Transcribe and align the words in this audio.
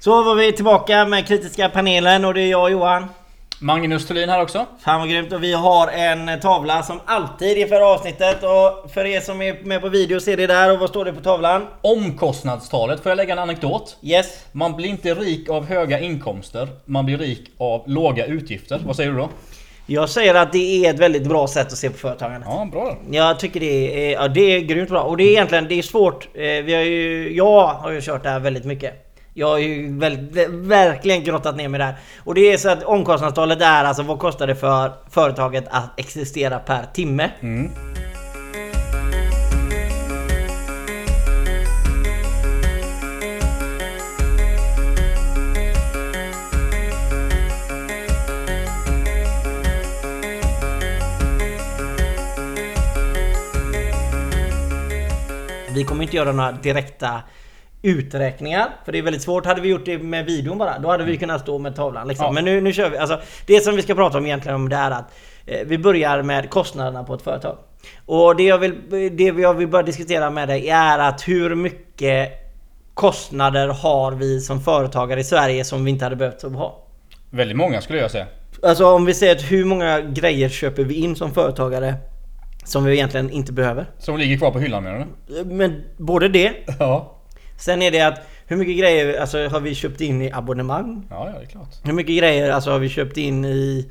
Så 0.00 0.22
var 0.22 0.34
vi 0.34 0.52
tillbaka 0.52 1.04
med 1.04 1.26
kritiska 1.26 1.68
panelen 1.68 2.24
och 2.24 2.34
det 2.34 2.40
är 2.42 2.46
jag 2.50 2.62
och 2.62 2.70
Johan. 2.70 3.06
Magnus 3.60 4.06
Thulin 4.06 4.28
här 4.28 4.42
också. 4.42 4.66
Fan 4.84 5.00
vad 5.00 5.08
grymt 5.10 5.32
och 5.32 5.42
vi 5.42 5.52
har 5.52 5.88
en 5.88 6.40
tavla 6.40 6.82
som 6.82 7.00
alltid 7.06 7.58
inför 7.58 7.80
avsnittet 7.94 8.36
och 8.42 8.90
för 8.90 9.04
er 9.06 9.20
som 9.20 9.42
är 9.42 9.64
med 9.64 9.80
på 9.80 9.88
video 9.88 10.20
ser 10.20 10.36
det 10.36 10.46
där 10.46 10.72
och 10.72 10.78
vad 10.78 10.88
står 10.88 11.04
det 11.04 11.12
på 11.12 11.20
tavlan? 11.20 11.66
Omkostnadstalet. 11.82 13.00
Får 13.00 13.10
jag 13.10 13.16
lägga 13.16 13.32
en 13.32 13.38
anekdot? 13.38 13.96
Yes. 14.02 14.26
Man 14.52 14.76
blir 14.76 14.88
inte 14.88 15.14
rik 15.14 15.48
av 15.48 15.66
höga 15.66 16.00
inkomster. 16.00 16.68
Man 16.84 17.06
blir 17.06 17.18
rik 17.18 17.50
av 17.58 17.82
låga 17.86 18.26
utgifter. 18.26 18.80
Vad 18.86 18.96
säger 18.96 19.10
du 19.10 19.16
då? 19.16 19.28
Jag 19.86 20.08
säger 20.08 20.34
att 20.34 20.52
det 20.52 20.86
är 20.86 20.90
ett 20.94 20.98
väldigt 21.00 21.26
bra 21.28 21.46
sätt 21.48 21.66
att 21.66 21.78
se 21.78 21.90
på 21.90 21.98
företagandet. 21.98 22.48
Ja, 22.52 22.68
bra. 22.72 22.96
Jag 23.10 23.38
tycker 23.40 23.60
det 23.60 24.06
är, 24.06 24.12
ja, 24.12 24.28
det 24.28 24.40
är 24.40 24.60
grymt 24.60 24.88
bra 24.88 25.02
och 25.02 25.16
det 25.16 25.24
är 25.24 25.30
egentligen 25.30 25.68
det 25.68 25.74
är 25.78 25.82
svårt. 25.82 26.28
Eh, 26.34 26.40
Vi 26.40 26.74
har 26.74 26.82
ju, 26.82 27.32
jag 27.36 27.66
har 27.66 27.90
ju 27.90 28.00
kört 28.00 28.22
det 28.22 28.30
här 28.30 28.40
väldigt 28.40 28.64
mycket. 28.64 29.06
Jag 29.34 29.46
har 29.46 29.58
ju 29.58 29.98
väldigt, 29.98 30.48
verkligen 30.50 31.24
grottat 31.24 31.56
ner 31.56 31.68
mig 31.68 31.78
där. 31.80 31.94
Och 32.24 32.34
det 32.34 32.52
är 32.52 32.56
så 32.56 32.68
att 32.68 32.82
omkostnadstalet 32.82 33.62
är 33.62 33.84
alltså 33.84 34.02
vad 34.02 34.18
kostar 34.18 34.46
det 34.46 34.54
för 34.54 34.92
företaget 35.10 35.64
att 35.70 36.00
existera 36.00 36.58
per 36.58 36.84
timme? 36.92 37.30
Vi 55.74 55.84
kommer 55.84 56.02
inte 56.02 56.16
göra 56.16 56.32
några 56.32 56.52
direkta 56.52 57.22
uträkningar. 57.82 58.68
För 58.84 58.92
det 58.92 58.98
är 58.98 59.02
väldigt 59.02 59.22
svårt. 59.22 59.46
Hade 59.46 59.60
vi 59.60 59.68
gjort 59.68 59.84
det 59.84 59.98
med 59.98 60.26
videon 60.26 60.58
bara, 60.58 60.78
då 60.78 60.90
hade 60.90 61.04
vi 61.04 61.16
kunnat 61.16 61.40
stå 61.40 61.58
med 61.58 61.76
tavlan. 61.76 62.08
Liksom. 62.08 62.26
Ja. 62.26 62.32
Men 62.32 62.44
nu, 62.44 62.60
nu 62.60 62.72
kör 62.72 62.90
vi. 62.90 62.98
Alltså, 62.98 63.20
det 63.46 63.60
som 63.60 63.76
vi 63.76 63.82
ska 63.82 63.94
prata 63.94 64.18
om 64.18 64.26
egentligen 64.26 64.54
om 64.54 64.68
det 64.68 64.76
är 64.76 64.90
att 64.90 65.12
eh, 65.46 65.58
vi 65.66 65.78
börjar 65.78 66.22
med 66.22 66.50
kostnaderna 66.50 67.04
på 67.04 67.14
ett 67.14 67.22
företag. 67.22 67.58
Och 68.06 68.36
det 68.36 68.42
jag 68.42 68.58
vill, 68.58 68.74
det 69.16 69.24
jag 69.24 69.54
vill 69.54 69.68
börja 69.68 69.82
diskutera 69.82 70.30
med 70.30 70.48
dig 70.48 70.68
är 70.68 70.98
att 70.98 71.28
hur 71.28 71.54
mycket 71.54 72.32
kostnader 72.94 73.68
har 73.68 74.12
vi 74.12 74.40
som 74.40 74.60
företagare 74.60 75.20
i 75.20 75.24
Sverige 75.24 75.64
som 75.64 75.84
vi 75.84 75.90
inte 75.90 76.04
hade 76.04 76.16
behövt 76.16 76.42
ha? 76.42 76.86
Väldigt 77.30 77.56
många 77.56 77.80
skulle 77.80 77.98
jag 77.98 78.10
säga. 78.10 78.26
Alltså 78.62 78.86
om 78.86 79.04
vi 79.04 79.14
säger 79.14 79.36
att 79.36 79.42
hur 79.42 79.64
många 79.64 80.00
grejer 80.00 80.48
köper 80.48 80.84
vi 80.84 80.94
in 80.94 81.16
som 81.16 81.30
företagare 81.30 81.94
som 82.64 82.84
vi 82.84 82.92
egentligen 82.92 83.30
inte 83.30 83.52
behöver? 83.52 83.86
Som 83.98 84.18
ligger 84.18 84.38
kvar 84.38 84.50
på 84.50 84.58
hyllan 84.58 84.84
menar 84.84 85.06
du? 85.28 85.44
Men 85.44 85.82
både 85.96 86.28
det 86.28 86.52
Ja. 86.78 87.19
Sen 87.60 87.82
är 87.82 87.90
det 87.90 88.00
att 88.00 88.20
hur 88.46 88.56
mycket 88.56 88.78
grejer 88.78 89.20
alltså, 89.20 89.48
har 89.48 89.60
vi 89.60 89.74
köpt 89.74 90.00
in 90.00 90.22
i 90.22 90.32
abonnemang? 90.32 91.06
Ja, 91.10 91.30
ja 91.32 91.38
det 91.38 91.44
är 91.44 91.48
klart. 91.48 91.68
Hur 91.84 91.92
mycket 91.92 92.18
grejer 92.18 92.50
alltså, 92.50 92.70
har 92.70 92.78
vi 92.78 92.88
köpt 92.88 93.16
in 93.16 93.44
i 93.44 93.90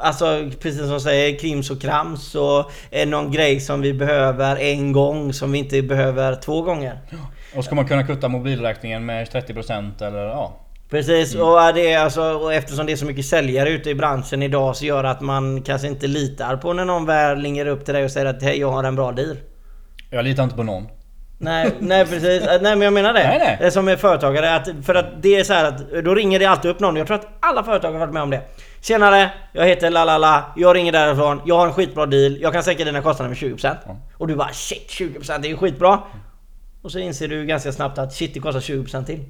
Alltså 0.00 0.50
precis 0.60 0.80
som 0.80 0.90
du 0.90 1.00
säger 1.00 1.38
krims 1.38 1.70
och 1.70 1.80
krams 1.80 2.34
och 2.34 2.72
är 2.90 3.06
någon 3.06 3.32
grej 3.32 3.60
som 3.60 3.80
vi 3.80 3.94
behöver 3.94 4.56
en 4.56 4.92
gång 4.92 5.32
som 5.32 5.52
vi 5.52 5.58
inte 5.58 5.82
behöver 5.82 6.34
två 6.34 6.62
gånger. 6.62 7.00
Och 7.56 7.64
ska 7.64 7.74
man 7.74 7.88
kunna 7.88 8.06
kutta 8.06 8.28
mobilräkningen 8.28 9.06
med 9.06 9.28
30% 9.28 10.04
eller 10.06 10.24
ja. 10.24 10.60
Precis 10.90 11.34
och, 11.34 11.60
är 11.60 11.72
det, 11.72 11.94
alltså, 11.94 12.22
och 12.22 12.54
eftersom 12.54 12.86
det 12.86 12.92
är 12.92 12.96
så 12.96 13.06
mycket 13.06 13.26
säljare 13.26 13.70
ute 13.70 13.90
i 13.90 13.94
branschen 13.94 14.42
idag 14.42 14.76
så 14.76 14.84
gör 14.84 15.04
att 15.04 15.20
man 15.20 15.62
kanske 15.62 15.88
inte 15.88 16.06
litar 16.06 16.56
på 16.56 16.72
när 16.72 16.84
någon 16.84 17.06
väl 17.06 17.42
ringer 17.42 17.66
upp 17.66 17.84
till 17.84 17.94
dig 17.94 18.04
och 18.04 18.10
säger 18.10 18.26
att 18.26 18.42
hej 18.42 18.60
jag 18.60 18.70
har 18.70 18.84
en 18.84 18.96
bra 18.96 19.12
deal. 19.12 19.36
Jag 20.10 20.24
litar 20.24 20.44
inte 20.44 20.56
på 20.56 20.62
någon. 20.62 20.86
Nej, 21.38 21.74
nej 21.80 22.06
precis. 22.06 22.42
Nej 22.46 22.60
men 22.60 22.80
jag 22.80 22.92
menar 22.92 23.12
det. 23.12 23.28
Nej, 23.28 23.38
nej. 23.38 23.56
Det 23.60 23.70
Som 23.70 23.88
är 23.88 23.96
företagare. 23.96 24.54
Att, 24.54 24.68
för 24.82 24.94
att 24.94 25.22
det 25.22 25.36
är 25.36 25.44
så 25.44 25.52
här 25.52 25.64
att 25.64 26.04
då 26.04 26.14
ringer 26.14 26.38
det 26.38 26.46
alltid 26.46 26.70
upp 26.70 26.80
någon. 26.80 26.96
Jag 26.96 27.06
tror 27.06 27.16
att 27.16 27.28
alla 27.40 27.64
företag 27.64 27.92
har 27.92 27.98
varit 27.98 28.12
med 28.12 28.22
om 28.22 28.30
det. 28.30 28.40
Tjenare, 28.80 29.30
jag 29.52 29.66
heter 29.66 29.90
lalala. 29.90 30.44
Jag 30.56 30.76
ringer 30.76 30.92
därifrån. 30.92 31.40
Jag 31.44 31.58
har 31.58 31.66
en 31.66 31.72
skitbra 31.72 32.06
deal. 32.06 32.38
Jag 32.40 32.52
kan 32.52 32.62
sänka 32.62 32.84
dina 32.84 33.02
kostnader 33.02 33.28
med 33.28 33.38
20%. 33.38 33.76
Och 34.16 34.26
du 34.26 34.36
bara 34.36 34.52
shit 34.52 34.90
20% 34.90 35.38
det 35.38 35.48
är 35.48 35.50
ju 35.50 35.56
skitbra. 35.56 35.98
Och 36.82 36.92
så 36.92 36.98
inser 36.98 37.28
du 37.28 37.46
ganska 37.46 37.72
snabbt 37.72 37.98
att 37.98 38.12
shit 38.12 38.34
det 38.34 38.40
kostar 38.40 38.60
20% 38.60 39.04
till. 39.04 39.24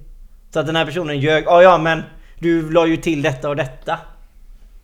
Så 0.53 0.61
att 0.61 0.67
den 0.67 0.77
här 0.77 0.85
personen 0.85 1.21
ljög. 1.21 1.45
Ja 1.47 1.63
ja 1.63 1.79
men 1.79 2.03
du 2.39 2.71
la 2.71 2.87
ju 2.87 2.97
till 2.97 3.23
detta 3.23 3.49
och 3.49 3.57
detta. 3.57 3.99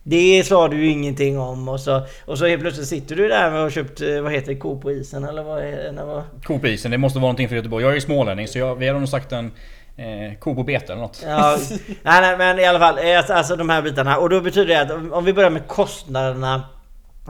Det 0.07 0.43
sa 0.47 0.67
du 0.67 0.83
ju 0.83 0.89
ingenting 0.89 1.39
om 1.39 1.69
och 1.69 1.79
så, 1.79 2.01
och 2.25 2.37
så 2.37 2.45
helt 2.45 2.61
plötsligt 2.61 2.87
sitter 2.87 3.15
du 3.15 3.27
där 3.27 3.53
och 3.53 3.59
har 3.59 3.69
köpt, 3.69 4.01
eh, 4.01 4.21
vad 4.21 4.31
heter 4.31 4.47
det, 4.47 4.59
ko 4.59 4.81
på 4.81 4.91
isen 4.91 5.23
eller 5.23 5.43
vad 5.43 5.59
är 5.63 5.77
eller 5.77 6.05
vad? 6.05 6.23
Ko 6.43 6.59
på 6.59 6.67
isen, 6.67 6.91
det 6.91 6.97
måste 6.97 7.19
vara 7.19 7.23
någonting 7.23 7.49
för 7.49 7.55
Göteborg. 7.55 7.83
Jag 7.83 7.91
är 7.91 7.95
ju 7.95 8.01
smålänning 8.01 8.47
så 8.47 8.59
jag, 8.59 8.75
vi 8.75 8.87
har 8.87 8.99
nog 8.99 9.09
sagt 9.09 9.31
en 9.31 9.51
eh, 9.97 10.37
ko 10.39 10.55
på 10.55 10.63
bete 10.63 10.93
eller 10.93 11.01
något. 11.01 11.23
Ja, 11.27 11.57
nej, 12.03 12.21
nej 12.21 12.37
men 12.37 12.59
i 12.59 12.65
alla 12.65 12.79
fall, 12.79 12.97
eh, 12.97 13.17
alltså, 13.17 13.33
alltså 13.33 13.55
de 13.55 13.69
här 13.69 13.81
bitarna. 13.81 14.17
Och 14.17 14.29
då 14.29 14.41
betyder 14.41 14.67
det 14.67 14.81
att 14.81 15.13
om, 15.13 15.25
vi 15.25 15.33
börjar 15.33 15.49
med 15.49 15.67
kostnaderna 15.67 16.63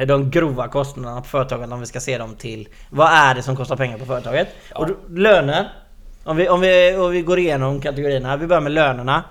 de 0.08 0.32
grova 0.32 0.68
kostnaderna 0.68 1.22
på 1.22 1.28
företaget 1.28 1.72
om 1.72 1.80
vi 1.80 1.86
ska 1.86 2.00
se 2.00 2.18
dem 2.18 2.36
till 2.36 2.68
Vad 2.90 3.08
är 3.08 3.36
det 3.36 3.42
som 3.42 3.56
kostar 3.56 3.76
pengar 3.76 3.98
på 3.98 4.06
företaget? 4.06 4.48
Och 4.74 4.88
då, 4.88 4.96
löner 5.10 5.70
om 6.24 6.38
vi, 6.38 6.50
om, 6.50 6.62
vi, 6.62 6.96
om 6.98 7.12
vi 7.12 7.22
går 7.22 7.40
igenom 7.40 7.82
kategorierna, 7.82 8.38
vi 8.38 8.48
börjar 8.48 8.62
med 8.62 8.72
lönerna 8.72 9.24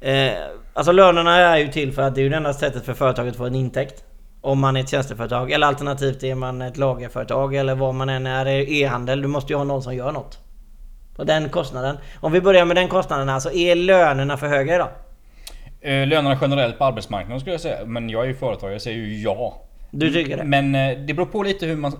eh, 0.00 0.32
Alltså 0.72 0.92
lönerna 0.92 1.36
är 1.36 1.56
ju 1.56 1.68
till 1.68 1.92
för 1.92 2.02
att 2.02 2.14
det 2.14 2.20
är 2.20 2.22
ju 2.22 2.28
det 2.28 2.36
enda 2.36 2.54
sättet 2.54 2.84
för 2.84 2.94
företaget 2.94 3.30
att 3.30 3.36
få 3.36 3.46
en 3.46 3.54
intäkt 3.54 4.04
Om 4.40 4.60
man 4.60 4.76
är 4.76 4.80
ett 4.80 4.88
tjänsteföretag 4.88 5.50
eller 5.50 5.66
alternativt 5.66 6.22
är 6.22 6.34
man 6.34 6.62
ett 6.62 6.76
lagerföretag 6.76 7.54
eller 7.54 7.74
vad 7.74 7.94
man 7.94 8.08
än 8.08 8.26
är, 8.26 8.46
e-handel 8.46 9.22
Du 9.22 9.28
måste 9.28 9.52
ju 9.52 9.56
ha 9.56 9.64
någon 9.64 9.82
som 9.82 9.94
gör 9.94 10.12
något 10.12 10.38
Och 11.16 11.26
den 11.26 11.48
kostnaden 11.48 11.96
Om 12.20 12.32
vi 12.32 12.40
börjar 12.40 12.64
med 12.64 12.76
den 12.76 12.88
kostnaden 12.88 13.28
alltså, 13.28 13.52
är 13.52 13.74
lönerna 13.74 14.36
för 14.36 14.46
höga 14.46 14.74
idag? 14.74 14.88
Eh, 15.80 16.06
lönerna 16.06 16.38
generellt 16.40 16.78
på 16.78 16.84
arbetsmarknaden 16.84 17.40
skulle 17.40 17.54
jag 17.54 17.60
säga. 17.60 17.84
Men 17.86 18.10
jag 18.10 18.22
är 18.24 18.28
ju 18.28 18.34
företagare, 18.34 18.74
jag 18.74 18.82
säger 18.82 18.98
ju 18.98 19.22
ja. 19.22 19.62
Du 19.90 20.12
tycker 20.12 20.36
det? 20.36 20.44
Men 20.44 20.74
eh, 20.74 20.98
det 20.98 21.14
beror 21.14 21.26
på 21.26 21.42
lite 21.42 21.66
hur 21.66 21.76
man... 21.76 21.92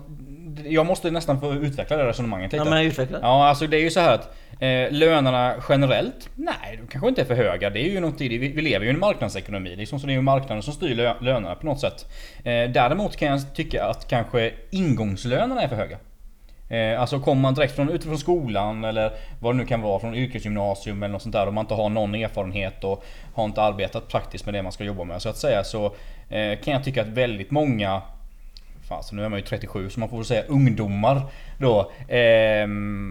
Jag 0.65 0.85
måste 0.85 1.11
nästan 1.11 1.39
få 1.39 1.53
utveckla 1.53 1.97
det 1.97 2.07
resonemanget 2.07 2.51
lite. 2.51 2.65
Ja 2.65 2.69
men 2.69 2.85
utveckla 2.85 3.19
Ja, 3.21 3.47
alltså 3.47 3.67
det 3.67 3.77
är 3.77 3.81
ju 3.81 3.89
så 3.89 3.99
här 3.99 4.13
att 4.13 4.35
eh, 4.61 4.91
lönerna 4.91 5.55
generellt, 5.69 6.29
nej, 6.35 6.79
de 6.81 6.87
kanske 6.87 7.09
inte 7.09 7.21
är 7.21 7.25
för 7.25 7.35
höga. 7.35 7.69
Det 7.69 7.79
är 7.79 7.89
ju 7.89 7.99
någonting, 7.99 8.29
vi, 8.29 8.37
vi 8.37 8.61
lever 8.61 8.85
ju 8.85 8.91
i 8.91 8.93
en 8.93 8.99
marknadsekonomi. 8.99 9.75
Liksom, 9.75 9.99
så 9.99 10.07
det 10.07 10.13
är 10.13 10.15
ju 10.15 10.21
marknaden 10.21 10.63
som 10.63 10.73
styr 10.73 10.95
lö, 10.95 11.13
lönerna 11.21 11.55
på 11.55 11.65
något 11.65 11.79
sätt. 11.79 12.05
Eh, 12.37 12.69
däremot 12.69 13.15
kan 13.15 13.27
jag 13.27 13.55
tycka 13.55 13.85
att 13.85 14.07
kanske 14.07 14.51
ingångslönerna 14.71 15.61
är 15.61 15.67
för 15.67 15.75
höga. 15.75 15.97
Eh, 16.71 17.01
alltså 17.01 17.19
kommer 17.19 17.41
man 17.41 17.53
direkt 17.53 17.75
från, 17.75 17.89
utifrån 17.89 18.17
skolan 18.17 18.83
eller 18.83 19.11
vad 19.39 19.55
det 19.55 19.57
nu 19.57 19.65
kan 19.65 19.81
vara, 19.81 19.99
från 19.99 20.15
yrkesgymnasium 20.15 21.03
eller 21.03 21.13
något 21.13 21.21
sånt 21.21 21.33
där 21.33 21.47
och 21.47 21.53
man 21.53 21.63
inte 21.63 21.73
har 21.73 21.89
någon 21.89 22.15
erfarenhet 22.15 22.83
och 22.83 23.03
har 23.33 23.45
inte 23.45 23.61
arbetat 23.61 24.07
praktiskt 24.07 24.45
med 24.45 24.53
det 24.53 24.63
man 24.63 24.71
ska 24.71 24.83
jobba 24.83 25.03
med 25.03 25.21
så 25.21 25.29
att 25.29 25.37
säga 25.37 25.63
så 25.63 25.85
eh, 26.29 26.59
kan 26.63 26.73
jag 26.73 26.83
tycka 26.83 27.01
att 27.01 27.07
väldigt 27.07 27.51
många 27.51 28.01
Fan, 28.91 29.03
så 29.03 29.15
nu 29.15 29.25
är 29.25 29.29
man 29.29 29.39
ju 29.39 29.45
37 29.45 29.89
så 29.89 29.99
man 29.99 30.09
får 30.09 30.17
väl 30.17 30.25
säga 30.25 30.43
ungdomar 30.43 31.21
då 31.57 31.79
eh, 32.07 32.67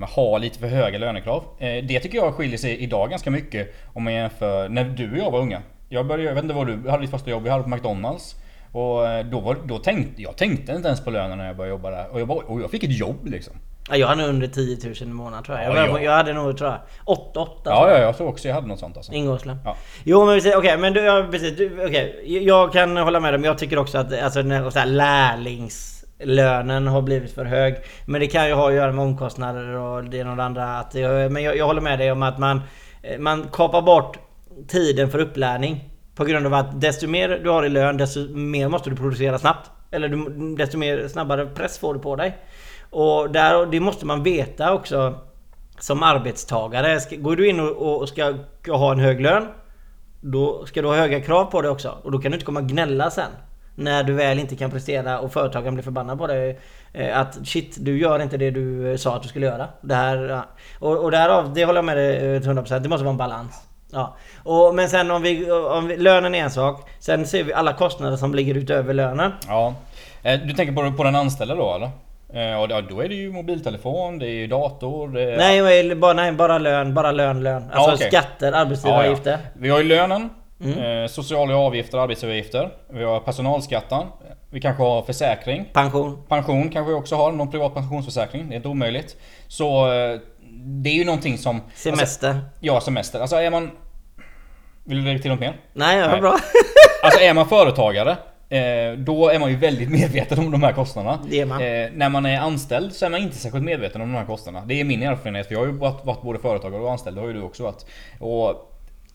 har 0.08 0.38
lite 0.38 0.58
för 0.58 0.66
höga 0.66 0.98
lönekrav. 0.98 1.44
Eh, 1.58 1.84
det 1.84 2.00
tycker 2.00 2.18
jag 2.18 2.34
skiljer 2.34 2.58
sig 2.58 2.78
idag 2.78 3.10
ganska 3.10 3.30
mycket 3.30 3.74
om 3.86 4.04
man 4.04 4.12
jämför 4.12 4.68
när 4.68 4.84
du 4.84 5.12
och 5.12 5.18
jag 5.18 5.30
var 5.30 5.40
unga. 5.40 5.62
Jag 5.88 6.06
började, 6.06 6.24
jag 6.24 6.34
vet 6.34 6.42
inte 6.42 6.54
vad 6.54 6.66
du 6.66 6.90
hade 6.90 7.02
ditt 7.02 7.10
första 7.10 7.30
jobb, 7.30 7.46
jag 7.46 7.52
hade 7.52 7.64
på 7.64 7.70
McDonalds. 7.70 8.36
Och 8.72 9.08
eh, 9.08 9.26
då, 9.26 9.40
var, 9.40 9.56
då 9.64 9.78
tänkte 9.78 10.22
jag 10.22 10.36
tänkte 10.36 10.72
inte 10.72 10.88
ens 10.88 11.04
på 11.04 11.10
lönen 11.10 11.38
när 11.38 11.46
jag 11.46 11.56
började 11.56 11.74
jobba 11.74 11.90
där. 11.90 12.12
Och 12.12 12.20
jag, 12.20 12.28
bara, 12.28 12.38
och 12.38 12.60
jag 12.60 12.70
fick 12.70 12.84
ett 12.84 12.98
jobb 12.98 13.26
liksom. 13.26 13.54
Ja, 13.88 13.96
jag 13.96 14.06
hade 14.06 14.26
under 14.26 14.46
10 14.46 14.78
000 14.84 14.94
i 15.00 15.04
månaden 15.06 15.44
tror 15.44 15.58
jag. 15.58 15.76
Jag, 15.76 15.88
Ja, 15.88 16.00
jag 16.00 16.12
hade 16.12 16.32
nog 16.32 16.58
tror 16.58 16.70
jag 16.70 16.78
8 17.04 17.40
8 17.40 17.52
Ja, 17.64 17.90
ja, 17.90 17.98
jag 17.98 18.16
tror 18.16 18.28
också 18.28 18.48
jag 18.48 18.54
hade 18.54 18.66
något 18.66 18.78
sånt 18.78 18.96
alltså. 18.96 19.12
Ingångslön. 19.12 19.56
Ja. 19.64 19.76
Jo 20.04 20.26
men 20.26 20.40
okej 20.56 20.78
men 20.78 20.92
du, 20.92 21.00
ja, 21.00 21.26
precis. 21.30 21.56
Du, 21.56 21.84
okej. 21.86 22.22
Jag 22.46 22.72
kan 22.72 22.96
hålla 22.96 23.20
med 23.20 23.32
dig 23.32 23.38
men 23.38 23.48
jag 23.48 23.58
tycker 23.58 23.78
också 23.78 23.98
att 23.98 24.22
alltså, 24.22 24.42
den 24.42 24.50
här, 24.50 24.70
så 24.70 24.78
här, 24.78 24.86
lärlingslönen 24.86 26.86
har 26.86 27.02
blivit 27.02 27.34
för 27.34 27.44
hög. 27.44 27.74
Men 28.04 28.20
det 28.20 28.26
kan 28.26 28.48
ju 28.48 28.54
ha 28.54 28.68
att 28.68 28.74
göra 28.74 28.92
med 28.92 29.04
omkostnader 29.04 29.76
och 29.76 30.04
det 30.04 30.16
ena 30.16 30.30
och 30.30 30.36
det 30.36 30.44
andra. 30.44 30.78
Att, 30.78 30.94
jag- 30.94 31.32
men 31.32 31.42
jag, 31.42 31.56
jag 31.56 31.66
håller 31.66 31.80
med 31.80 31.98
dig 31.98 32.12
om 32.12 32.22
att 32.22 32.38
man, 32.38 32.60
eh, 33.02 33.18
man 33.18 33.48
kapar 33.52 33.82
bort 33.82 34.18
tiden 34.68 35.10
för 35.10 35.18
upplärning. 35.18 35.84
På 36.14 36.24
grund 36.24 36.46
av 36.46 36.54
att 36.54 36.80
desto 36.80 37.08
mer 37.08 37.40
du 37.44 37.50
har 37.50 37.64
i 37.64 37.68
lön 37.68 37.96
desto 37.96 38.20
mer 38.34 38.68
måste 38.68 38.90
du 38.90 38.96
producera 38.96 39.38
snabbt. 39.38 39.70
Eller 39.90 40.08
du, 40.08 40.56
desto 40.56 40.78
mer 40.78 41.08
snabbare 41.08 41.46
press 41.46 41.78
får 41.78 41.94
du 41.94 42.00
på 42.00 42.16
dig. 42.16 42.36
Och 42.90 43.30
där, 43.30 43.66
det 43.66 43.80
måste 43.80 44.06
man 44.06 44.22
veta 44.22 44.72
också 44.74 45.14
som 45.78 46.02
arbetstagare. 46.02 46.98
Går 47.16 47.36
du 47.36 47.48
in 47.48 47.60
och, 47.60 48.08
ska 48.08 48.34
ha 48.68 48.92
en 48.92 49.00
hög 49.00 49.20
lön 49.20 49.46
då 50.20 50.66
ska 50.66 50.82
du 50.82 50.88
ha 50.88 50.96
höga 50.96 51.20
krav 51.20 51.44
på 51.44 51.62
dig 51.62 51.70
också. 51.70 51.98
Och 52.02 52.12
då 52.12 52.18
kan 52.18 52.30
du 52.30 52.34
inte 52.34 52.46
komma 52.46 52.60
och 52.60 52.68
gnälla 52.68 53.10
sen. 53.10 53.30
När 53.74 54.02
du 54.02 54.12
väl 54.12 54.38
inte 54.38 54.56
kan 54.56 54.70
prestera 54.70 55.20
och 55.20 55.32
företagen 55.32 55.74
blir 55.74 55.84
förbannade 55.84 56.18
på 56.18 56.26
dig. 56.26 56.60
Eh, 56.92 57.18
att 57.18 57.38
shit, 57.46 57.76
du 57.80 57.98
gör 57.98 58.22
inte 58.22 58.36
det 58.36 58.50
du 58.50 58.90
eh, 58.90 58.96
sa 58.96 59.16
att 59.16 59.22
du 59.22 59.28
skulle 59.28 59.46
göra. 59.46 59.68
Det 59.80 59.94
här, 59.94 60.42
och, 60.78 61.04
och 61.04 61.10
därav, 61.10 61.54
det 61.54 61.64
håller 61.64 61.78
jag 61.78 61.84
med 61.84 61.96
dig 61.96 62.34
eh, 62.34 62.42
till 62.42 62.50
100%. 62.50 62.78
Det 62.78 62.88
måste 62.88 63.04
vara 63.04 63.12
en 63.12 63.16
balans. 63.16 63.62
Ja. 63.92 64.16
Och, 64.44 64.74
men 64.74 64.88
sen 64.88 65.10
om 65.10 65.22
vi, 65.22 65.50
om 65.52 65.88
vi... 65.88 65.96
Lönen 65.96 66.34
är 66.34 66.38
en 66.38 66.50
sak. 66.50 66.90
Sen 66.98 67.26
ser 67.26 67.44
vi 67.44 67.52
alla 67.52 67.72
kostnader 67.72 68.16
som 68.16 68.34
ligger 68.34 68.54
utöver 68.54 68.94
lönen. 68.94 69.32
Ja. 69.46 69.74
Du 70.22 70.52
tänker 70.52 70.72
på, 70.72 70.96
på 70.96 71.04
den 71.04 71.16
anställda 71.16 71.54
då 71.54 71.74
eller? 71.74 71.90
Eh, 72.34 72.60
och 72.60 72.68
då- 72.68 72.80
då 72.80 73.00
är 73.00 73.08
det 73.08 73.14
ju 73.14 73.32
mobiltelefon, 73.32 74.18
det 74.18 74.26
är 74.26 74.30
ju 74.30 74.46
dator, 74.46 75.08
det 75.08 75.22
är... 75.22 75.36
Nej, 75.36 75.94
bara, 75.94 76.12
nej, 76.12 76.32
bara 76.32 76.58
lön, 76.58 76.94
bara 76.94 77.12
lön, 77.12 77.42
lön. 77.42 77.62
Alltså 77.72 77.90
Ja, 77.90 77.94
okej. 77.94 78.08
skatter, 78.08 78.52
arbetsgivaravgifter. 78.52 79.38
Vi 79.54 79.68
har 79.70 79.78
ju 79.78 79.84
lönen, 79.84 80.30
Mm. 80.64 81.02
eh, 81.02 81.06
sociala 81.08 81.56
avgifter, 81.56 81.98
arbetsgivaravgifter. 81.98 82.70
Vi 82.90 83.04
har 83.04 83.20
personalskatten. 83.20 84.02
Vi 84.50 84.60
kanske 84.60 84.82
har 84.82 85.02
försäkring. 85.02 85.64
Pension. 85.72 86.22
Pension 86.28 86.68
kanske 86.68 86.92
vi 86.92 86.98
också 86.98 87.16
har, 87.16 87.32
någon 87.32 87.50
privat 87.50 87.74
pensionsförsäkring. 87.74 88.48
Det 88.48 88.54
är 88.54 88.56
inte 88.56 88.68
omöjligt. 88.68 89.16
Så 89.48 89.92
eh, 89.92 90.18
det 90.82 90.90
är 90.90 90.94
ju 90.94 91.04
någonting 91.04 91.38
som... 91.38 91.60
Semester. 91.74 92.28
Alltså, 92.28 92.44
ja, 92.60 92.80
semester. 92.80 93.20
Alltså 93.20 93.36
är 93.36 93.50
man... 93.50 93.70
Vill 94.84 94.98
du 94.98 95.04
lägga 95.04 95.18
till 95.18 95.30
något 95.30 95.40
mer? 95.40 95.56
nej, 95.72 96.02
det 96.02 96.08
var 96.08 96.18
bra. 96.20 96.36
Alltså 97.02 97.20
är 97.20 97.34
man 97.34 97.48
företagare 97.48 98.16
eh, 98.50 98.98
då 98.98 99.28
är 99.28 99.38
man 99.38 99.50
ju 99.50 99.56
väldigt 99.56 99.90
medveten 99.90 100.38
om 100.38 100.50
de 100.50 100.62
här 100.62 100.72
kostnaderna. 100.72 101.46
Man. 101.46 101.62
Eh, 101.62 101.88
när 101.94 102.08
man 102.08 102.26
är 102.26 102.38
anställd 102.38 102.92
så 102.92 103.06
är 103.06 103.10
man 103.10 103.20
inte 103.20 103.36
särskilt 103.36 103.64
medveten 103.64 104.00
om 104.00 104.12
de 104.12 104.18
här 104.18 104.26
kostnaderna. 104.26 104.66
Det 104.66 104.80
är 104.80 104.84
min 104.84 105.02
erfarenhet, 105.02 105.46
för 105.46 105.54
jag 105.54 105.60
har 105.60 105.66
ju 105.66 105.72
varit, 105.72 106.04
varit 106.04 106.22
både 106.22 106.38
företagare 106.38 106.82
och 106.82 106.92
anställd, 106.92 107.16
det 107.16 107.20
har 107.20 107.28
ju 107.28 107.34
du 107.34 107.42
också 107.42 107.62
varit. 107.62 107.86
Och 108.18 108.66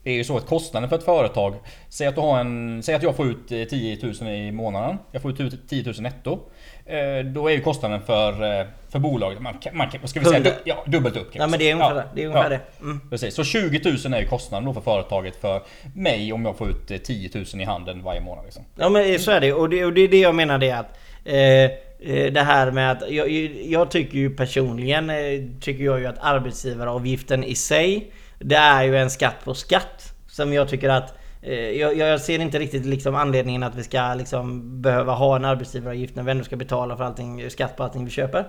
det 0.04 0.12
är 0.12 0.16
ju 0.16 0.24
så 0.24 0.38
att 0.38 0.46
kostnaden 0.46 0.90
för 0.90 0.96
ett 0.96 1.04
företag, 1.04 1.56
säg 1.90 2.08
att, 2.08 2.16
du 2.16 2.22
har 2.22 2.40
en, 2.40 2.84
säg 2.84 2.96
att 2.96 3.04
jag 3.04 3.16
får 3.16 3.28
ut 3.28 3.52
eh, 3.52 3.64
10 3.64 4.14
000 4.22 4.30
i 4.30 4.52
månaden, 4.52 4.98
jag 5.12 5.22
får 5.22 5.42
ut 5.42 5.70
10 5.70 5.84
000 5.84 5.96
netto. 6.00 6.40
Eh, 6.88 7.26
då 7.26 7.48
är 7.48 7.54
ju 7.54 7.62
kostnaden 7.62 8.02
för, 8.02 8.60
eh, 8.60 8.66
för 8.90 9.00
bolaget, 9.00 9.42
man, 9.42 9.56
man, 9.74 9.88
ska 10.04 10.20
vi 10.20 10.26
säga, 10.26 10.40
du, 10.40 10.54
ja, 10.64 10.84
dubbelt 10.88 11.18
upp. 11.18 11.30
Ja 11.34 11.48
men 11.48 11.60
det 11.60 11.70
är 11.70 11.74
ungefär 11.74 11.96
Ja. 11.96 12.04
det. 12.16 12.22
Är 12.22 12.26
ungefär 12.26 12.52
Ja. 12.52 12.58
det. 12.58 12.82
Mm. 12.82 13.02
Precis, 13.10 13.36
så 13.36 13.44
20 13.44 13.82
000 14.06 14.14
är 14.14 14.22
ju 14.22 14.28
kostnaden 14.28 14.66
då 14.66 14.74
för 14.74 14.82
företaget 14.82 15.36
för 15.42 15.62
mig 15.96 16.34
om 16.34 16.46
jag 16.46 16.58
får 16.58 16.70
ut 16.70 16.92
eh, 16.92 16.98
10 16.98 17.30
000 17.34 17.46
i 17.62 17.64
handen 17.64 18.04
varje 18.04 18.22
månad. 18.22 18.46
Liksom. 18.46 18.64
Ja 18.76 18.90
men 18.90 19.20
så 19.20 19.32
är 19.32 19.40
det 19.42 19.54
och 19.54 19.70
det, 19.70 19.86
och 19.86 19.94
det 19.94 20.02
är 20.02 20.08
det 20.08 20.20
jag 20.20 20.36
menar 20.36 20.58
det 20.58 20.72
att 20.72 20.98
eh, 21.26 21.36
eh, 21.36 22.32
det 22.32 22.42
här 22.42 22.72
med 22.72 22.92
att 22.92 23.12
jag, 23.12 23.30
jag 23.66 23.92
tycker 23.92 24.18
ju 24.18 24.30
personligen 24.30 25.10
eh, 25.10 25.16
tycker 25.62 25.84
jag 25.84 26.00
ju 26.00 26.06
att 26.06 26.18
arbetsgivaravgiften 26.22 27.44
i 27.44 27.56
sig 27.56 28.12
Det 28.40 28.56
är 28.56 28.84
ju 28.84 28.98
en 28.98 29.10
skatt 29.10 29.36
på 29.44 29.54
skatt 29.54 30.14
Som 30.28 30.54
jag 30.54 30.70
tycker 30.70 30.90
att 30.90 31.10
eh, 31.10 31.18
Eh, 31.48 31.80
jag, 31.80 31.98
jag 31.98 32.22
ser 32.22 32.40
inte 32.40 32.60
riktigt 32.60 32.86
liksom 32.86 33.16
anledningen 33.16 33.64
att 33.64 33.76
vi 33.76 33.84
ska 33.84 34.14
liksom 34.14 34.62
behöva 34.82 35.14
ha 35.14 35.36
en 35.36 35.46
arbetsgivaravgift 35.46 36.16
när 36.16 36.24
vi 36.24 36.32
ändå 36.32 36.44
ska 36.44 36.56
betala 36.56 36.98
för 36.98 37.04
allting, 37.04 37.50
skatt 37.50 37.78
på 37.78 37.84
allting 37.84 38.06
vi 38.06 38.12
köper. 38.12 38.46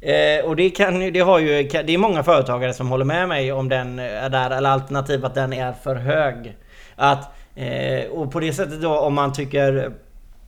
Eh, 0.00 0.44
och 0.44 0.56
det, 0.56 0.70
kan, 0.70 1.12
det, 1.12 1.20
har 1.20 1.38
ju, 1.38 1.62
det 1.62 1.94
är 1.94 1.98
många 1.98 2.22
företagare 2.22 2.74
som 2.74 2.88
håller 2.88 3.04
med 3.04 3.28
mig 3.28 3.52
om 3.52 3.68
den 3.68 3.98
är 3.98 4.28
där, 4.28 4.50
eller 4.50 4.70
alternativt 4.70 5.24
att 5.24 5.34
den 5.34 5.52
är 5.52 5.72
för 5.72 5.96
hög. 5.96 6.56
Att, 6.96 7.34
eh, 7.54 8.10
och 8.10 8.32
på 8.32 8.40
det 8.40 8.52
sättet 8.52 8.82
då 8.82 8.98
om 8.98 9.14
man 9.14 9.32
tycker 9.32 9.92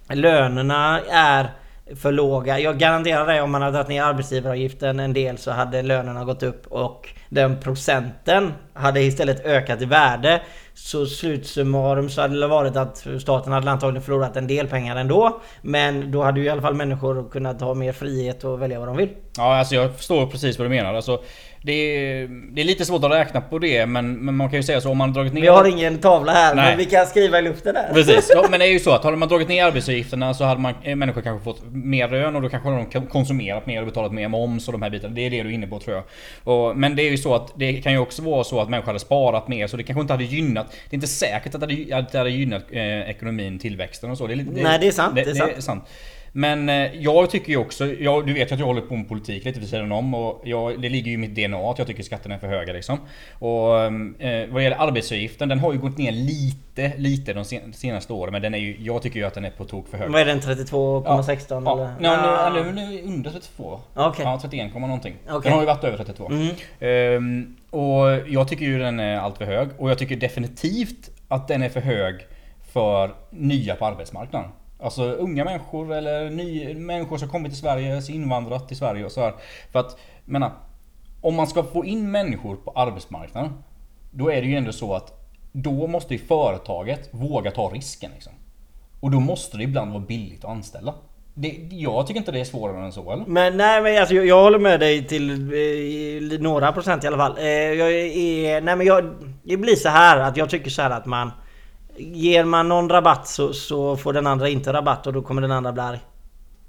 lönerna 0.08 1.00
är 1.10 1.50
för 1.96 2.12
låga. 2.12 2.58
Jag 2.58 2.78
garanterar 2.78 3.26
dig 3.26 3.40
om 3.40 3.50
man 3.50 3.62
hade 3.62 3.76
dragit 3.76 3.88
ner 3.88 4.02
arbetsgivaravgiften 4.02 5.00
en 5.00 5.12
del 5.12 5.38
så 5.38 5.50
hade 5.50 5.82
lönerna 5.82 6.24
gått 6.24 6.42
upp 6.42 6.66
och 6.66 7.08
den 7.30 7.60
procenten 7.60 8.52
hade 8.74 9.02
istället 9.02 9.44
ökat 9.46 9.82
i 9.82 9.84
värde. 9.84 10.42
Så 10.74 11.06
slutsummarum 11.06 12.10
så 12.10 12.20
hade 12.20 12.40
det 12.40 12.46
varit 12.46 12.76
att 12.76 13.06
staten 13.20 13.52
hade 13.52 13.70
antagligen 13.70 14.02
förlorat 14.02 14.36
en 14.36 14.46
del 14.46 14.66
pengar 14.66 14.96
ändå. 14.96 15.40
Men 15.62 16.12
då 16.12 16.22
hade 16.22 16.40
ju 16.40 16.46
i 16.46 16.48
alla 16.48 16.62
fall 16.62 16.74
människor 16.74 17.30
kunnat 17.30 17.60
ha 17.60 17.74
mer 17.74 17.92
frihet 17.92 18.44
och 18.44 18.62
välja 18.62 18.78
vad 18.78 18.88
de 18.88 18.96
vill. 18.96 19.08
Ja, 19.36 19.58
alltså 19.58 19.74
jag 19.74 19.96
förstår 19.96 20.26
precis 20.26 20.58
vad 20.58 20.64
du 20.64 20.70
menar. 20.70 20.94
Alltså, 20.94 21.22
det, 21.62 21.72
är, 21.72 22.28
det 22.54 22.60
är 22.60 22.64
lite 22.64 22.84
svårt 22.84 23.04
att 23.04 23.10
räkna 23.10 23.40
på 23.40 23.58
det, 23.58 23.86
men, 23.86 24.14
men 24.14 24.36
man 24.36 24.50
kan 24.50 24.56
ju 24.58 24.62
säga 24.62 24.80
så 24.80 24.90
om 24.90 24.98
man 24.98 25.12
dragit 25.12 25.32
ner... 25.32 25.40
Vi 25.40 25.46
har 25.46 25.64
ingen 25.64 25.98
tavla 25.98 26.32
här 26.32 26.54
Nej. 26.54 26.64
men 26.68 26.78
vi 26.78 26.84
kan 26.84 27.06
skriva 27.06 27.38
i 27.38 27.42
luften 27.42 27.74
där. 27.74 27.90
Precis, 27.94 28.30
ja, 28.34 28.46
men 28.50 28.60
det 28.60 28.66
är 28.66 28.72
ju 28.72 28.78
så 28.80 28.90
att 28.90 29.04
hade 29.04 29.16
man 29.16 29.28
dragit 29.28 29.48
ner 29.48 29.64
arbetsgivaravgifterna 29.64 30.34
så 30.34 30.44
hade 30.44 30.60
man, 30.60 30.74
eh, 30.82 30.96
människor 30.96 31.22
kanske 31.22 31.44
fått 31.44 31.62
mer 31.72 32.08
lön 32.08 32.36
och 32.36 32.42
då 32.42 32.48
kanske 32.48 32.70
de 32.92 33.06
konsumerat 33.06 33.66
mer 33.66 33.80
och 33.80 33.86
betalat 33.86 34.12
mer 34.12 34.28
moms 34.28 34.66
och 34.68 34.72
de 34.72 34.82
här 34.82 34.90
bitarna. 34.90 35.14
Det 35.14 35.26
är 35.26 35.30
det 35.30 35.42
du 35.42 35.48
är 35.48 35.52
inne 35.54 35.66
på 35.66 35.78
tror 35.78 35.96
jag. 35.96 36.04
Och, 36.54 36.76
men 36.76 36.96
det 36.96 37.02
är 37.02 37.10
ju 37.10 37.18
så 37.18 37.34
att 37.34 37.52
det 37.56 37.72
kan 37.72 37.92
ju 37.92 37.98
också 37.98 38.22
vara 38.22 38.44
så 38.44 38.60
att 38.60 38.68
människor 38.68 38.86
hade 38.86 38.98
sparat 38.98 39.48
mer 39.48 39.66
så 39.66 39.76
det 39.76 39.82
kanske 39.82 40.00
inte 40.00 40.12
hade 40.12 40.24
gynnat. 40.24 40.66
Det 40.70 40.94
är 40.94 40.96
inte 40.96 41.06
säkert 41.06 41.54
att 41.54 41.60
det 41.60 41.66
hade, 41.66 41.96
att 41.98 42.12
det 42.12 42.18
hade 42.18 42.30
gynnat 42.30 42.62
eh, 42.70 43.10
ekonomin, 43.10 43.58
tillväxten 43.58 44.10
och 44.10 44.18
så. 44.18 44.26
Det 44.26 44.34
är, 44.34 44.36
lite- 44.36 44.62
Nej, 44.62 44.78
det 44.80 44.86
är 44.86 44.92
sant, 44.92 45.14
Det, 45.14 45.20
det 45.22 45.30
är 45.30 45.32
det 45.34 45.38
sant. 45.38 45.52
är 45.56 45.60
sant. 45.60 45.84
Men 46.32 46.68
eh, 46.68 46.94
jag 46.94 47.30
tycker 47.30 47.48
ju 47.48 47.56
också, 47.56 47.86
jag, 47.86 48.26
du 48.26 48.32
vet 48.32 48.50
ju 48.50 48.54
att 48.54 48.60
jag 48.60 48.66
håller 48.66 48.80
på 48.80 48.96
med 48.96 49.08
politik 49.08 49.44
lite 49.44 49.60
vid 49.60 49.68
sidan 49.68 49.92
om 49.92 50.14
och 50.14 50.42
jag, 50.44 50.80
det 50.82 50.88
ligger 50.88 51.06
ju 51.06 51.12
i 51.12 51.16
mitt 51.16 51.34
DNA 51.34 51.70
att 51.70 51.78
jag 51.78 51.86
tycker 51.86 52.02
skatterna 52.02 52.34
är 52.34 52.38
för 52.38 52.46
höga 52.46 52.72
liksom. 52.72 52.98
Och 53.38 53.84
eh, 54.24 54.48
vad 54.50 54.62
gäller 54.62 54.76
arbetsavgiften, 54.76 55.48
den 55.48 55.58
har 55.58 55.72
ju 55.72 55.78
gått 55.78 55.98
ner 55.98 56.12
lite, 56.12 56.92
lite 56.96 57.32
de 57.32 57.44
sen, 57.44 57.72
senaste 57.72 58.12
åren 58.12 58.32
men 58.32 58.42
den 58.42 58.54
är 58.54 58.58
ju, 58.58 58.76
jag 58.80 59.02
tycker 59.02 59.20
ju 59.20 59.26
att 59.26 59.34
den 59.34 59.44
är 59.44 59.50
på 59.50 59.64
tok 59.64 59.88
för 59.88 59.98
hög. 59.98 60.10
Vad 60.10 60.20
är 60.20 60.24
den? 60.24 60.40
32,16 60.40 61.62
Ja, 61.64 61.72
eller? 61.72 61.84
nej, 61.84 61.94
Ja. 62.00 62.52
nu, 62.54 62.64
nu, 62.64 62.72
nu 62.72 62.96
det 62.96 63.02
under 63.02 63.30
32. 63.30 63.80
Okej. 63.94 64.24
Ja, 64.24 64.38
31, 64.42 64.74
någonting. 64.74 65.14
Okej. 65.28 65.40
Den 65.42 65.52
har 65.52 65.60
ju 65.60 65.66
varit 65.66 65.84
över 65.84 65.96
32. 65.96 66.30
Mm. 66.30 66.54
Ehm, 66.80 67.56
och 67.70 68.28
jag 68.28 68.48
tycker 68.48 68.64
ju 68.64 68.78
den 68.78 69.00
är 69.00 69.16
allt 69.16 69.38
för 69.38 69.44
hög. 69.44 69.68
Och 69.78 69.90
jag 69.90 69.98
tycker 69.98 70.16
definitivt 70.16 71.10
att 71.28 71.48
den 71.48 71.62
är 71.62 71.68
för 71.68 71.80
hög 71.80 72.14
för 72.72 73.14
nya 73.30 73.76
på 73.76 73.86
arbetsmarknaden. 73.86 74.50
Alltså 74.82 75.02
unga 75.02 75.44
människor 75.44 75.92
eller 75.92 76.30
ny, 76.30 76.74
människor 76.74 77.18
som 77.18 77.28
kommit 77.28 77.52
till 77.52 77.60
Sverige, 77.60 78.02
invandrat 78.08 78.68
till 78.68 78.76
Sverige 78.76 79.04
och 79.04 79.12
så 79.12 79.20
här. 79.20 79.34
För 79.72 79.78
att, 79.78 79.98
menar, 80.24 80.52
om 81.20 81.34
man 81.34 81.46
ska 81.46 81.62
få 81.62 81.84
in 81.84 82.10
människor 82.10 82.56
på 82.56 82.70
arbetsmarknaden. 82.70 83.52
Då 84.10 84.30
är 84.30 84.42
det 84.42 84.48
ju 84.48 84.56
ändå 84.56 84.72
så 84.72 84.94
att 84.94 85.20
då 85.52 85.86
måste 85.86 86.14
ju 86.14 86.20
företaget 86.20 87.08
våga 87.10 87.50
ta 87.50 87.68
risken. 87.68 88.10
Liksom. 88.14 88.32
Och 89.00 89.10
då 89.10 89.20
måste 89.20 89.56
det 89.56 89.64
ibland 89.64 89.92
vara 89.92 90.02
billigt 90.02 90.44
att 90.44 90.50
anställa. 90.50 90.94
Det, 91.34 91.68
jag 91.70 92.06
tycker 92.06 92.20
inte 92.20 92.32
det 92.32 92.40
är 92.40 92.44
svårare 92.44 92.84
än 92.84 92.92
så 92.92 93.12
eller? 93.12 93.24
Men 93.26 93.56
nej 93.56 93.82
men 93.82 94.00
alltså, 94.00 94.14
jag, 94.14 94.26
jag 94.26 94.42
håller 94.42 94.58
med 94.58 94.80
dig 94.80 95.06
till 95.06 95.30
eh, 95.30 96.40
några 96.40 96.72
procent 96.72 97.04
i 97.04 97.06
alla 97.06 97.16
fall. 97.16 97.38
Eh, 97.38 97.44
jag 97.44 97.92
är, 97.92 98.60
nej 98.60 98.76
men 98.76 98.86
jag, 98.86 99.14
det 99.42 99.56
blir 99.56 99.76
så 99.76 99.88
här 99.88 100.18
att 100.18 100.36
jag 100.36 100.50
tycker 100.50 100.70
så 100.70 100.82
här 100.82 100.90
att 100.90 101.06
man 101.06 101.30
Ger 102.00 102.44
man 102.44 102.68
någon 102.68 102.88
rabatt 102.88 103.28
så, 103.28 103.52
så 103.52 103.96
får 103.96 104.12
den 104.12 104.26
andra 104.26 104.48
inte 104.48 104.72
rabatt 104.72 105.06
och 105.06 105.12
då 105.12 105.22
kommer 105.22 105.42
den 105.42 105.52
andra 105.52 105.72
bli 105.72 105.82
arg. 105.82 106.00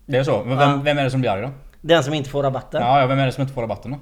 Det 0.06 0.18
är 0.18 0.24
så? 0.24 0.44
Men 0.46 0.58
Ja. 0.58 0.60
Vem, 0.60 0.84
vem 0.84 0.98
är 0.98 1.04
det 1.04 1.12
som 1.12 1.22
blir 1.22 1.32
arg 1.32 1.42
då? 1.42 1.50
Den 1.82 2.04
som 2.04 2.14
inte 2.14 2.30
får 2.30 2.44
rabatten. 2.44 2.82
Ja, 2.82 3.02
ja, 3.02 3.08
vem 3.08 3.20
är 3.20 3.26
det 3.26 3.32
som 3.32 3.42
inte 3.42 3.54
får 3.54 3.62
rabatten 3.62 3.92
då? 3.92 3.98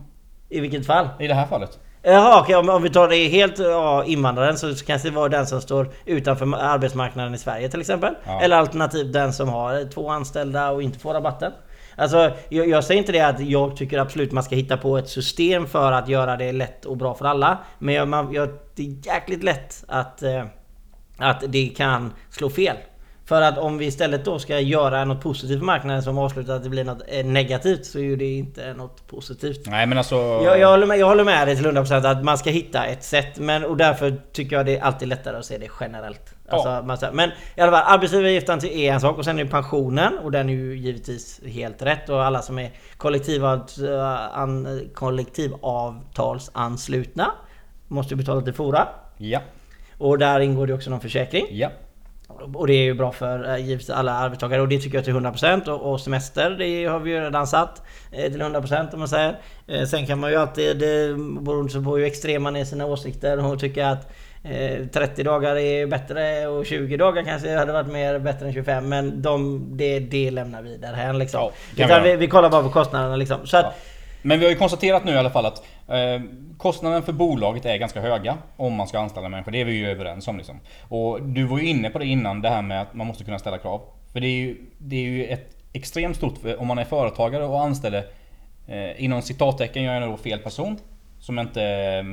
I 0.49 0.59
vilket 0.59 0.85
fall? 0.85 1.09
I 1.19 1.27
det 1.27 1.33
här 1.33 1.45
fallet? 1.45 1.79
Jaha 2.01 2.41
okej 2.41 2.55
om, 2.55 2.69
om 2.69 2.83
vi 2.83 2.89
tar 2.89 3.07
det 3.07 3.27
helt 3.27 3.59
ja, 3.59 4.03
invandraren 4.05 4.57
så 4.57 4.75
kanske 4.75 5.09
det 5.09 5.15
var 5.15 5.29
den 5.29 5.47
som 5.47 5.61
står 5.61 5.89
utanför 6.05 6.55
arbetsmarknaden 6.55 7.33
i 7.33 7.37
Sverige 7.37 7.69
till 7.69 7.79
exempel. 7.79 8.13
Ja. 8.25 8.41
Eller 8.41 8.57
alternativt 8.57 9.13
den 9.13 9.33
som 9.33 9.49
har 9.49 9.91
två 9.91 10.09
anställda 10.09 10.71
och 10.71 10.83
inte 10.83 10.99
får 10.99 11.13
rabatten. 11.13 11.51
Alltså 11.95 12.31
jag, 12.49 12.67
jag 12.67 12.83
säger 12.83 12.99
inte 12.99 13.11
det 13.11 13.21
att 13.21 13.39
jag 13.39 13.75
tycker 13.75 13.99
absolut 13.99 14.31
man 14.31 14.43
ska 14.43 14.55
hitta 14.55 14.77
på 14.77 14.97
ett 14.97 15.09
system 15.09 15.67
för 15.67 15.91
att 15.91 16.07
göra 16.07 16.37
det 16.37 16.51
lätt 16.51 16.85
och 16.85 16.97
bra 16.97 17.13
för 17.13 17.25
alla. 17.25 17.57
Men 17.79 17.95
jag, 17.95 18.07
man, 18.07 18.33
jag, 18.33 18.49
det 18.75 18.83
är 18.83 19.07
jäkligt 19.13 19.43
lätt 19.43 19.83
att, 19.87 20.23
eh, 20.23 20.43
att 21.21 21.43
det 21.47 21.67
kan 21.67 22.13
slå 22.29 22.49
fel. 22.49 22.75
För 23.25 23.41
att 23.41 23.57
om 23.57 23.77
vi 23.77 23.85
istället 23.85 24.25
då 24.25 24.39
ska 24.39 24.59
göra 24.59 25.05
något 25.05 25.21
positivt 25.21 25.59
för 25.59 25.65
marknaden 25.65 26.03
som 26.03 26.17
avslutar 26.17 26.55
att 26.55 26.63
det 26.63 26.69
blir 26.69 26.83
något 26.83 27.01
eh, 27.07 27.25
negativt 27.25 27.85
så 27.85 27.99
är 27.99 28.03
ju 28.03 28.15
det 28.15 28.37
inte 28.37 28.73
något 28.73 29.07
positivt. 29.07 29.65
Nej 29.67 29.85
men 29.85 29.97
alltså... 29.97 30.15
Jag, 30.15 30.59
jag, 30.59 30.69
håller 30.71 30.87
med, 30.87 30.97
jag 30.99 31.07
håller 31.07 31.23
med 31.23 31.47
dig 31.47 31.55
till 31.55 31.65
100% 31.65 32.05
att 32.11 32.23
man 32.23 32.37
ska 32.37 32.49
hitta 32.49 32.85
ett 32.85 33.03
sätt 33.03 33.39
men 33.39 33.65
och 33.65 33.77
därför 33.77 34.21
tycker 34.33 34.55
jag 34.55 34.65
det 34.65 34.77
är 34.77 34.81
alltid 34.83 35.07
lättare 35.07 35.37
att 35.37 35.45
se 35.45 35.57
det 35.57 35.67
generellt. 35.79 36.33
Alltså, 36.49 36.69
Ja. 36.69 36.97
säger- 36.97 37.13
men 37.13 37.29
i 37.55 37.61
alla 37.61 37.71
fall 37.71 37.93
arbetsgivaravgiften 37.95 38.65
är 38.65 38.93
en 38.93 39.01
sak 39.01 39.17
och 39.17 39.25
sen 39.25 39.39
är 39.39 39.43
det 39.43 39.49
pensionen 39.49 40.17
och 40.17 40.31
den 40.31 40.49
är 40.49 40.53
ju 40.53 40.77
givetvis 40.77 41.41
helt 41.45 41.81
rätt 41.81 42.09
och 42.09 42.23
alla 42.25 42.41
som 42.41 42.59
är 42.59 42.71
an, 44.33 44.81
kollektivavtalsanslutna 44.93 47.31
måste 47.87 48.15
betala 48.15 48.41
till 48.41 48.53
Fora. 48.53 48.87
Ja. 49.17 49.39
Och 49.99 50.17
där 50.17 50.39
ingår 50.39 50.67
det 50.67 50.73
också 50.73 50.89
någon 50.89 51.01
försäkring. 51.01 51.45
Ja. 51.51 51.69
Och 52.53 52.67
det 52.67 52.73
är 52.73 52.83
ju 52.83 52.93
bra 52.93 53.11
för 53.11 53.49
eh, 53.49 53.57
givetvis 53.57 53.89
alla 53.89 54.11
arbetstagare 54.13 54.61
och 54.61 54.67
det 54.67 54.79
tycker 54.79 54.97
jag 54.97 55.05
till 55.05 55.13
100% 55.13 55.69
och, 55.69 55.91
och 55.91 56.01
semester 56.01 56.49
det 56.49 56.85
har 56.85 56.99
vi 56.99 57.11
ju 57.11 57.19
redan 57.19 57.47
satt 57.47 57.83
eh, 58.11 58.31
till 58.31 58.41
100% 58.41 58.93
om 58.93 58.99
man 58.99 59.07
säger. 59.07 59.39
Eh, 59.67 59.83
sen 59.83 60.05
kan 60.05 60.19
man 60.19 60.29
ju 60.29 60.35
alltid, 60.35 60.77
det 60.77 61.15
beroende 61.41 61.81
på 61.81 61.97
hur 61.97 62.05
extrem 62.05 62.43
man 62.43 62.55
är 62.55 62.61
i 62.61 62.65
sina 62.65 62.85
åsikter 62.85 63.45
och 63.45 63.59
tycka 63.59 63.87
att 63.87 64.11
eh, 64.43 64.87
30 64.87 65.23
dagar 65.23 65.55
är 65.55 65.87
bättre 65.87 66.47
och 66.47 66.65
20 66.65 66.97
dagar 66.97 67.23
kanske 67.23 67.57
hade 67.57 67.73
varit 67.73 67.91
mer 67.91 68.19
bättre 68.19 68.45
än 68.45 68.53
25 68.53 68.89
men 68.89 69.21
de, 69.21 69.67
det, 69.77 69.99
det 69.99 70.31
lämnar 70.31 70.61
vi 70.61 70.77
därhän 70.77 71.17
liksom. 71.17 71.51
Ja, 71.75 72.01
vi, 72.03 72.15
vi 72.15 72.27
kollar 72.27 72.49
bara 72.49 72.63
på 72.63 72.69
kostnaderna 72.69 73.15
liksom. 73.15 73.47
Så 73.47 73.57
att, 73.57 73.65
Ja. 73.65 73.73
Men 74.21 74.39
vi 74.39 74.45
har 74.45 74.51
ju 74.51 74.57
konstaterat 74.57 75.03
nu 75.05 75.11
i 75.11 75.17
alla 75.17 75.29
fall 75.29 75.45
att 75.45 75.63
eh, 75.87 76.21
kostnaden 76.57 77.03
för 77.03 77.13
bolaget 77.13 77.65
är 77.65 77.77
ganska 77.77 78.01
höga 78.01 78.37
om 78.57 78.73
man 78.73 78.87
ska 78.87 78.99
anställa 78.99 79.29
människor. 79.29 79.51
Det 79.51 79.61
är 79.61 79.65
vi 79.65 79.73
ju 79.73 79.87
överens 79.87 80.27
om. 80.27 80.37
Liksom. 80.37 80.59
Och 80.89 81.21
du 81.21 81.43
var 81.43 81.59
ju 81.59 81.67
inne 81.67 81.89
på 81.89 81.99
det 81.99 82.05
innan, 82.05 82.41
det 82.41 82.49
här 82.49 82.61
med 82.61 82.81
att 82.81 82.93
man 82.93 83.07
måste 83.07 83.23
kunna 83.23 83.39
ställa 83.39 83.57
krav. 83.57 83.81
För 84.13 84.19
det 84.19 84.27
är 84.27 84.37
ju, 84.37 84.57
det 84.77 84.95
är 84.95 85.01
ju 85.01 85.25
ett 85.25 85.55
extremt 85.73 86.17
stort, 86.17 86.33
om 86.57 86.67
man 86.67 86.77
är 86.77 86.85
företagare 86.85 87.45
och 87.45 87.61
anställer 87.61 88.05
eh, 88.67 89.03
inom 89.03 89.21
citattecken, 89.21 89.83
jag 89.83 90.09
då 90.09 90.17
fel 90.17 90.39
person 90.39 90.77
som 91.19 91.39
inte 91.39 91.63
eh, 91.63 92.03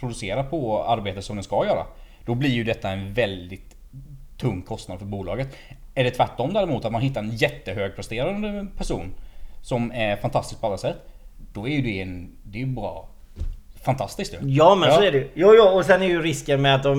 producerar 0.00 0.44
på 0.44 0.84
arbetet 0.84 1.24
som 1.24 1.36
den 1.36 1.42
ska 1.42 1.66
göra. 1.66 1.84
Då 2.24 2.34
blir 2.34 2.50
ju 2.50 2.64
detta 2.64 2.90
en 2.90 3.14
väldigt 3.14 3.76
tung 4.38 4.62
kostnad 4.62 4.98
för 4.98 5.06
bolaget. 5.06 5.48
Är 5.94 6.04
det 6.04 6.10
tvärtom 6.10 6.52
däremot, 6.52 6.84
att 6.84 6.92
man 6.92 7.02
hittar 7.02 7.20
en 7.20 7.36
jättehögpresterande 7.36 8.66
person 8.76 9.14
som 9.62 9.92
är 9.92 10.16
fantastisk 10.16 10.60
på 10.60 10.66
alla 10.66 10.78
sätt. 10.78 10.96
Då 11.58 11.68
är 11.68 11.72
ju 11.72 11.82
det 11.82 12.00
en, 12.02 12.30
det 12.42 12.58
är 12.58 12.60
ju 12.60 12.66
bra. 12.66 13.08
Fantastiskt 13.84 14.34
ju. 14.34 14.38
Ja 14.42 14.74
men 14.74 14.88
Ja. 14.88 14.94
så 14.96 15.02
är 15.02 15.12
det 15.12 15.18
ju. 15.18 15.28
Jo, 15.34 15.54
jo, 15.56 15.62
och 15.62 15.84
sen 15.84 16.02
är 16.02 16.06
ju 16.06 16.22
risken 16.22 16.62
med 16.62 16.74
att 16.74 16.86
om 16.86 16.98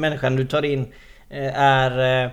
människan 0.00 0.36
du 0.36 0.46
tar 0.46 0.64
in 0.64 0.86
eh, 1.30 1.60
är 1.60 2.24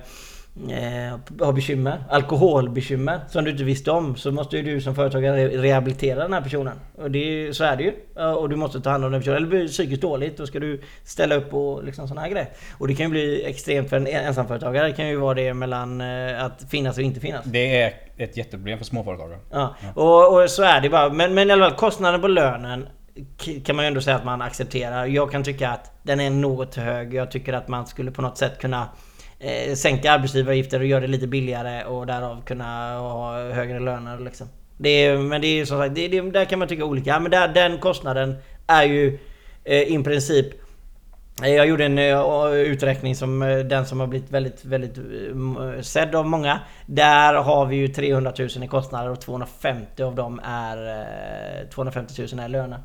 eh, 0.69 1.45
har 1.45 1.53
bekymmer, 1.53 2.03
alkoholbekymmer 2.10 3.19
som 3.29 3.43
du 3.43 3.51
inte 3.51 3.63
visste 3.63 3.91
om 3.91 4.15
så 4.15 4.31
måste 4.31 4.57
ju 4.57 4.63
du 4.63 4.81
som 4.81 4.95
företagare 4.95 5.48
re- 5.48 5.62
rehabilitera 5.62 6.19
den 6.19 6.33
här 6.33 6.41
personen. 6.41 6.79
Och 6.95 7.12
det 7.12 7.19
är, 7.48 7.51
så 7.51 7.63
är 7.63 7.75
det 7.75 7.83
ju. 7.83 7.93
Och 8.36 8.50
du 8.50 8.55
måste 8.55 8.81
ta 8.81 8.89
hand 8.89 9.05
om 9.05 9.12
den 9.12 9.22
personen. 9.22 9.38
Eller 9.38 9.48
blir 9.48 9.67
psykiskt 9.67 10.01
dåligt 10.01 10.38
då 10.38 10.48
ska 10.48 10.60
du 10.60 10.81
ställa 11.03 11.36
upp 11.36 11.53
och 11.53 11.83
liksom 11.83 12.07
sådana 12.07 12.22
här 12.22 12.29
grejer. 12.29 12.50
Och 12.77 12.88
det 12.88 12.95
kan 12.95 13.05
ju 13.05 13.10
bli 13.10 13.45
extremt 13.45 13.89
för 13.89 13.98
en 13.98 14.07
ensamföretagare. 14.07 14.88
Det 14.88 14.93
kan 14.93 15.07
ju 15.07 15.15
vara 15.15 15.33
det 15.33 15.53
mellan 15.53 16.01
eh, 16.01 16.43
att 16.43 16.63
finnas 16.69 16.98
och 16.98 17.03
inte 17.03 17.19
finnas. 17.19 17.45
Det 17.45 17.81
är 17.81 17.93
ett 18.17 18.38
jätteproblem 18.38 18.77
för 18.77 18.86
småföretagare. 18.86 19.39
Ja, 19.51 19.75
och, 19.95 20.41
och 20.43 20.50
så 20.50 20.63
är 20.63 20.81
det 20.81 20.89
bara. 20.89 21.10
Men, 21.10 21.33
men 21.33 21.50
i 21.50 21.53
alla 21.53 21.69
fall 21.69 21.77
kostnaden 21.77 22.22
på 22.22 22.27
lönen 22.27 22.88
kan 23.65 23.75
man 23.75 23.86
ju 23.86 23.88
ändå 23.88 24.01
säga 24.01 24.15
att 24.15 24.25
man 24.25 24.41
accepterar. 24.41 25.05
Jag 25.05 25.31
kan 25.31 25.43
tycka 25.43 25.69
att 25.69 25.91
den 26.03 26.19
är 26.19 26.29
något 26.29 26.75
hög. 26.75 27.13
Jag 27.13 27.31
tycker 27.31 27.53
att 27.53 27.67
man 27.67 27.88
skulle 27.88 28.12
på 28.12 28.22
något 28.22 28.38
sätt 28.38 28.60
kunna 28.60 28.88
eh, 29.43 29.75
sänka 29.75 30.12
arbetsgivaravgifter 30.12 30.79
och 30.79 30.85
göra 30.85 31.01
det 31.01 31.07
lite 31.07 31.27
billigare 31.27 31.83
och 31.85 32.07
därav 32.07 32.41
kunna 32.45 32.97
ha 32.97 33.51
högre 33.51 33.79
löner 33.79 34.19
liksom. 34.19 34.47
Det 34.77 34.89
är, 34.89 35.17
men 35.17 35.41
det 35.41 35.47
är 35.47 35.55
ju 35.55 35.65
som 35.65 35.79
sagt, 35.79 35.95
det, 35.95 36.07
det, 36.07 36.21
där 36.21 36.45
kan 36.45 36.59
man 36.59 36.67
tycka 36.67 36.85
olika. 36.85 37.19
Men 37.19 37.31
där, 37.31 37.47
den 37.47 37.77
kostnaden 37.77 38.35
är 38.67 38.83
ju 38.83 39.19
eh, 39.63 39.81
i 39.81 40.03
princip 40.03 40.47
eh, 41.43 41.50
jag 41.50 41.67
gjorde 41.67 41.85
en 41.85 42.00
eh, 42.00 42.51
uträkning 42.51 43.15
som 43.15 43.41
eh, 43.41 43.57
den 43.57 43.85
som 43.85 44.00
har 44.00 44.07
blivit 44.07 44.31
väldigt, 44.31 44.65
väldigt 44.65 44.97
sedd 45.85 46.15
av 46.15 46.25
många. 46.25 46.59
Där 46.85 47.33
har 47.33 47.65
vi 47.65 47.75
ju 47.75 47.88
300 47.88 48.33
000 48.39 48.50
i 48.63 48.67
kostnader 48.67 49.09
och 49.09 49.21
250 49.21 50.03
av 50.03 50.15
dem 50.15 50.41
är... 50.43 51.69
250 51.73 52.27
000 52.31 52.39
är 52.39 52.47
löner. 52.47 52.79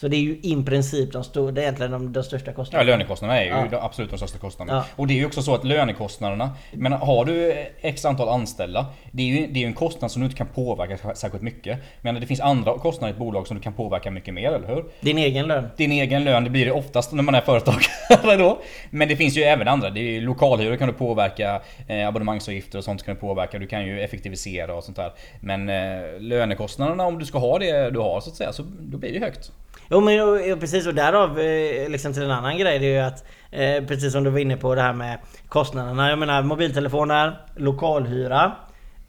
Så 0.00 0.08
det 0.08 0.16
är 0.16 0.20
ju 0.20 0.38
i 0.42 0.62
princip 0.66 1.12
de, 1.12 1.24
stor, 1.24 1.52
det 1.52 1.60
är 1.60 1.62
egentligen 1.62 1.92
de, 1.92 2.12
de 2.12 2.22
största 2.24 2.50
Ja, 2.50 2.54
kostnaderna. 2.56 2.90
lönekostnaderna 2.90 3.40
är 3.40 3.44
ju 3.44 3.68
Ja. 3.72 3.78
absolut 3.82 4.10
de 4.10 4.16
största 4.18 4.38
kostnaderna. 4.38 4.78
Ja. 4.78 4.84
Och 4.96 5.06
det 5.06 5.14
är 5.14 5.16
ju 5.16 5.26
också 5.26 5.42
så 5.42 5.54
att 5.54 5.64
lönekostnaderna, 5.64 6.50
men 6.72 6.92
har 6.92 7.24
du 7.24 7.66
x 7.80 8.04
antal 8.04 8.28
anställda, 8.28 8.86
det 9.12 9.22
är 9.22 9.26
ju 9.26 9.46
det 9.46 9.58
är 9.58 9.60
ju 9.60 9.66
en 9.66 9.72
kostnad 9.74 10.10
som 10.10 10.20
du 10.22 10.26
inte 10.26 10.36
kan 10.38 10.46
påverka 10.46 11.14
särskilt 11.14 11.42
mycket. 11.42 11.78
Men 12.02 12.14
det 12.14 12.26
finns 12.26 12.40
andra 12.40 12.78
kostnader 12.78 13.12
i 13.12 13.14
ett 13.14 13.18
bolag 13.18 13.46
som 13.46 13.56
du 13.56 13.62
kan 13.62 13.72
påverka 13.72 14.10
mycket 14.10 14.34
mer, 14.34 14.52
eller 14.52 14.68
hur? 14.68 14.84
Din 15.00 15.18
egen 15.18 15.46
lön. 15.48 15.68
Din 15.76 15.92
egen 15.92 16.24
lön, 16.24 16.44
det 16.44 16.50
blir 16.50 16.64
det 16.66 16.72
oftast 16.72 17.12
när 17.12 17.22
man 17.22 17.34
är 17.34 17.40
företagare 17.40 18.36
då. 18.38 18.58
Men 18.90 19.08
det 19.08 19.16
finns 19.16 19.36
ju 19.36 19.42
även 19.42 19.68
andra. 19.68 19.90
Det 19.90 20.00
är 20.16 20.20
lokalhyror 20.20 20.76
kan 20.76 20.88
du 20.88 20.94
påverka, 20.94 21.60
eh, 21.88 22.08
abonnemangsavgifter 22.08 22.78
och 22.78 22.84
sånt 22.84 23.02
kan 23.04 23.14
du 23.14 23.20
påverka. 23.20 23.58
Du 23.58 23.66
kan 23.66 23.86
ju 23.86 24.00
effektivisera 24.00 24.74
och 24.74 24.84
sånt 24.84 24.96
där. 24.96 25.12
Men 25.40 25.68
eh, 25.68 26.20
lönekostnaderna 26.20 27.04
om 27.06 27.18
du 27.18 27.24
ska 27.26 27.38
ha 27.38 27.58
det 27.58 27.90
du 27.90 27.98
har 27.98 28.20
så 28.20 28.30
att 28.30 28.36
säga, 28.36 28.52
så 28.52 28.62
då 28.80 28.98
blir 28.98 29.12
det 29.12 29.18
högt. 29.20 29.52
Jo 29.92 30.00
men 30.00 30.14
jo, 30.14 30.56
precis 30.60 30.86
och 30.86 30.94
därav 30.94 31.40
eh, 31.40 31.88
liksom 31.88 32.12
till 32.12 32.22
en 32.22 32.30
annan 32.30 32.58
grej 32.58 32.78
det 32.78 32.86
är 32.86 32.90
ju 32.90 32.98
att 32.98 33.24
eh, 33.50 33.86
Precis 33.88 34.12
som 34.12 34.24
du 34.24 34.30
var 34.30 34.38
inne 34.38 34.56
på 34.56 34.74
det 34.74 34.82
här 34.82 34.92
med 34.92 35.18
kostnaderna. 35.48 36.10
Jag 36.10 36.18
menar 36.18 36.42
mobiltelefoner, 36.42 37.40
lokalhyra, 37.56 38.52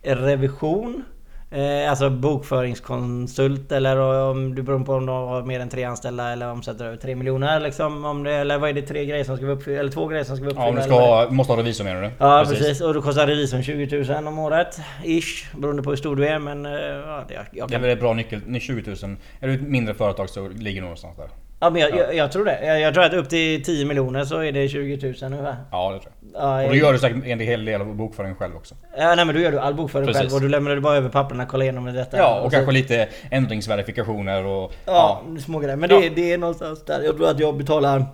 revision 0.03 1.03
eh, 1.51 1.89
Alltså 1.89 2.09
bokföringskonsult 2.09 3.71
eller 3.71 3.97
om 3.99 4.55
du 4.55 4.61
beror 4.61 4.79
på 4.85 4.93
om 4.93 5.05
du 5.05 5.11
har 5.11 5.43
mer 5.43 5.59
än 5.59 5.69
tre 5.69 5.83
anställda 5.83 6.31
eller 6.31 6.51
omsätter 6.51 6.85
över 6.85 6.97
3 6.97 7.15
miljoner 7.15 7.59
liksom. 7.59 8.05
Om 8.05 8.23
det, 8.23 8.33
eller 8.33 8.57
vad 8.57 8.69
är 8.69 8.73
det? 8.73 8.81
Tre 8.81 9.05
grejer 9.05 9.23
som 9.23 9.37
ska 9.37 9.45
vara 9.45 9.55
uppfyllda? 9.55 9.79
Eller 9.79 9.91
två 9.91 10.07
grejer 10.07 10.23
som 10.23 10.35
ska 10.37 10.45
vara 10.45 10.55
Ja, 10.55 10.67
om 10.69 10.77
uppfyllda? 10.77 10.97
du 10.97 11.03
är 11.03 11.07
det? 11.07 11.13
ska 11.15 11.25
ha, 11.25 11.31
måste 11.31 11.53
ha 11.53 11.59
revisor 11.59 11.83
menar 11.83 12.01
du? 12.01 12.09
Ja 12.17 12.45
precis. 12.49 12.81
och 12.81 12.93
då 12.93 13.01
kostar 13.01 13.27
revisorn 13.27 13.63
20 13.63 14.03
000 14.13 14.27
om 14.27 14.39
året. 14.39 14.79
Ish. 15.03 15.55
Beroende 15.57 15.83
på 15.83 15.89
hur 15.89 15.97
stor 15.97 16.15
du 16.15 16.27
är 16.27 16.39
men... 16.39 16.65
eh, 16.65 16.71
Ja, 16.71 17.23
det, 17.27 17.33
jag, 17.33 17.45
jag 17.51 17.69
Det 17.69 17.71
är 17.73 17.75
kan... 17.75 17.81
väl 17.81 17.91
ett 17.91 17.99
bra 17.99 18.13
nyckel. 18.13 18.41
Ni 18.45 18.59
20 18.59 18.95
000. 19.03 19.15
Är 19.39 19.47
du 19.47 19.53
ett 19.53 19.61
mindre 19.61 19.93
företag 19.93 20.29
så 20.29 20.47
ligger 20.49 20.81
det 20.81 20.85
någonstans 20.85 21.17
där. 21.17 21.27
Ja 21.63 21.69
men 21.69 21.81
jag, 21.81 21.91
jag, 21.97 22.15
jag 22.15 22.31
tror 22.31 22.45
det. 22.45 22.65
Jag, 22.65 22.79
jag 22.81 22.93
tror 22.93 23.03
att 23.03 23.13
upp 23.13 23.29
till 23.29 23.63
10 23.63 23.85
miljoner 23.85 24.25
så 24.25 24.39
är 24.43 24.51
det 24.51 24.67
20 24.69 24.97
000 25.21 25.33
ungefär. 25.33 25.55
Ja, 25.71 25.91
det 25.93 25.99
tror 25.99 26.13
jag. 26.33 26.41
Ja, 26.43 26.63
Och 26.63 26.69
då 26.69 26.75
gör 26.75 26.93
du 26.93 26.99
säkert 26.99 27.25
en 27.25 27.39
hel 27.39 27.65
del 27.65 27.81
av 27.81 27.95
bokföringen 27.95 28.35
själv 28.35 28.55
också. 28.55 28.75
Ja, 28.97 29.15
nej 29.15 29.25
men 29.25 29.35
då 29.35 29.41
gör 29.41 29.51
du 29.51 29.59
all 29.59 29.73
bokföring 29.73 30.07
Precis. 30.07 30.21
själv 30.21 30.33
och 30.33 30.41
du 30.41 30.49
lämnar 30.49 30.79
bara 30.79 30.95
över 30.97 31.09
papperna, 31.09 31.45
kolla 31.45 31.63
igenom 31.63 31.85
detta. 31.85 32.17
Ja, 32.17 32.39
och 32.39 32.51
så- 32.51 32.55
kanske 32.57 32.71
lite 32.71 33.07
ändringsverifikationer 33.31 34.45
och... 34.45 34.73
Ja, 34.85 35.21
små 35.45 35.59
grejer. 35.59 35.75
Men 35.75 35.89
Ja. 35.89 35.99
det, 35.99 36.09
det 36.09 36.33
är 36.33 36.37
någonstans 36.37 36.85
där. 36.85 37.01
Jag 37.03 37.17
tror 37.17 37.29
att 37.29 37.39
jag 37.39 37.57
betalar... 37.57 38.05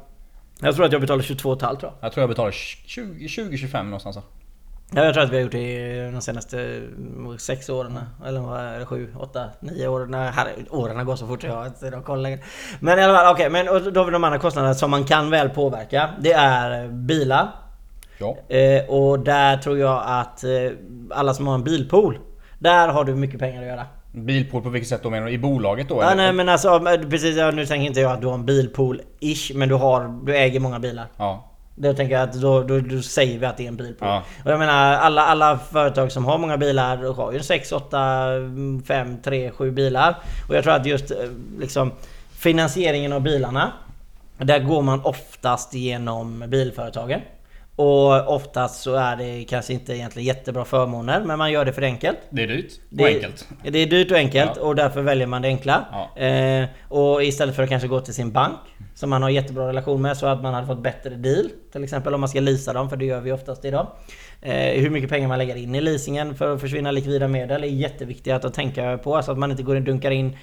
Jag 0.62 0.76
tror 0.76 0.86
att 0.86 0.92
jag 0.92 1.02
betalar 1.02 1.22
22,5 1.24 1.58
tror 1.60 1.78
jag. 1.82 1.94
Jag 2.02 2.12
tror 2.12 2.22
jag 2.22 2.30
betalar 2.30 2.52
20-25 2.52 3.84
någonstans. 3.84 4.18
Ja, 4.96 5.04
jag 5.04 5.14
tror 5.14 5.24
att 5.24 5.32
vi 5.32 5.36
har 5.36 5.44
gjort 5.44 5.52
det 5.52 6.08
i 6.08 6.12
de 6.12 6.22
senaste 6.22 6.82
sex 7.38 7.70
åren. 7.70 8.00
Eller 8.26 8.40
vad 8.40 8.60
är 8.60 8.80
det? 8.80 8.86
Sju, 8.86 9.14
åtta, 9.20 9.50
nio 9.60 9.88
åren. 9.88 10.14
Herregud, 10.14 10.68
åren 10.70 11.06
går 11.06 11.16
så 11.16 11.28
fort 11.28 11.44
jag 11.44 11.56
har 11.56 11.66
inte 11.66 12.02
koll 12.06 12.22
längre. 12.22 12.40
Men 12.80 13.00
i 13.00 13.04
alla 13.04 13.14
fall, 13.14 13.34
okej. 13.34 13.50
men 13.50 13.70
och 13.70 13.94
då 13.94 14.00
har 14.00 14.06
vi 14.06 14.12
de 14.12 14.24
andra 14.24 14.40
kostnaderna 14.40 14.74
som 14.74 14.92
man 14.92 15.04
kan 15.04 15.30
väl 15.30 15.50
påverka. 15.50 16.10
Det 16.20 16.32
är 16.34 16.88
bilar. 16.88 17.48
Ja. 18.18 18.38
Eh, 18.56 18.90
och 18.90 19.20
där 19.20 19.58
tror 19.58 19.78
jag 19.78 20.04
att 20.06 20.44
eh, 20.44 20.50
alla 21.10 21.34
som 21.34 21.48
har 21.48 21.56
en 21.56 21.64
bilpool. 21.64 22.20
Där 22.60 22.88
har 22.88 23.04
du 23.04 23.16
mycket 23.16 23.40
pengar 23.40 23.62
att 23.62 23.68
göra. 23.68 23.86
Bilpool 24.12 24.62
på 24.62 24.70
vilket 24.70 24.90
sätt 24.90 25.04
då 25.04 25.10
menar 25.10 25.26
du? 25.26 25.32
I 25.32 25.38
bolaget 25.38 25.90
då? 25.90 25.96
Ja, 25.96 26.12
eller? 26.12 26.16
nej 26.16 26.34
men 26.34 26.50
alltså 26.50 26.80
men 26.80 27.10
precis, 27.10 27.36
nu 27.54 27.66
tänker 27.66 27.88
inte 27.88 28.00
jag 28.00 28.12
att 28.12 28.22
du 28.22 28.28
har 28.28 28.34
en 28.34 28.46
bilpool-ish 28.46 29.56
men 29.56 29.70
du 29.70 29.76
har, 29.76 30.26
du 30.26 30.38
äger 30.38 30.60
många 30.60 30.80
bilar. 30.80 31.06
Ja. 31.18 31.47
Då 31.80 31.94
tänker 31.94 32.16
jag 32.16 32.30
att 32.30 32.34
då, 32.34 32.64
då, 32.64 32.80
då 32.80 33.02
säger 33.02 33.40
vi 33.40 33.46
att 33.46 33.58
det 33.58 33.64
är 33.64 33.68
en 33.68 33.76
bilpool. 33.76 34.08
Ja. 34.08 34.24
Och 34.46 34.52
jag 34.52 34.60
menar 34.60 34.94
alla, 34.94 35.22
alla 35.22 35.58
företag 35.58 36.12
som 36.12 36.26
har 36.26 36.38
många 36.38 36.58
bilar 36.58 37.14
har 37.14 37.32
ju 37.32 37.40
6, 37.40 37.72
8, 37.72 37.98
5, 38.88 39.18
3, 39.24 39.52
7 39.52 39.72
bilar. 39.72 40.18
Och 40.50 40.56
jag 40.56 40.64
tror 40.64 40.74
att 40.74 40.86
just 40.86 41.12
eh, 41.12 41.18
liksom 41.60 41.92
finansieringen 42.32 43.14
av 43.14 43.22
bilarna 43.22 43.72
där 44.38 44.60
går 44.60 44.82
man 44.82 45.02
oftast 45.06 45.74
genom 45.74 46.44
bilföretagen. 46.48 47.22
Och 47.80 48.34
oftast 48.36 48.82
så 48.82 48.96
är 48.96 49.16
det 49.16 49.44
kanske 49.44 49.74
inte 49.74 49.94
egentligen 49.94 50.26
jättebra 50.28 50.66
förmåner 50.66 51.22
men 51.26 51.38
man 51.38 51.52
gör 51.52 51.66
det 51.66 51.74
för 51.74 51.82
enkelt. 51.82 52.18
Det 52.30 52.44
är 52.44 52.48
dyrt 52.48 52.72
och 52.74 52.98
Det, 52.98 53.06
enkelt. 53.06 53.48
Det 53.64 53.80
är 53.80 53.86
dyrt 53.86 54.12
och 54.12 54.18
enkelt 54.18 54.52
Ja. 54.56 54.62
och 54.62 54.76
därför 54.76 55.02
väljer 55.02 55.28
man 55.28 55.42
det 55.42 55.48
enkla. 55.48 55.86
Ja. 56.16 56.22
Eh, 56.24 56.66
och 56.90 57.24
istället 57.24 57.56
för 57.56 57.64
att 57.64 57.70
kanske 57.70 57.88
gå 57.88 58.00
till 58.00 58.14
sin 58.14 58.32
bank 58.32 58.58
som 58.96 59.10
man 59.10 59.24
har 59.24 59.30
jättebra 59.30 59.68
relation 59.68 60.02
med 60.02 60.18
så 60.18 60.26
att 60.26 60.42
man 60.42 60.54
hade 60.54 60.68
fått 60.68 60.84
bättre 60.84 61.10
deal. 61.10 61.50
Till 61.72 61.84
exempel 61.84 62.14
om 62.14 62.20
man 62.20 62.30
ska 62.30 62.40
leasa 62.40 62.74
dem, 62.74 62.90
för 62.90 62.98
det 62.98 63.06
gör 63.06 63.22
vi 63.22 63.32
oftast 63.32 63.66
idag. 63.66 63.88
Eh, 64.42 64.54
hur 64.82 64.90
mycket 64.90 65.10
pengar 65.10 65.28
man 65.28 65.38
lägger 65.38 65.56
in 65.56 65.76
i 65.76 65.82
leasingen 65.82 66.36
för 66.36 66.54
att 66.54 66.62
försvinna 66.62 66.92
likvida 66.92 67.28
medel 67.28 67.64
är 67.64 67.68
jätteviktigt 67.68 68.34
att 68.46 68.54
tänka 68.54 68.98
på. 68.98 69.22
Så 69.24 69.32
att 69.32 69.38
man 69.38 69.52
inte 69.52 69.64
går 69.64 69.76
och 69.76 69.82
dunkar 69.82 70.12
in 70.12 70.38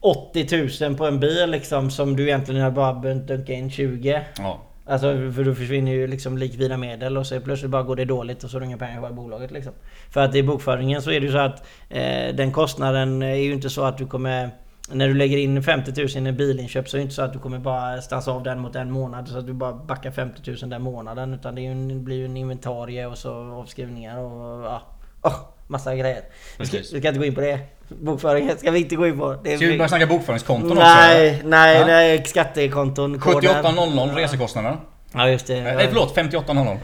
80 0.00 0.84
000 0.86 0.96
på 0.96 1.06
en 1.06 1.20
bil 1.20 1.50
liksom 1.50 1.90
som 1.90 2.16
du 2.16 2.22
egentligen 2.22 2.74
bara 2.74 2.94
behövt 2.94 3.26
dunka 3.28 3.52
in 3.52 3.70
20. 3.70 4.20
Ja. 4.38 4.60
Alltså 4.88 5.06
för 5.06 5.44
då 5.44 5.54
försvinner 5.54 5.92
ju 5.92 6.06
liksom 6.06 6.38
likvida 6.38 6.76
medel 6.76 7.16
och 7.16 7.26
så 7.26 7.40
plötsligt 7.40 7.70
bara 7.70 7.82
går 7.82 7.96
det 7.96 8.04
dåligt 8.04 8.44
och 8.44 8.50
så 8.50 8.56
har 8.56 8.60
du 8.60 8.66
inga 8.66 8.78
pengar 8.78 8.98
kvar 8.98 9.10
i 9.10 9.12
bolaget 9.12 9.50
liksom. 9.50 9.72
För 10.10 10.20
att 10.20 10.34
i 10.34 10.42
bokföringen 10.42 11.02
så 11.02 11.10
är 11.10 11.20
det 11.20 11.26
ju 11.26 11.32
så 11.32 11.38
att 11.38 11.66
eh, 11.88 12.34
den 12.34 12.52
kostnaden 12.52 13.22
är 13.22 13.34
ju 13.34 13.52
inte 13.52 13.70
så 13.70 13.84
att 13.84 13.98
du 13.98 14.06
kommer 14.06 14.50
när 14.92 15.08
du 15.08 15.14
lägger 15.14 15.38
in 15.38 15.62
50 15.62 16.18
000 16.20 16.26
i 16.26 16.32
bilinköp 16.32 16.88
så 16.88 16.96
är 16.96 16.98
det 16.98 17.02
inte 17.02 17.14
så 17.14 17.22
att 17.22 17.32
du 17.32 17.38
kommer 17.38 17.58
bara 17.58 18.02
stansa 18.02 18.32
av 18.32 18.42
den 18.42 18.60
mot 18.60 18.76
en 18.76 18.90
månad 18.90 19.28
så 19.28 19.38
att 19.38 19.46
du 19.46 19.52
bara 19.52 19.72
backar 19.72 20.10
50 20.10 20.50
000 20.50 20.70
den 20.70 20.82
månaden 20.82 21.34
utan 21.34 21.54
det 21.54 21.60
är 21.60 21.62
ju 21.62 21.72
en, 21.72 22.04
blir 22.04 22.16
ju 22.16 22.24
en 22.24 22.36
inventarie 22.36 23.06
och 23.06 23.18
så 23.18 23.34
avskrivningar 23.34 24.18
och 24.18 24.64
ja, 24.64 24.82
oh, 25.22 25.57
massa 25.68 25.94
grejer. 25.96 26.22
Vi 26.58 26.66
ska, 26.66 26.76
vi 26.76 26.82
Precis. 26.82 26.98
ska 27.00 27.08
inte 27.08 27.18
gå 27.18 27.24
in 27.24 27.34
på 27.34 27.40
det. 27.40 27.58
Bokföringen 27.88 28.58
ska 28.58 28.70
vi 28.70 28.78
inte 28.78 28.96
gå 28.96 29.06
in 29.06 29.18
på. 29.18 29.36
Det 29.44 29.52
är 29.52 29.56
Ska 29.56 29.66
vi 29.66 29.78
börja 29.78 29.88
snacka 29.88 30.06
bokföringskonton 30.06 30.70
också? 30.72 30.82
Nej, 30.84 31.42
nej, 31.44 31.78
Ja. 31.80 31.86
nej, 31.86 32.24
skattekonton, 32.24 33.18
koden. 33.20 33.40
7800 33.42 34.16
resekostnader. 34.16 34.76
Ja 35.14 35.28
just 35.28 35.46
det. 35.46 35.60
Nej 35.62 35.86
förlåt, 35.88 36.14
5800. 36.14 36.76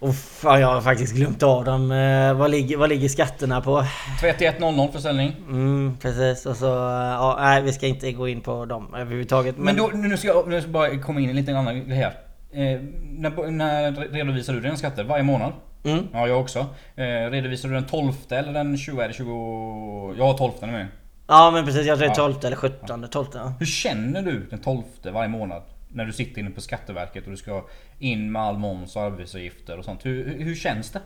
Uff, 0.00 0.40
ja, 0.44 0.58
jag 0.60 0.66
har 0.68 0.80
faktiskt 0.80 1.14
glömt 1.14 1.42
av 1.42 1.64
dem. 1.64 1.92
Eh, 1.92 2.34
vad, 2.34 2.50
ligger, 2.50 2.76
vad 2.76 2.88
ligger 2.88 3.08
skatterna 3.08 3.60
på? 3.60 3.84
3100 4.20 4.88
försäljning. 4.92 5.36
Mm, 5.48 5.96
precis. 6.02 6.46
Och 6.46 6.56
så... 6.56 6.66
Ja, 6.66 7.36
nej, 7.40 7.62
vi 7.62 7.72
ska 7.72 7.86
inte 7.86 8.12
gå 8.12 8.28
in 8.28 8.40
på 8.40 8.64
dem 8.64 8.94
överhuvudtaget. 8.94 9.58
Men 9.58 9.76
då, 9.76 9.90
nu 9.94 10.16
ska 10.16 10.28
jag 10.28 10.48
nu 10.48 10.60
ska 10.60 10.66
jag 10.66 10.72
bara 10.72 10.98
komma 10.98 11.20
in 11.20 11.30
i 11.30 11.32
lite 11.32 11.58
annan 11.58 11.88
grej 11.88 11.98
här. 11.98 12.14
Eh, 12.52 12.80
när, 13.18 13.50
när 13.50 13.92
redovisar 14.12 14.52
du 14.52 14.60
dina 14.60 14.76
skatter? 14.76 15.04
Varje 15.04 15.22
månad? 15.22 15.52
Mm. 15.84 16.08
Ja, 16.12 16.28
jag 16.28 16.40
också. 16.40 16.58
Eh, 16.96 17.04
redovisar 17.30 17.68
du 17.68 17.74
den 17.74 17.86
12 17.86 18.12
eller 18.30 18.52
den 18.52 18.78
20? 18.78 19.00
Är 19.00 19.08
det 19.08 19.14
20? 19.14 20.14
Jag 20.18 20.24
har 20.24 20.34
12 20.38 20.52
med. 20.60 20.86
Ja 21.26 21.50
men 21.50 21.64
precis, 21.64 21.86
jag 21.86 21.98
tror 21.98 22.08
det 22.08 22.14
är 22.14 22.22
Ja. 22.22 22.32
12 22.32 22.44
eller 22.44 22.56
17. 22.56 23.06
12 23.10 23.26
ja. 23.34 23.52
Hur 23.58 23.66
känner 23.66 24.22
du 24.22 24.46
den 24.50 24.58
12 24.58 24.82
varje 25.12 25.28
månad? 25.28 25.62
När 25.88 26.04
du 26.04 26.12
sitter 26.12 26.40
inne 26.40 26.50
på 26.50 26.60
Skatteverket 26.60 27.24
och 27.24 27.30
du 27.30 27.36
ska 27.36 27.64
in 27.98 28.32
med 28.32 28.42
all 28.42 28.58
moms 28.58 28.96
och 28.96 29.02
arbetsavgifter 29.02 29.78
och 29.78 29.84
sånt. 29.84 30.06
Hur, 30.06 30.38
hur, 30.38 30.54
känns 30.54 30.90
det? 30.90 31.00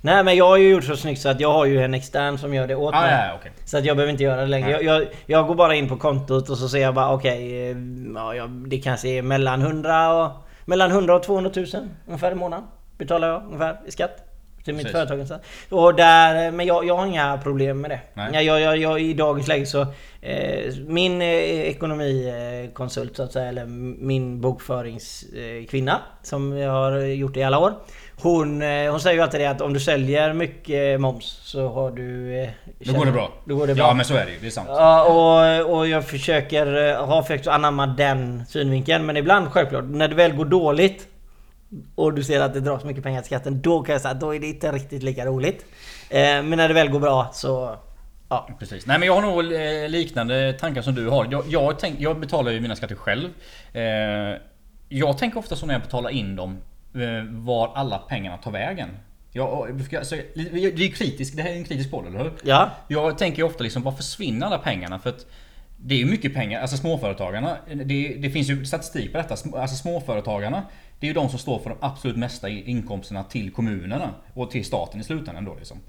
Nej 0.00 0.24
men 0.24 0.36
jag 0.36 0.48
har 0.48 0.56
ju 0.56 0.68
gjort 0.70 0.84
så 0.84 0.96
snyggt 0.96 1.20
så 1.20 1.28
att 1.28 1.40
jag 1.40 1.52
har 1.52 1.64
ju 1.66 1.82
en 1.82 1.94
extern 1.94 2.38
som 2.38 2.54
gör 2.54 2.66
det 2.66 2.74
åt 2.74 2.94
Ah, 2.94 3.00
mig. 3.00 3.10
ja, 3.10 3.26
ja, 3.26 3.34
okej. 3.40 3.52
Så 3.64 3.78
att 3.78 3.84
jag 3.84 3.96
behöver 3.96 4.10
inte 4.12 4.22
göra 4.24 4.40
det 4.40 4.46
längre. 4.46 4.70
Jag, 4.70 4.82
jag, 4.82 5.06
jag 5.26 5.46
går 5.46 5.54
bara 5.54 5.74
in 5.74 5.88
på 5.88 5.96
kontot 5.96 6.50
och 6.50 6.58
så 6.58 6.68
ser 6.68 6.78
jag 6.78 6.94
bara 6.94 7.12
okej, 7.14 7.70
eh, 7.70 7.76
ja, 8.14 8.46
det 8.46 8.78
kanske 8.78 9.08
är 9.08 9.22
mellan 9.22 9.62
100 9.62 10.12
och, 10.24 10.30
mellan 10.64 10.90
100 10.90 11.14
och 11.16 11.22
200 11.22 11.50
000 11.56 11.66
ungefär 12.06 12.32
i 12.32 12.34
månaden. 12.34 12.64
Betalar 12.98 13.28
jag 13.28 13.42
ungefär 13.46 13.80
i 13.86 13.90
skatt. 13.90 14.30
Till 14.64 14.74
mitt 14.74 14.92
Precis. 14.92 15.08
företag. 15.08 15.40
och 15.70 15.94
där, 15.94 16.50
men 16.50 16.66
jag, 16.66 16.84
jag 16.86 16.96
har 16.96 17.06
inga 17.06 17.38
problem 17.38 17.80
med 17.80 17.90
det. 17.90 18.00
Nej. 18.14 18.46
Jag, 18.46 18.60
jag, 18.60 18.76
jag, 18.76 19.00
I 19.00 19.14
dagens 19.14 19.48
läge 19.48 19.66
så... 19.66 19.86
Eh, 20.20 20.74
min 20.86 21.22
eh, 21.22 21.28
ekonomikonsult 21.28 23.16
så 23.16 23.22
att 23.22 23.32
säga, 23.32 23.48
eller 23.48 23.64
min 24.04 24.40
bokföringskvinna 24.40 26.00
som 26.22 26.56
jag 26.58 26.70
har 26.70 26.98
gjort 27.00 27.36
i 27.36 27.42
alla 27.42 27.58
år. 27.58 27.72
Hon, 28.22 28.62
eh, 28.62 28.90
hon 28.90 29.00
säger 29.00 29.16
ju 29.16 29.22
alltid 29.22 29.40
det 29.40 29.46
att 29.46 29.60
om 29.60 29.72
du 29.72 29.80
säljer 29.80 30.32
mycket 30.32 31.00
moms 31.00 31.40
så 31.44 31.68
har 31.68 31.90
du... 31.90 32.38
Eh, 32.42 32.48
Då 32.78 32.92
går 32.92 33.04
det 33.06 33.12
bra. 33.12 33.32
Då 33.44 33.56
går 33.56 33.66
det 33.66 33.74
bra. 33.74 33.86
Ja 33.86 33.94
men 33.94 34.04
så 34.04 34.14
är 34.14 34.26
det 34.26 34.32
ju, 34.32 34.38
det 34.40 34.46
är 34.46 34.50
sant. 34.50 34.68
Ja, 34.70 35.04
och, 35.04 35.76
och 35.76 35.88
jag 35.88 36.04
försöker, 36.08 36.88
eh, 36.88 37.06
har 37.06 37.22
försökt 37.22 37.46
anamma 37.46 37.86
den 37.86 38.46
synvinkeln. 38.48 39.06
Men 39.06 39.16
ibland 39.16 39.48
självklart, 39.52 39.84
när 39.84 40.08
det 40.08 40.14
väl 40.14 40.32
går 40.32 40.44
dåligt 40.44 41.08
och 41.94 42.14
du 42.14 42.22
ser 42.24 42.40
att 42.40 42.54
det 42.54 42.60
dras 42.60 42.84
mycket 42.84 43.02
pengar 43.02 43.20
till 43.20 43.26
skatten, 43.26 43.62
då 43.62 43.82
kan 43.82 43.92
jag 43.92 44.02
säga 44.02 44.12
att 44.12 44.20
då 44.20 44.34
är 44.34 44.40
det 44.40 44.46
inte 44.46 44.72
riktigt 44.72 45.02
lika 45.02 45.26
roligt. 45.26 45.64
Eh, 46.10 46.18
men 46.18 46.50
när 46.50 46.68
det 46.68 46.74
väl 46.74 46.88
går 46.88 47.00
bra 47.00 47.30
så... 47.32 47.76
Ja. 48.28 48.48
Precis. 48.58 48.86
Nej 48.86 48.98
men 48.98 49.06
jag 49.06 49.14
har 49.14 49.22
nog 49.22 49.52
eh, 49.52 49.88
liknande 49.88 50.52
tankar 50.52 50.82
som 50.82 50.94
du 50.94 51.08
har. 51.08 51.28
Jag, 51.30 51.44
jag, 51.48 51.78
tänk, 51.78 52.00
jag 52.00 52.20
betalar 52.20 52.52
ju 52.52 52.60
mina 52.60 52.76
skatter 52.76 52.94
själv. 52.94 53.28
Eh, 53.72 53.82
jag 54.88 55.18
tänker 55.18 55.38
ofta 55.38 55.56
så 55.56 55.66
när 55.66 55.74
jag 55.74 55.82
betalar 55.82 56.10
in 56.10 56.36
dem, 56.36 56.58
eh, 56.94 57.24
var 57.30 57.72
alla 57.74 57.98
pengarna 57.98 58.36
tar 58.36 58.50
vägen. 58.50 58.88
Jag, 59.32 59.80
så, 60.02 60.14
det 60.34 60.84
är 60.84 60.92
kritisk, 60.92 61.36
det 61.36 61.42
här 61.42 61.50
är 61.50 61.56
en 61.56 61.64
kritisk 61.64 61.90
podd 61.90 62.06
eller 62.06 62.18
hur? 62.18 62.32
Ja. 62.42 62.70
Jag 62.88 63.18
tänker 63.18 63.42
ofta 63.42 63.64
liksom, 63.64 63.82
var 63.82 63.92
försvinner 63.92 64.46
alla 64.46 64.58
pengarna? 64.58 64.98
För 64.98 65.10
att 65.10 65.26
det 65.76 66.00
är 66.00 66.04
mycket 66.04 66.34
pengar, 66.34 66.60
alltså 66.60 66.76
småföretagarna, 66.76 67.56
det, 67.84 68.16
det 68.18 68.30
finns 68.30 68.50
ju 68.50 68.64
statistik 68.64 69.12
på 69.12 69.18
detta. 69.18 69.36
Alltså 69.58 69.76
småföretagarna, 69.76 70.62
det 71.04 71.08
är 71.08 71.10
ju 71.10 71.14
de 71.14 71.28
som 71.28 71.38
står 71.38 71.58
för 71.58 71.70
de 71.70 71.78
absolut 71.80 72.16
mesta 72.16 72.48
inkomsterna 72.48 73.24
till 73.24 73.52
kommunerna 73.52 74.10
och 74.34 74.50
till 74.50 74.64
staten 74.64 75.00
i 75.00 75.04
slutändan 75.04 75.44
då 75.44 75.54
liksom. 75.54 75.80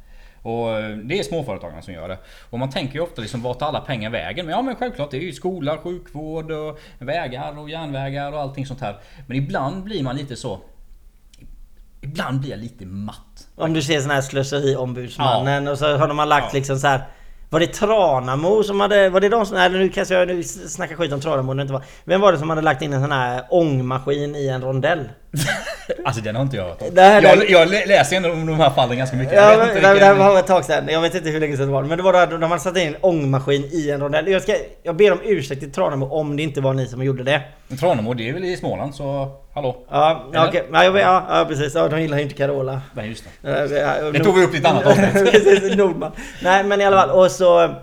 Och 0.41 0.79
eh, 0.79 0.97
det 0.97 1.19
är 1.19 1.23
småföretagarna 1.23 1.81
som 1.81 1.93
gör 1.93 2.09
det. 2.09 2.17
Och 2.49 2.59
man 2.59 2.69
tänker 2.69 2.93
ju 2.93 2.99
ofta 2.99 3.21
liksom, 3.21 3.41
vart 3.41 3.59
tar 3.59 3.67
alla 3.67 3.79
pengar 3.79 4.09
vägen? 4.09 4.45
Men 4.45 4.55
ja 4.55 4.61
men 4.61 4.75
självklart, 4.75 5.11
det 5.11 5.17
är 5.17 5.21
ju 5.21 5.33
skola, 5.33 5.77
sjukvård 5.77 6.51
och 6.51 6.79
vägar 6.99 7.59
och 7.59 7.69
järnvägar 7.69 8.31
och 8.31 8.39
allting 8.39 8.65
sånt 8.65 8.81
här. 8.81 8.97
Men 9.27 9.37
ibland 9.37 9.83
blir 9.83 10.03
man 10.03 10.15
lite 10.15 10.35
så... 10.35 10.59
Ibland 12.01 12.39
blir 12.39 12.51
jag 12.51 12.59
lite 12.59 12.85
matt. 12.85 13.47
Om 13.55 13.73
du 13.73 13.81
ser 13.81 13.99
sån 13.99 14.11
här 14.11 14.21
slöseriombudsmannen 14.21 15.67
och 15.67 15.77
så 15.77 15.97
har 15.97 16.07
de 16.07 16.29
lagt 16.29 16.53
liksom 16.53 16.77
så 16.77 16.87
här. 16.87 17.05
Var 17.55 17.59
det 17.59 17.67
Tranamo 17.67 18.63
som 18.63 18.79
hade... 18.79 19.09
Var 19.09 19.19
det 19.19 19.29
de 19.29 19.45
som... 19.45 19.57
Eller 19.57 19.79
nu 19.79 19.89
kanske 19.89 20.13
jag 20.13 20.27
nu 20.27 20.43
snackar 20.43 20.95
skit 20.95 21.13
om 21.13 21.21
Tranamo 21.21 21.53
det 21.53 21.61
inte 21.61 21.73
var. 21.73 21.83
Vem 22.03 22.21
var 22.21 22.31
det 22.31 22.37
som 22.37 22.49
hade 22.49 22.61
lagt 22.61 22.81
in 22.81 22.93
en 22.93 23.01
sån 23.01 23.11
här 23.11 23.43
ångmaskin 23.49 24.35
i 24.35 24.47
en 24.47 24.61
rondell? 24.61 25.09
Alltså 26.05 26.21
den 26.21 26.35
har 26.35 26.43
inte 26.43 26.57
jag 26.57 26.63
hört 26.63 26.81
om. 26.81 26.87
Nej, 26.93 27.23
jag, 27.23 27.37
nej. 27.37 27.51
jag 27.51 27.67
lä- 27.69 27.85
läser 27.85 28.15
ändå 28.15 28.31
om 28.31 28.45
de 28.45 28.53
här 28.59 28.69
fallen 28.69 28.97
ganska 28.97 29.17
mycket. 29.17 29.33
Ja, 29.35 29.55
men, 29.57 29.67
inte 29.77 29.93
det, 29.93 29.99
det 29.99 30.13
var 30.13 30.39
ett 30.39 30.47
tag 30.47 30.65
sedan. 30.65 30.87
Jag 30.89 31.01
vet 31.01 31.15
inte 31.15 31.29
hur 31.29 31.39
länge 31.39 31.57
sedan 31.57 31.67
det 31.67 31.73
var. 31.73 31.83
Men 31.83 31.97
det 31.97 32.03
var 32.03 32.27
då 32.27 32.37
de 32.37 32.51
hade 32.51 32.61
satt 32.61 32.77
in 32.77 32.87
en 32.87 32.95
ångmaskin 33.01 33.69
i 33.71 33.89
en 33.91 33.99
rondell. 34.01 34.27
Jag, 34.27 34.41
ska, 34.41 34.55
jag 34.83 34.95
ber 34.95 35.11
om 35.11 35.19
ursäkt 35.23 35.61
till 35.61 35.71
Tranamo 35.71 36.05
om 36.05 36.37
det 36.37 36.43
inte 36.43 36.61
var 36.61 36.73
ni 36.73 36.87
som 36.87 37.03
gjorde 37.03 37.23
det. 37.23 37.41
Tranemo, 37.79 38.13
det 38.13 38.29
är 38.29 38.33
väl 38.33 38.45
i 38.45 38.57
Småland 38.57 38.95
så... 38.95 39.31
Hallå? 39.53 39.85
Ja, 39.91 40.25
Eller? 40.33 40.47
okej. 40.47 40.63
Ja, 40.73 40.83
ja, 40.99 41.25
ja, 41.29 41.45
precis. 41.49 41.75
Ja, 41.75 41.87
de 41.87 42.01
gillar 42.01 42.17
ju 42.17 42.23
inte 42.23 42.35
Carola. 42.35 42.81
Nej 42.93 43.09
just 43.09 43.23
det. 43.41 43.49
Det 43.67 44.11
Det 44.11 44.19
tog 44.23 44.35
vi 44.39 44.45
upp 44.45 44.53
i 44.55 44.57
ett 44.57 44.65
annat 44.65 44.85
avsnitt. 44.85 45.13
Precis, 45.31 45.75
Nordman. 45.75 46.11
Nej 46.43 46.63
men 46.63 46.81
i 46.81 46.85
alla 46.85 46.97
fall. 46.97 47.09
Och 47.09 47.31
så, 47.31 47.75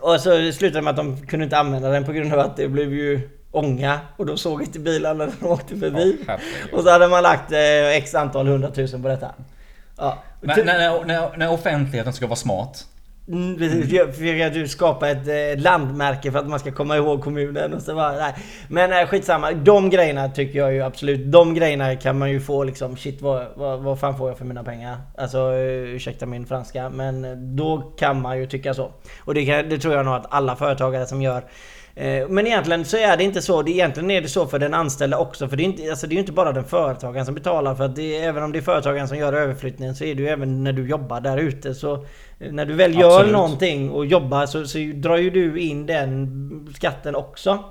och 0.00 0.20
så 0.20 0.52
slutade 0.52 0.78
det 0.78 0.82
med 0.82 0.90
att 0.90 0.96
de 0.96 1.26
kunde 1.26 1.44
inte 1.44 1.58
använda 1.58 1.88
den 1.88 2.04
på 2.04 2.12
grund 2.12 2.32
av 2.32 2.38
att 2.38 2.56
det 2.56 2.68
blev 2.68 2.92
ju 2.94 3.20
ånga. 3.50 4.00
Och 4.16 4.26
de 4.26 4.38
såg 4.38 4.62
inte 4.62 4.78
bilarna 4.78 5.24
när 5.24 5.32
de 5.40 5.46
åkte 5.46 5.76
förbi. 5.76 6.18
Ja, 6.26 6.38
och 6.72 6.82
så 6.82 6.90
hade 6.90 7.08
man 7.08 7.22
lagt 7.22 7.52
eh, 7.52 7.88
x 7.88 8.14
antal 8.14 8.46
hundratusen 8.46 9.02
på 9.02 9.08
detta. 9.08 9.34
Ja. 9.96 10.18
När, 10.40 10.64
när, 10.64 11.04
när, 11.04 11.36
när, 11.36 11.52
offentligheten 11.52 12.12
ska 12.12 12.26
vara 12.26 12.36
smart. 12.36 12.86
Mm. 13.28 13.56
Jag 13.90 14.14
försöker 14.14 14.50
du 14.50 14.68
skapa 14.68 15.08
ett 15.08 15.28
eh, 15.28 15.62
landmärke 15.62 16.32
för 16.32 16.38
att 16.38 16.48
man 16.48 16.58
ska 16.58 16.72
komma 16.72 16.96
ihåg 16.96 17.22
kommunen 17.22 17.74
och 17.74 17.82
så 17.82 17.94
bara, 17.94 18.12
nej. 18.12 18.34
Men 18.68 18.92
eh, 18.92 19.06
skitsamma. 19.06 19.52
De 19.52 19.90
grejerna 19.90 20.28
tycker 20.28 20.58
jag 20.58 20.72
ju 20.72 20.82
absolut. 20.82 21.32
De 21.32 21.54
grejerna 21.54 21.96
kan 21.96 22.18
man 22.18 22.30
ju 22.30 22.40
få 22.40 22.64
liksom, 22.64 22.96
shit 22.96 23.22
vad, 23.22 23.46
vad, 23.54 23.80
vad 23.80 24.00
fan 24.00 24.18
får 24.18 24.28
jag 24.28 24.38
för 24.38 24.44
mina 24.44 24.64
pengar? 24.64 24.96
Alltså 25.18 25.38
eh, 25.38 25.94
ursäkta 25.94 26.26
min 26.26 26.46
franska. 26.46 26.90
Men 26.90 27.56
då 27.56 27.92
kan 27.98 28.20
man 28.20 28.38
ju 28.38 28.46
tycka 28.46 28.74
så. 28.74 28.90
Och 29.18 29.34
det, 29.34 29.46
kan, 29.46 29.68
det 29.68 29.78
tror 29.78 29.94
jag 29.94 30.04
nog 30.04 30.14
att 30.14 30.26
alla 30.30 30.56
företagare 30.56 31.06
som 31.06 31.22
gör. 31.22 31.44
Eh, 31.94 32.28
Men 32.28 32.46
egentligen 32.46 32.84
så 32.84 32.96
är 32.96 33.16
det 33.16 33.24
inte 33.24 33.42
så. 33.42 33.62
Det, 33.62 33.70
egentligen 33.70 34.10
är 34.10 34.20
det 34.20 34.28
så 34.28 34.46
för 34.46 34.58
den 34.58 34.74
anställda 34.74 35.18
också. 35.18 35.48
För 35.48 35.56
det 35.56 35.62
är, 35.62 35.64
inte, 35.64 35.90
alltså 35.90 36.06
det 36.06 36.12
är 36.12 36.14
ju 36.14 36.20
inte 36.20 36.32
bara 36.32 36.52
den 36.52 36.64
företagaren 36.64 37.26
som 37.26 37.34
betalar. 37.34 37.74
För 37.74 37.84
att 37.84 37.96
det, 37.96 38.16
även 38.16 38.42
om 38.42 38.52
det 38.52 38.58
är 38.58 38.62
företagaren 38.62 39.08
som 39.08 39.18
gör 39.18 39.32
överflyttningen 39.32 39.94
så 39.94 40.04
är 40.04 40.14
det 40.14 40.22
ju 40.22 40.28
även 40.28 40.64
när 40.64 40.72
du 40.72 40.88
jobbar 40.88 41.20
där 41.20 41.36
ute. 41.38 41.74
Så 41.74 41.92
eh, 42.40 42.52
när 42.52 42.66
du 42.66 42.74
väl 42.74 42.98
gör 42.98 43.10
Absolut. 43.10 43.32
någonting 43.32 43.90
och 43.90 44.06
jobbar 44.06 44.46
så, 44.46 44.66
så 44.66 44.78
drar 44.78 45.16
ju 45.16 45.30
du 45.30 45.60
in 45.60 45.86
den 45.86 46.68
skatten 46.76 47.14
också. 47.14 47.64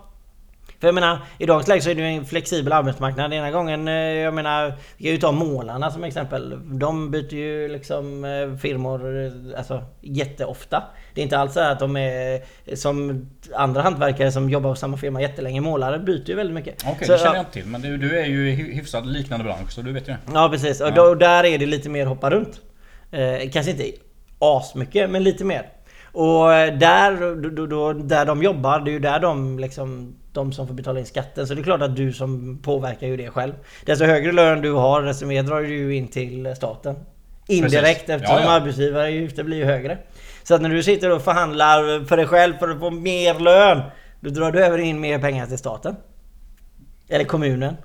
För 0.80 0.88
jag 0.88 0.96
menar, 0.96 1.20
i 1.38 1.46
dagens 1.46 1.68
läge 1.68 1.82
så 1.82 1.90
är 1.90 1.96
det 1.96 2.02
ju 2.02 2.08
en 2.18 2.26
flexibel 2.26 2.74
arbetsmarknad. 2.74 3.34
Ena 3.34 3.52
gången, 3.52 3.88
eh, 3.88 3.94
jag 3.94 4.34
menar, 4.34 4.74
vi 4.98 5.04
kan 5.04 5.12
ju 5.12 5.18
ta 5.18 5.32
målarna 5.32 5.92
som 5.92 6.04
exempel. 6.04 6.60
De 6.80 7.12
byter 7.12 7.34
ju 7.34 7.68
liksom 7.68 8.26
eh, 8.26 8.58
firmor 8.58 9.26
eh, 9.26 9.32
alltså, 9.58 9.84
jätteofta. 10.02 10.84
Det 11.14 11.22
är 11.22 11.24
inte 11.24 11.38
alls 11.38 11.54
så 11.54 11.60
att 11.60 11.80
de 11.80 11.98
är 11.98 12.42
som 12.76 13.28
andra 13.56 13.82
hantverkare 13.82 14.32
som 14.32 14.50
jobbar 14.50 14.70
hos 14.70 14.80
samma 14.80 14.98
firma 14.98 15.22
jättelänge. 15.22 15.62
Målare 15.62 16.00
byter 16.00 16.30
ju 16.30 16.36
väldigt 16.36 16.54
mycket. 16.56 16.84
Okej, 16.88 17.08
Så, 17.08 17.12
det 17.14 17.18
känner 17.18 17.32
ja, 17.32 17.36
jag 17.36 17.42
inte 17.42 17.52
till. 17.54 17.66
Men 17.66 17.82
du, 17.82 17.98
du 17.98 18.20
är 18.20 18.26
ju 18.26 18.50
i 18.52 18.56
hy- 18.56 18.74
hyfsat 18.76 19.06
liknande 19.06 19.44
bransch 19.46 19.72
så 19.72 19.82
du 19.82 19.92
vet 19.94 20.08
ju 20.08 20.12
det. 20.14 20.18
Ja 20.34 20.50
precis, 20.52 20.82
och, 20.82 20.94
då, 20.94 21.02
och 21.02 21.18
där 21.18 21.44
är 21.44 21.58
det 21.58 21.66
lite 21.66 21.90
mer 21.90 22.06
hoppa 22.06 22.30
runt. 22.30 22.62
Eh, 23.12 23.50
kanske 23.52 23.72
inte 23.72 23.84
asmycket, 24.40 25.10
men 25.10 25.24
lite 25.24 25.46
mer. 25.46 25.70
Och 26.12 26.48
där, 26.80 27.36
då, 27.50 27.66
då, 27.66 27.94
där 27.94 28.26
de 28.26 28.44
jobbar, 28.44 28.80
det 28.80 28.92
är 28.92 28.94
ju 28.94 29.00
där 29.00 29.20
de 29.20 29.60
liksom 29.60 30.16
de 30.34 30.52
som 30.54 30.68
får 30.68 30.74
betala 30.74 31.00
in 31.00 31.06
skatten. 31.06 31.48
Så 31.48 31.54
det 31.54 31.62
är 31.62 31.64
klart 31.64 31.82
att 31.82 31.96
du 31.96 32.14
som 32.14 32.60
påverkar 32.62 33.08
ju 33.08 33.18
det 33.18 33.30
själv. 33.30 33.54
Desto 33.86 34.06
högre 34.06 34.32
lön 34.32 34.62
du 34.62 34.72
har, 34.72 35.02
desto 35.02 35.26
mer 35.26 35.44
drar 35.44 35.62
du 35.62 35.68
ju 35.68 35.96
in 35.96 36.08
till 36.08 36.54
staten. 36.56 36.96
Indirekt 37.48 38.00
Precis. 38.06 38.10
eftersom 38.10 38.36
Ja, 38.38 38.44
ja. 38.44 38.52
arbetsgivaravgifter 38.52 39.44
blir 39.44 39.58
ju 39.58 39.66
högre. 39.66 39.98
Så 40.44 40.56
att 40.56 40.62
när 40.62 40.70
du 40.70 40.84
sitter 40.84 41.10
och 41.12 41.22
förhandlar 41.22 42.06
för 42.06 42.18
dig 42.18 42.28
själv 42.28 42.54
för 42.58 42.70
att 42.70 42.80
få 42.80 42.92
mer 42.92 43.40
lön, 43.40 43.82
då 44.20 44.30
drar 44.30 44.52
du 44.52 44.64
även 44.64 44.80
in 44.80 45.00
mer 45.00 45.20
pengar 45.20 45.46
till 45.46 45.58
staten. 45.58 45.96
Eller 47.10 47.26
kommunen. 47.26 47.76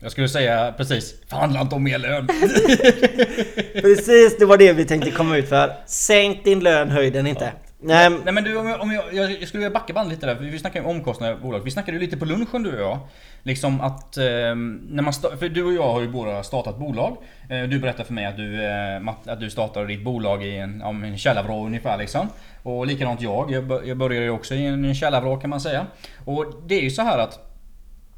Jag 0.00 0.12
skulle 0.12 0.28
säga 0.28 0.74
precis, 0.76 1.14
förhandla 1.28 1.60
inte 1.60 1.74
om 1.74 1.82
mer 1.82 1.98
lön. 1.98 2.26
Precis, 3.82 4.38
det 4.38 4.44
var 4.44 4.56
det 4.56 4.72
vi 4.72 4.84
tänkte 4.84 5.10
komma 5.10 5.36
ut 5.36 5.48
för. 5.48 5.72
Sänk 5.86 6.44
din 6.44 6.60
lön, 6.60 6.90
höj 6.90 7.10
den 7.10 7.26
inte. 7.26 7.52
Nej, 7.84 8.10
Nej 8.24 8.34
men 8.34 8.44
du, 8.44 8.56
om 8.56 8.66
jag, 8.66 8.80
om 8.80 8.92
jag, 8.92 9.14
jag, 9.14 9.48
skulle 9.48 9.64
vilja 9.64 9.70
backa 9.70 9.92
bandet 9.92 10.12
lite 10.12 10.26
där, 10.26 10.36
för 10.36 10.44
vi 10.44 10.58
snackade 10.58 10.84
ju 10.84 10.90
om 10.90 10.96
omkostnader 10.96 11.34
i 11.34 11.40
bolag. 11.40 11.60
Vi 11.60 11.70
snackade 11.70 11.98
ju 11.98 12.04
lite 12.04 12.16
på 12.16 12.24
lunchen 12.24 12.62
du 12.62 12.72
och 12.72 12.90
jag. 12.90 12.98
Liksom 13.42 13.80
att, 13.80 14.16
eh, 14.16 14.24
när 14.24 15.02
man 15.02 15.12
för 15.12 15.48
du 15.48 15.64
och 15.64 15.72
jag 15.72 15.92
har 15.92 16.00
ju 16.00 16.08
båda 16.08 16.42
startat 16.42 16.78
bolag. 16.78 17.16
Eh, 17.50 17.62
du 17.62 17.78
berättade 17.78 18.04
för 18.04 18.14
mig 18.14 18.26
att 18.26 18.36
du, 18.36 18.64
eh, 18.64 19.08
att 19.26 19.40
du 19.40 19.50
startade 19.50 19.86
ditt 19.86 20.04
bolag 20.04 20.44
i 20.44 20.56
en, 20.56 20.80
ja, 20.80 20.88
en 20.88 21.18
källarvrå 21.18 21.66
ungefär 21.66 21.98
liksom. 21.98 22.28
Och 22.62 22.86
likadant 22.86 23.20
jag, 23.20 23.50
jag, 23.50 23.88
jag 23.88 23.96
började 23.96 24.24
ju 24.24 24.30
också 24.30 24.54
i 24.54 24.66
en 24.66 24.94
källarvrå 24.94 25.36
kan 25.36 25.50
man 25.50 25.60
säga. 25.60 25.86
Och 26.24 26.46
det 26.66 26.74
är 26.74 26.82
ju 26.82 26.90
så 26.90 27.02
här 27.02 27.18
att 27.18 27.48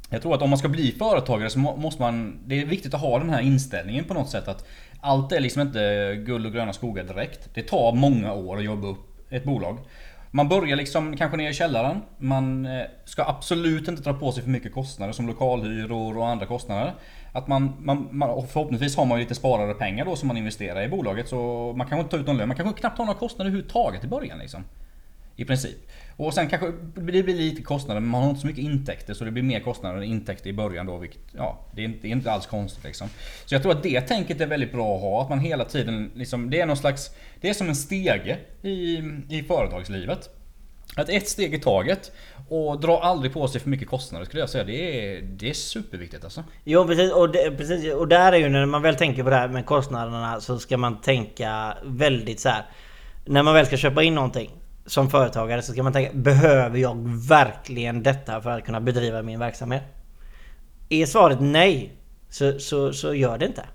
jag 0.09 0.21
tror 0.21 0.35
att 0.35 0.41
om 0.41 0.49
man 0.49 0.59
ska 0.59 0.67
bli 0.67 0.91
företagare 0.91 1.49
så 1.49 1.59
måste 1.59 2.01
man... 2.01 2.39
Det 2.45 2.61
är 2.61 2.65
viktigt 2.65 2.93
att 2.93 3.01
ha 3.01 3.19
den 3.19 3.29
här 3.29 3.41
inställningen 3.41 4.05
på 4.05 4.13
något 4.13 4.29
sätt 4.29 4.47
att 4.47 4.65
allt 5.01 5.31
är 5.31 5.39
liksom 5.39 5.61
inte 5.61 6.15
guld 6.25 6.45
och 6.45 6.53
gröna 6.53 6.73
skogar 6.73 7.03
direkt. 7.03 7.49
Det 7.53 7.61
tar 7.61 7.93
många 7.93 8.33
år 8.33 8.57
att 8.57 8.63
jobba 8.63 8.87
upp 8.87 9.14
ett 9.29 9.43
bolag. 9.43 9.77
Man 10.31 10.49
börjar 10.49 10.75
liksom 10.75 11.17
kanske 11.17 11.37
ner 11.37 11.49
i 11.49 11.53
källaren. 11.53 12.01
Man 12.17 12.65
eh, 12.65 12.85
ska 13.05 13.23
absolut 13.23 13.87
inte 13.87 14.01
dra 14.01 14.13
på 14.13 14.31
sig 14.31 14.43
för 14.43 14.49
mycket 14.49 14.73
kostnader 14.73 15.13
som 15.13 15.27
lokalhyror 15.27 16.17
och 16.17 16.27
andra 16.27 16.45
kostnader. 16.45 16.93
Att 17.33 17.47
man, 17.47 17.73
man, 17.79 18.07
man, 18.11 18.29
och 18.29 18.49
förhoppningsvis 18.49 18.97
har 18.97 19.05
man 19.05 19.17
ju 19.17 19.23
lite 19.23 19.35
sparade 19.35 19.73
pengar 19.73 20.05
då 20.05 20.15
som 20.15 20.27
man 20.27 20.37
investerar 20.37 20.83
i 20.83 20.87
bolaget 20.87 21.29
så 21.29 21.73
man 21.77 21.87
kanske 21.87 22.01
inte 22.01 22.11
tar 22.11 22.17
ut 22.17 22.27
någon 22.27 22.37
lön. 22.37 22.47
Man 22.47 22.57
kanske 22.57 22.79
knappt 22.79 22.97
har 22.97 23.05
några 23.05 23.19
kostnader 23.19 23.49
överhuvudtaget 23.49 24.03
i 24.03 24.07
början 24.07 24.39
liksom. 24.39 24.63
I 25.35 25.45
princip. 25.45 25.77
Och 26.17 26.33
sen 26.33 26.49
kanske 26.49 26.71
det 26.95 27.01
blir 27.01 27.23
lite 27.23 27.61
kostnader 27.61 28.01
men 28.01 28.09
man 28.09 28.21
har 28.21 28.29
inte 28.29 28.41
så 28.41 28.47
mycket 28.47 28.63
intäkter 28.63 29.13
så 29.13 29.25
det 29.25 29.31
blir 29.31 29.43
mer 29.43 29.59
kostnader 29.59 29.97
än 29.97 30.03
intäkter 30.03 30.49
i 30.49 30.53
början 30.53 30.85
då. 30.85 30.97
Vilket, 30.97 31.21
ja, 31.31 31.65
det 31.75 31.81
är, 31.81 31.85
inte, 31.85 31.99
det 32.01 32.07
är 32.07 32.11
inte 32.11 32.31
alls 32.31 32.45
konstigt 32.45 32.83
liksom. 32.83 33.09
Så 33.45 33.55
jag 33.55 33.61
tror 33.61 33.71
att 33.71 33.83
det 33.83 34.01
tänket 34.01 34.41
är 34.41 34.47
väldigt 34.47 34.71
bra 34.71 34.95
att 34.95 35.01
ha. 35.01 35.21
Att 35.21 35.29
man 35.29 35.39
hela 35.39 35.65
tiden 35.65 36.11
liksom, 36.15 36.49
det 36.49 36.61
är 36.61 36.65
någon 36.65 36.77
slags... 36.77 37.11
Det 37.41 37.49
är 37.49 37.53
som 37.53 37.69
en 37.69 37.75
stege 37.75 38.37
i, 38.61 38.97
i 39.29 39.43
företagslivet. 39.47 40.29
Att 40.95 41.09
ett 41.09 41.27
steg 41.27 41.53
i 41.53 41.59
taget 41.59 42.11
och 42.49 42.79
dra 42.79 42.99
aldrig 42.99 43.33
på 43.33 43.47
sig 43.47 43.61
för 43.61 43.69
mycket 43.69 43.87
kostnader 43.87 44.25
skulle 44.25 44.39
jag 44.39 44.49
säga. 44.49 44.63
Det 44.63 44.73
är, 44.73 45.21
det 45.21 45.49
är 45.49 45.53
superviktigt 45.53 46.23
alltså. 46.23 46.43
Jo 46.63 46.87
precis 46.87 47.11
och, 47.11 47.31
det, 47.31 47.51
precis 47.57 47.93
och 47.93 48.07
där 48.07 48.31
är 48.31 48.37
ju 48.37 48.49
när 48.49 48.65
man 48.65 48.81
väl 48.81 48.95
tänker 48.95 49.23
på 49.23 49.29
det 49.29 49.35
här 49.35 49.47
med 49.47 49.65
kostnaderna 49.65 50.41
så 50.41 50.59
ska 50.59 50.77
man 50.77 51.01
tänka 51.01 51.77
väldigt 51.83 52.39
så 52.39 52.49
här. 52.49 52.65
När 53.25 53.43
man 53.43 53.53
väl 53.53 53.65
ska 53.65 53.77
köpa 53.77 54.03
in 54.03 54.15
någonting 54.15 54.51
som 54.85 55.09
företagare 55.09 55.61
så 55.61 55.71
ska 55.71 55.83
man 55.83 55.93
tänka 55.93 56.11
Behöver 56.13 56.79
jag 56.79 56.95
verkligen 57.29 58.03
detta 58.03 58.41
för 58.41 58.49
att 58.49 58.65
kunna 58.65 58.81
bedriva 58.81 59.21
min 59.21 59.39
verksamhet? 59.39 59.83
Är 60.89 61.05
svaret 61.05 61.37
nej 61.41 61.91
så, 62.29 62.59
så, 62.59 62.93
så 62.93 63.13
gör 63.13 63.37
det 63.37 63.45
inte. 63.45 63.65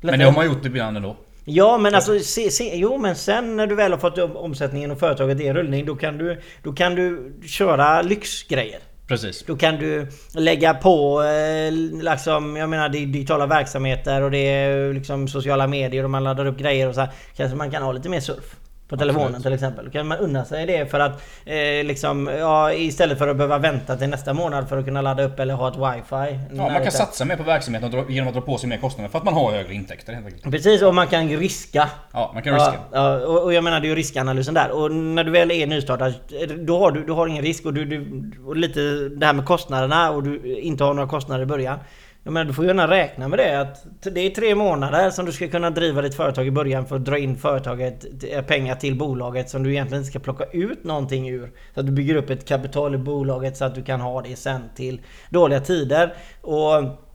Men 0.00 0.18
det 0.18 0.24
har 0.24 0.32
man 0.32 0.46
gjort 0.46 0.64
ibland 0.64 0.96
ändå. 0.96 1.16
Ja 1.44 1.78
men 1.78 1.94
alltså, 1.94 2.18
se, 2.18 2.50
se, 2.50 2.76
jo 2.76 2.98
men 2.98 3.16
sen 3.16 3.56
när 3.56 3.66
du 3.66 3.74
väl 3.74 3.92
har 3.92 3.98
fått 3.98 4.18
omsättningen 4.18 4.90
och 4.90 4.98
företaget 4.98 5.40
i 5.40 5.52
rullning 5.52 5.86
då 5.86 5.96
kan 5.96 6.18
du, 6.18 6.40
då 6.62 6.72
kan 6.72 6.94
du 6.94 7.32
köra 7.46 8.02
lyxgrejer. 8.02 8.80
Precis. 9.08 9.44
Då 9.46 9.56
kan 9.56 9.76
du 9.76 10.06
lägga 10.34 10.74
på 10.74 11.22
eh, 11.22 11.72
liksom, 12.02 12.56
jag 12.56 12.68
menar 12.68 12.88
det 12.88 12.98
är 12.98 13.06
digitala 13.06 13.46
verksamheter 13.46 14.22
och 14.22 14.30
det 14.30 14.38
är 14.38 14.92
liksom 14.92 15.28
sociala 15.28 15.66
medier 15.66 16.04
och 16.04 16.10
man 16.10 16.24
laddar 16.24 16.46
upp 16.46 16.58
grejer 16.58 16.88
och 16.88 16.94
så 16.94 17.00
här. 17.00 17.10
Kanske 17.36 17.56
man 17.56 17.70
kan 17.70 17.82
ha 17.82 17.92
lite 17.92 18.08
mer 18.08 18.20
surf. 18.20 18.56
På 18.88 18.96
telefonen 18.96 19.26
Absolut. 19.26 19.42
till 19.42 19.52
exempel. 19.52 19.84
Då 19.84 19.90
kan 19.90 20.06
man 20.06 20.18
unna 20.18 20.44
sig 20.44 20.66
det 20.66 20.90
för 20.90 21.00
att 21.00 21.22
eh, 21.44 21.84
liksom, 21.84 22.30
ja, 22.38 22.72
istället 22.72 23.18
för 23.18 23.28
att 23.28 23.36
behöva 23.36 23.58
vänta 23.58 23.96
till 23.96 24.08
nästa 24.08 24.34
månad 24.34 24.68
för 24.68 24.78
att 24.78 24.84
kunna 24.84 25.02
ladda 25.02 25.22
upp 25.22 25.40
eller 25.40 25.54
ha 25.54 25.68
ett 25.68 25.76
wifi. 25.76 26.40
Ja, 26.52 26.68
man 26.68 26.82
kan 26.82 26.92
satsa 26.92 27.24
mer 27.24 27.36
på 27.36 27.42
verksamheten 27.42 28.04
genom 28.08 28.28
att 28.28 28.34
dra 28.34 28.40
på 28.40 28.58
sig 28.58 28.68
mer 28.68 28.76
kostnader 28.76 29.10
för 29.10 29.18
att 29.18 29.24
man 29.24 29.34
har 29.34 29.52
högre 29.52 29.74
intäkter 29.74 30.12
helt 30.12 30.26
enkelt. 30.26 30.52
Precis, 30.52 30.82
och 30.82 30.94
man 30.94 31.06
kan 31.06 31.28
riska. 31.28 31.88
Ja, 32.12 32.30
man 32.34 32.42
kan 32.42 32.54
riska. 32.54 32.80
Ja, 32.92 33.26
och, 33.26 33.42
och 33.44 33.52
jag 33.54 33.64
menar 33.64 33.80
det 33.80 33.86
är 33.86 33.88
ju 33.88 33.94
riskanalysen 33.94 34.54
där. 34.54 34.70
Och 34.70 34.92
när 34.92 35.24
du 35.24 35.30
väl 35.30 35.50
är 35.50 35.66
nystartad, 35.66 36.14
då 36.58 36.78
har 36.78 36.90
du, 36.90 37.04
du 37.04 37.12
har 37.12 37.26
ingen 37.26 37.44
risk 37.44 37.66
och, 37.66 37.74
du, 37.74 37.84
du, 37.84 38.30
och 38.46 38.56
lite 38.56 38.80
det 39.08 39.26
här 39.26 39.32
med 39.32 39.44
kostnaderna 39.44 40.10
och 40.10 40.22
du 40.22 40.58
inte 40.60 40.84
har 40.84 40.94
några 40.94 41.08
kostnader 41.08 41.42
i 41.42 41.46
början. 41.46 41.78
Jag 42.28 42.32
menar, 42.32 42.44
du 42.44 42.52
får 42.52 42.64
gärna 42.64 42.90
räkna 42.90 43.28
med 43.28 43.38
det 43.38 43.60
att 43.60 43.86
det 44.00 44.20
är 44.20 44.30
tre 44.30 44.54
månader 44.54 45.10
som 45.10 45.26
du 45.26 45.32
ska 45.32 45.48
kunna 45.48 45.70
driva 45.70 46.02
ditt 46.02 46.14
företag 46.14 46.46
i 46.46 46.50
början 46.50 46.86
för 46.86 46.96
att 46.96 47.04
dra 47.04 47.18
in 47.18 47.36
företaget 47.36 48.06
eh, 48.24 48.42
pengar 48.42 48.74
till 48.74 48.98
bolaget 48.98 49.50
som 49.50 49.62
du 49.62 49.70
egentligen 49.70 50.02
inte 50.02 50.10
ska 50.10 50.18
plocka 50.18 50.44
ut 50.44 50.84
någonting 50.84 51.28
ur. 51.28 51.52
Så 51.74 51.80
att 51.80 51.86
du 51.86 51.92
bygger 51.92 52.16
upp 52.16 52.30
ett 52.30 52.48
kapital 52.48 52.94
i 52.94 52.98
bolaget 52.98 53.56
så 53.56 53.64
att 53.64 53.74
du 53.74 53.82
kan 53.82 54.00
ha 54.00 54.22
det 54.22 54.36
sen 54.36 54.62
till 54.74 55.00
dåliga 55.30 55.60
tider. 55.60 56.14
Och 56.40 57.07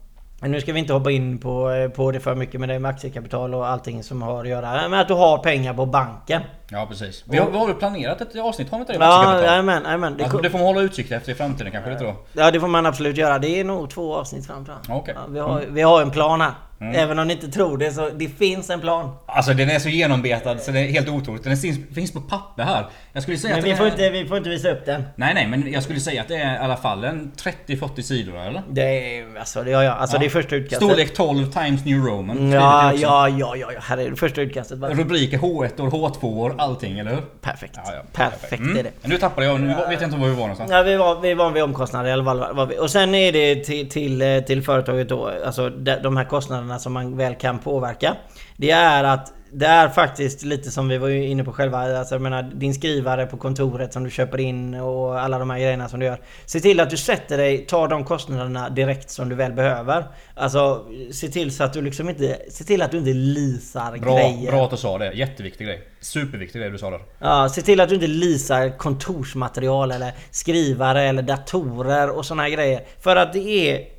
nu 0.50 0.60
ska 0.60 0.72
vi 0.72 0.78
inte 0.78 0.92
hoppa 0.92 1.10
in 1.10 1.38
på, 1.38 1.70
eh, 1.70 1.88
på 1.88 2.10
det 2.10 2.20
för 2.20 2.34
mycket 2.34 2.60
med 2.60 2.68
det 2.68 2.78
med 2.78 2.90
aktiekapital 2.90 3.54
och 3.54 3.66
allting 3.66 4.02
som 4.02 4.22
har 4.22 4.40
att 4.40 4.48
göra 4.48 4.88
med 4.88 5.00
att 5.00 5.08
du 5.08 5.14
har 5.14 5.38
pengar 5.38 5.74
på 5.74 5.86
banken. 5.86 6.42
Ja 6.68 6.86
precis. 6.88 7.24
Vi 7.26 7.38
har, 7.38 7.50
vi 7.50 7.58
har 7.58 7.74
planerat 7.74 8.20
ett 8.20 8.38
avsnitt 8.38 8.70
har 8.70 8.78
vi 8.78 8.82
inte 8.82 8.92
det? 8.92 8.98
Ja, 8.98 9.42
jajamän, 9.42 9.82
jajamän. 9.84 10.16
Det, 10.16 10.24
alltså, 10.24 10.38
det 10.38 10.50
får 10.50 10.58
man 10.58 10.66
hålla 10.66 10.80
utkik 10.80 11.10
efter 11.10 11.32
i 11.32 11.34
framtiden 11.34 11.72
kanske, 11.72 11.90
det 11.90 11.98
tror 11.98 12.14
Ja 12.32 12.50
det 12.50 12.60
får 12.60 12.68
man 12.68 12.86
absolut 12.86 13.16
göra. 13.16 13.38
Det 13.38 13.60
är 13.60 13.64
nog 13.64 13.90
två 13.90 14.14
avsnitt 14.14 14.46
fram 14.46 14.64
tror 14.64 14.76
jag. 14.88 14.96
Okay. 14.96 15.14
Ja, 15.14 15.20
vi, 15.28 15.38
har, 15.38 15.60
mm. 15.60 15.74
vi 15.74 15.82
har 15.82 16.02
en 16.02 16.10
plan 16.10 16.40
här. 16.40 16.52
Mm. 16.80 16.94
Även 16.94 17.18
om 17.18 17.26
ni 17.26 17.34
inte 17.34 17.48
tror 17.48 17.78
det 17.78 17.92
så 17.92 18.08
det 18.08 18.28
finns 18.28 18.70
en 18.70 18.80
plan. 18.80 19.16
Alltså 19.26 19.54
den 19.54 19.70
är 19.70 19.78
så 19.78 19.88
genombetad 19.88 20.58
så 20.58 20.70
det 20.70 20.80
är 20.80 20.92
helt 20.92 21.08
otroligt. 21.08 21.44
Den 21.44 21.56
finns, 21.56 21.78
finns 21.94 22.12
på 22.12 22.20
papper 22.20 22.62
här. 22.62 22.86
Jag 23.12 23.22
skulle 23.22 23.38
säga 23.38 23.54
men 23.56 23.58
att 23.58 23.70
vi, 23.70 23.74
får 23.74 23.86
är... 23.86 23.90
inte, 23.90 24.10
vi 24.10 24.26
får 24.26 24.36
inte 24.36 24.50
visa 24.50 24.70
upp 24.70 24.86
den. 24.86 25.02
Nej 25.16 25.34
nej 25.34 25.46
men 25.46 25.72
jag 25.72 25.82
skulle 25.82 26.00
säga 26.00 26.20
att 26.20 26.28
det 26.28 26.36
är 26.36 26.54
i 26.54 26.58
alla 26.58 26.76
fall 26.76 27.04
en 27.04 27.32
30-40 27.66 28.00
sidor 28.00 28.40
eller? 28.40 28.62
Det 28.68 29.18
är, 29.18 29.38
alltså, 29.38 29.62
det, 29.62 29.70
ja, 29.70 29.84
ja. 29.84 29.92
Alltså, 29.92 30.16
ja. 30.16 30.20
det 30.20 30.26
är 30.26 30.30
första 30.30 30.56
utkastet. 30.56 30.88
Storlek 30.88 31.14
12 31.14 31.52
times 31.52 31.84
New 31.84 31.98
Roman. 31.98 32.50
Ja, 32.50 32.92
ja, 32.92 33.28
ja, 33.28 33.56
ja, 33.56 33.72
ja. 33.72 33.80
Här 33.80 33.98
är 33.98 34.10
det 34.10 34.16
första 34.16 34.40
utkastet. 34.40 34.78
Bara. 34.78 34.94
Rubriker 34.94 35.38
H1 35.38 35.80
år, 35.80 35.90
H2 35.90 36.24
år, 36.24 36.54
allting 36.58 36.98
eller 36.98 37.10
hur? 37.10 37.22
Perfekt. 37.40 37.74
Ja, 37.84 37.92
ja. 37.94 38.02
Perfekt 38.12 38.62
mm. 38.62 38.76
är 38.76 38.82
det. 38.82 38.90
Men 39.02 39.10
nu 39.10 39.18
tappade 39.18 39.46
jag, 39.46 39.60
nu 39.60 39.68
vet 39.68 40.00
jag 40.00 40.02
inte 40.02 40.16
var 40.16 40.28
vi 40.28 40.34
var 40.34 40.40
någonstans. 40.40 40.70
Ja, 40.70 40.82
vi 40.82 40.96
var, 40.96 41.20
vi 41.20 41.34
var 41.34 41.50
vid 41.50 41.62
omkostnader 41.62 42.10
i 42.10 42.12
alla 42.12 42.24
fall. 42.24 42.72
Och 42.72 42.90
sen 42.90 43.14
är 43.14 43.32
det 43.32 43.64
till, 43.64 43.88
till, 43.88 44.42
till 44.46 44.62
företaget 44.62 45.08
då, 45.08 45.30
alltså 45.46 45.70
de 46.02 46.16
här 46.16 46.24
kostnaderna 46.24 46.63
som 46.78 46.92
man 46.92 47.16
väl 47.16 47.34
kan 47.34 47.58
påverka. 47.58 48.16
Det 48.56 48.70
är 48.70 49.04
att 49.04 49.32
det 49.52 49.66
är 49.66 49.88
faktiskt 49.88 50.42
lite 50.42 50.70
som 50.70 50.88
vi 50.88 50.98
var 50.98 51.08
inne 51.08 51.44
på 51.44 51.52
själva. 51.52 51.98
Alltså 51.98 52.14
jag 52.14 52.22
menar 52.22 52.42
din 52.42 52.74
skrivare 52.74 53.26
på 53.26 53.36
kontoret 53.36 53.92
som 53.92 54.04
du 54.04 54.10
köper 54.10 54.40
in 54.40 54.74
och 54.74 55.20
alla 55.20 55.38
de 55.38 55.50
här 55.50 55.58
grejerna 55.58 55.88
som 55.88 56.00
du 56.00 56.06
gör. 56.06 56.20
Se 56.46 56.60
till 56.60 56.80
att 56.80 56.90
du 56.90 56.96
sätter 56.96 57.36
dig, 57.36 57.66
tar 57.66 57.88
de 57.88 58.04
kostnaderna 58.04 58.68
direkt 58.68 59.10
som 59.10 59.28
du 59.28 59.34
väl 59.34 59.52
behöver. 59.52 60.06
Alltså 60.34 60.86
se 61.12 61.28
till 61.28 61.56
så 61.56 61.64
att 61.64 61.72
du 61.72 61.82
liksom 61.82 62.08
inte... 62.08 62.38
Se 62.50 62.64
till 62.64 62.82
att 62.82 62.90
du 62.90 62.98
inte 62.98 63.12
leasar 63.12 63.98
bra, 63.98 64.16
grejer. 64.16 64.50
Bra 64.50 64.64
att 64.64 64.70
du 64.70 64.76
sa 64.76 64.98
det. 64.98 65.12
Jätteviktig 65.12 65.66
grej. 65.66 65.88
Superviktig 66.00 66.60
grej 66.60 66.70
du 66.70 66.78
sa 66.78 66.90
där. 66.90 67.00
Ja, 67.18 67.48
se 67.48 67.62
till 67.62 67.80
att 67.80 67.88
du 67.88 67.94
inte 67.94 68.06
leasar 68.06 68.78
kontorsmaterial 68.78 69.92
eller 69.92 70.12
skrivare 70.30 71.02
eller 71.02 71.22
datorer 71.22 72.10
och 72.10 72.26
såna 72.26 72.42
här 72.42 72.50
grejer. 72.50 72.80
För 73.00 73.16
att 73.16 73.32
det 73.32 73.48
är 73.48 73.93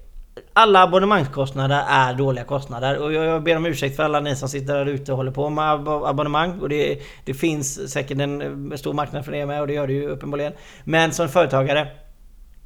alla 0.53 0.83
abonnemangskostnader 0.83 1.83
är 1.89 2.13
dåliga 2.13 2.43
kostnader 2.43 2.97
och 2.97 3.13
jag 3.13 3.43
ber 3.43 3.57
om 3.57 3.65
ursäkt 3.65 3.95
för 3.95 4.03
alla 4.03 4.19
ni 4.19 4.35
som 4.35 4.49
sitter 4.49 4.73
där 4.73 4.85
ute 4.85 5.11
och 5.11 5.17
håller 5.17 5.31
på 5.31 5.49
med 5.49 5.87
abonnemang 5.87 6.59
och 6.59 6.69
det, 6.69 6.99
det 7.25 7.33
finns 7.33 7.91
säkert 7.91 8.19
en 8.19 8.73
stor 8.77 8.93
marknad 8.93 9.25
för 9.25 9.31
det 9.31 9.45
med 9.45 9.61
och 9.61 9.67
det 9.67 9.73
gör 9.73 9.87
det 9.87 9.93
ju 9.93 10.07
uppenbarligen. 10.07 10.53
Men 10.83 11.11
som 11.11 11.29
företagare 11.29 11.87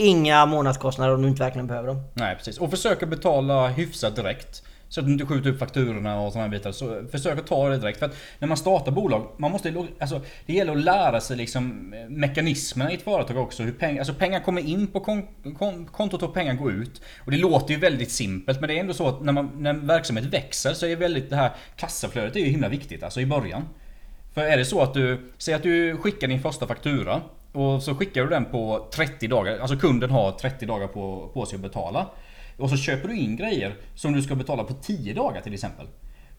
Inga 0.02 0.46
månadskostnader 0.46 1.14
om 1.14 1.22
du 1.22 1.28
inte 1.28 1.44
verkligen 1.44 1.68
behöver 1.68 1.88
dem. 1.88 2.02
Nej 2.14 2.36
precis. 2.36 2.58
Och 2.58 2.70
försök 2.70 3.04
att 3.04 3.10
betala 3.10 3.68
hyfsat 3.68 4.16
direkt. 4.16 4.64
Så 4.90 5.00
att 5.00 5.06
du 5.06 5.12
inte 5.12 5.26
skjuter 5.26 5.50
upp 5.50 5.60
fakturorna 5.60 6.20
och 6.20 6.34
sådana 6.34 6.50
bitar. 6.50 6.72
Så 6.72 7.08
försök 7.12 7.40
att 7.40 7.48
ta 7.48 7.70
det 7.70 7.78
direkt. 7.78 8.00
För 8.00 8.06
att 8.06 8.16
när 8.40 8.48
man 8.48 8.58
startar 8.58 8.92
bolag, 8.92 9.28
man 9.38 9.52
måste, 9.52 9.88
alltså, 10.00 10.22
det 10.46 10.54
gäller 10.54 10.72
att 10.72 10.84
lära 10.84 11.22
sig 11.22 11.38
liksom 11.38 11.94
eh, 11.94 12.10
mekanismerna 12.10 12.92
i 12.92 12.96
ett 12.96 13.02
företag 13.02 13.38
också. 13.38 13.64
Hur 13.64 13.72
peng, 13.72 14.00
alltså 14.00 14.14
pengar 14.14 14.40
kommer 14.40 14.62
in 14.62 14.88
på 14.88 15.00
kon, 15.00 15.28
kon, 15.58 15.86
kontot 15.86 16.24
och 16.24 16.34
pengar 16.34 16.54
går 16.54 16.72
ut. 16.72 17.02
Och 17.26 17.32
det 17.32 17.38
låter 17.38 17.74
ju 17.74 17.80
väldigt 17.80 18.12
simpelt 18.12 18.60
men 18.60 18.68
det 18.68 18.76
är 18.76 18.80
ändå 18.80 18.94
så 18.94 19.08
att 19.08 19.22
när, 19.22 19.34
man, 19.34 19.52
när 19.58 19.74
verksamhet 19.74 20.26
växer 20.26 20.74
så 20.74 20.86
är 20.86 20.96
väldigt 20.96 21.30
det 21.30 21.36
här 21.36 21.52
kassaflödet 21.76 22.36
är 22.36 22.40
ju 22.40 22.46
himla 22.46 22.70
viktigt 22.70 23.04
alltså 23.04 23.22
i 23.22 23.26
början. 23.26 23.64
För 24.34 24.42
är 24.42 24.58
det 24.58 24.66
så 24.66 24.82
att 24.82 24.94
du, 24.94 25.32
säg 25.38 25.54
att 25.54 25.64
du 25.64 25.98
skickar 25.98 26.28
din 26.28 26.42
första 26.42 26.68
faktura 26.68 27.22
och 27.52 27.84
så 27.84 27.96
skickar 27.96 28.24
du 28.24 28.30
den 28.30 28.46
på 28.46 28.88
30 28.94 29.28
dagar, 29.28 29.60
alltså 29.60 29.78
kunden 29.78 30.10
har 30.10 30.32
30 30.32 30.66
dagar 30.66 30.88
på, 30.88 31.30
på 31.34 31.46
sig 31.46 31.56
att 31.56 31.62
betala. 31.62 32.08
Och 32.60 32.70
så 32.70 32.78
köper 32.78 33.08
du 33.08 33.18
in 33.18 33.36
grejer 33.36 33.76
som 33.96 34.14
du 34.14 34.22
ska 34.22 34.36
betala 34.36 34.64
på 34.64 34.74
10 34.74 35.14
dagar 35.14 35.42
till 35.42 35.54
exempel. 35.54 35.88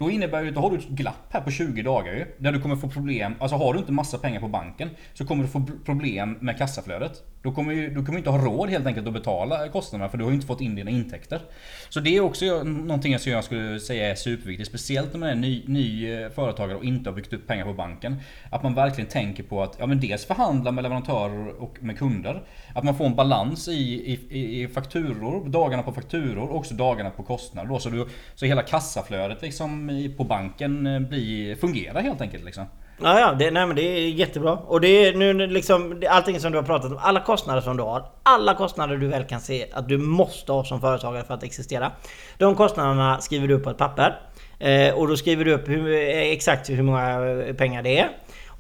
Då 0.01 0.11
innebär 0.11 0.43
det 0.43 0.49
att 0.49 0.57
har 0.57 0.71
du 0.71 0.77
ett 0.77 0.89
glapp 0.89 1.27
här 1.31 1.41
på 1.41 1.51
20 1.51 1.83
dagar 1.83 2.13
ju. 2.13 2.27
Där 2.39 2.53
du 2.53 2.61
kommer 2.61 2.77
få 2.77 2.89
problem. 2.89 3.35
Alltså 3.41 3.57
har 3.57 3.73
du 3.73 3.79
inte 3.79 3.93
massa 3.93 4.19
pengar 4.19 4.41
på 4.41 4.49
banken 4.49 4.91
så 5.15 5.27
kommer 5.27 5.43
du 5.43 5.49
få 5.49 5.63
problem 5.85 6.37
med 6.41 6.59
kassaflödet. 6.59 7.23
Då 7.43 7.53
kommer 7.53 7.89
du 7.89 8.05
kommer 8.05 8.19
inte 8.19 8.31
ha 8.31 8.45
råd 8.45 8.71
helt 8.71 8.87
enkelt 8.87 9.07
att 9.07 9.13
betala 9.13 9.69
kostnaderna 9.69 10.11
för 10.11 10.19
du 10.19 10.25
har 10.25 10.31
ju 10.31 10.35
inte 10.35 10.47
fått 10.47 10.61
in 10.61 10.75
dina 10.75 10.91
intäkter. 10.91 11.41
Så 11.89 12.01
det 12.01 12.17
är 12.17 12.21
också 12.21 12.63
någonting 12.63 13.19
som 13.19 13.33
jag 13.33 13.45
skulle 13.45 13.81
säga 13.81 14.11
är 14.11 14.15
superviktigt. 14.15 14.69
Speciellt 14.69 15.13
när 15.13 15.21
man 15.21 15.29
är 15.29 15.35
ny, 15.35 15.65
ny 15.67 16.13
eh, 16.13 16.31
företagare 16.31 16.79
och 16.79 16.85
inte 16.85 17.11
har 17.11 17.15
byggt 17.15 17.33
upp 17.33 17.47
pengar 17.47 17.65
på 17.65 17.73
banken. 17.73 18.17
Att 18.51 18.63
man 18.63 18.75
verkligen 18.75 19.11
tänker 19.11 19.43
på 19.43 19.63
att 19.63 19.77
ja, 19.79 19.87
men 19.87 20.01
dels 20.01 20.25
förhandla 20.25 20.73
med 20.73 20.83
leverantörer 20.83 21.63
och 21.63 21.77
med 21.81 21.99
kunder. 21.99 22.43
Att 22.75 22.85
man 22.85 22.95
får 22.95 23.05
en 23.05 23.17
balans 23.17 23.69
i, 23.69 23.73
i, 23.73 24.63
i 24.63 24.69
fakturor, 24.69 25.49
dagarna 25.49 25.83
på 25.83 25.93
fakturor 25.93 26.49
och 26.49 26.57
också 26.57 26.75
dagarna 26.75 27.11
på 27.11 27.23
kostnader. 27.23 27.79
så, 27.79 27.91
du, 27.91 28.07
så 28.35 28.47
hela 28.47 28.63
kassaflödet 28.63 29.43
liksom 29.43 29.90
på 30.17 30.25
banken 30.25 30.87
eh, 30.87 31.01
bli, 31.01 31.57
fungera 31.61 32.01
helt 32.01 32.21
enkelt 32.21 32.45
liksom. 32.45 32.65
Ja, 33.03 33.21
ja, 33.21 33.33
det, 33.33 33.51
nej, 33.51 33.67
men 33.67 33.77
det 33.77 33.83
är 33.83 34.09
jättebra. 34.09 34.53
Och 34.53 34.81
det 34.81 34.89
är 34.89 35.15
nu 35.15 35.47
liksom 35.47 36.03
allting 36.09 36.41
som 36.41 36.53
du 36.53 36.59
har 36.59 36.63
pratat 36.63 36.93
om, 36.93 36.99
alla 37.01 37.21
kostnader 37.21 37.61
som 37.61 37.77
du 37.77 37.83
har, 37.83 38.05
alla 38.23 38.55
kostnader 38.55 38.97
du 38.97 39.09
väl 39.09 39.25
kan 39.25 39.41
se 39.41 39.67
att 39.73 39.89
du 39.89 39.99
måste 39.99 40.53
ha 40.53 40.65
som 40.65 40.81
företagare 40.81 41.25
för 41.25 41.35
att 41.35 41.43
existera. 41.43 41.93
De 42.39 42.55
kostnaderna 42.55 43.21
skriver 43.21 43.49
du 43.49 43.55
upp 43.55 43.65
på 43.65 43.71
ett 43.71 43.79
papper. 43.79 44.21
Eh, 44.59 44.95
och 44.95 45.09
då 45.09 45.17
skriver 45.17 45.45
du 45.45 45.53
upp 45.53 45.69
hur, 45.69 45.93
eh, 45.93 46.19
exakt 46.19 46.71
hur 46.71 46.83
många 46.83 47.31
eh, 47.31 47.55
pengar 47.55 47.83
det 47.83 47.99
är. 47.99 48.09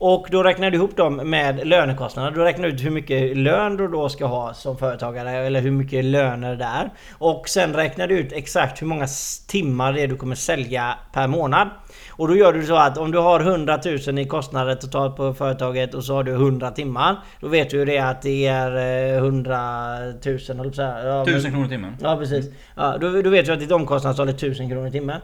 Och 0.03 0.27
då 0.31 0.43
räknar 0.43 0.71
du 0.71 0.77
ihop 0.77 0.97
dem 0.97 1.17
med 1.17 1.67
lönekostnader. 1.67 2.31
Du 2.31 2.41
räknar 2.41 2.69
ut 2.69 2.85
hur 2.85 2.91
mycket 2.91 3.37
lön 3.37 3.77
du 3.77 3.89
då 3.89 4.09
ska 4.09 4.27
ha 4.27 4.55
som 4.55 4.79
företagare 4.79 5.31
eller 5.31 5.61
hur 5.61 5.71
mycket 5.71 6.05
löner 6.05 6.57
det 6.57 6.65
är. 6.65 6.91
Och 7.19 7.49
sen 7.49 7.75
räknar 7.75 8.09
du 8.09 8.19
ut 8.19 8.33
exakt 8.33 8.83
hur 8.83 8.87
många 8.87 9.07
timmar 9.49 9.93
det 9.93 10.01
är 10.01 10.09
du 10.09 10.17
kommer 10.17 10.35
sälja 10.35 10.99
per 11.13 11.27
månad. 11.27 11.69
Och 12.11 12.29
då 12.29 12.37
gör 12.37 12.53
du 12.53 12.67
så 12.67 12.77
att 12.77 12.99
om 12.99 13.11
du 13.11 13.19
har 13.19 13.41
100 13.41 13.79
000 14.07 14.19
i 14.19 14.25
kostnader 14.25 14.75
totalt 14.75 15.17
på 15.17 15.35
företaget 15.35 15.95
och 15.95 16.05
så 16.05 16.15
har 16.15 16.23
du 16.23 16.33
100 16.33 16.71
timmar. 16.71 17.17
Då 17.41 17.49
vet 17.49 17.71
du 17.71 17.85
det 17.85 17.99
att 17.99 18.23
det 18.23 18.47
är 18.47 19.17
100 19.17 19.99
000 19.99 20.11
eller 20.25 20.73
så 20.73 20.83
här. 20.83 21.07
Ja, 21.07 21.23
1000 21.23 21.51
kronor 21.51 21.67
i 21.67 21.69
timmen. 21.69 21.97
Ja 22.03 22.17
precis. 22.17 22.47
Ja, 22.77 22.97
då, 23.01 23.23
då 23.23 23.31
vet 23.31 23.47
du 23.47 23.53
att 23.53 23.61
ditt 23.61 23.73
omkostnadstal 23.73 24.29
är 24.29 24.33
1000 24.33 24.69
kronor 24.71 24.89
i 24.89 24.91
timmen. 24.91 25.21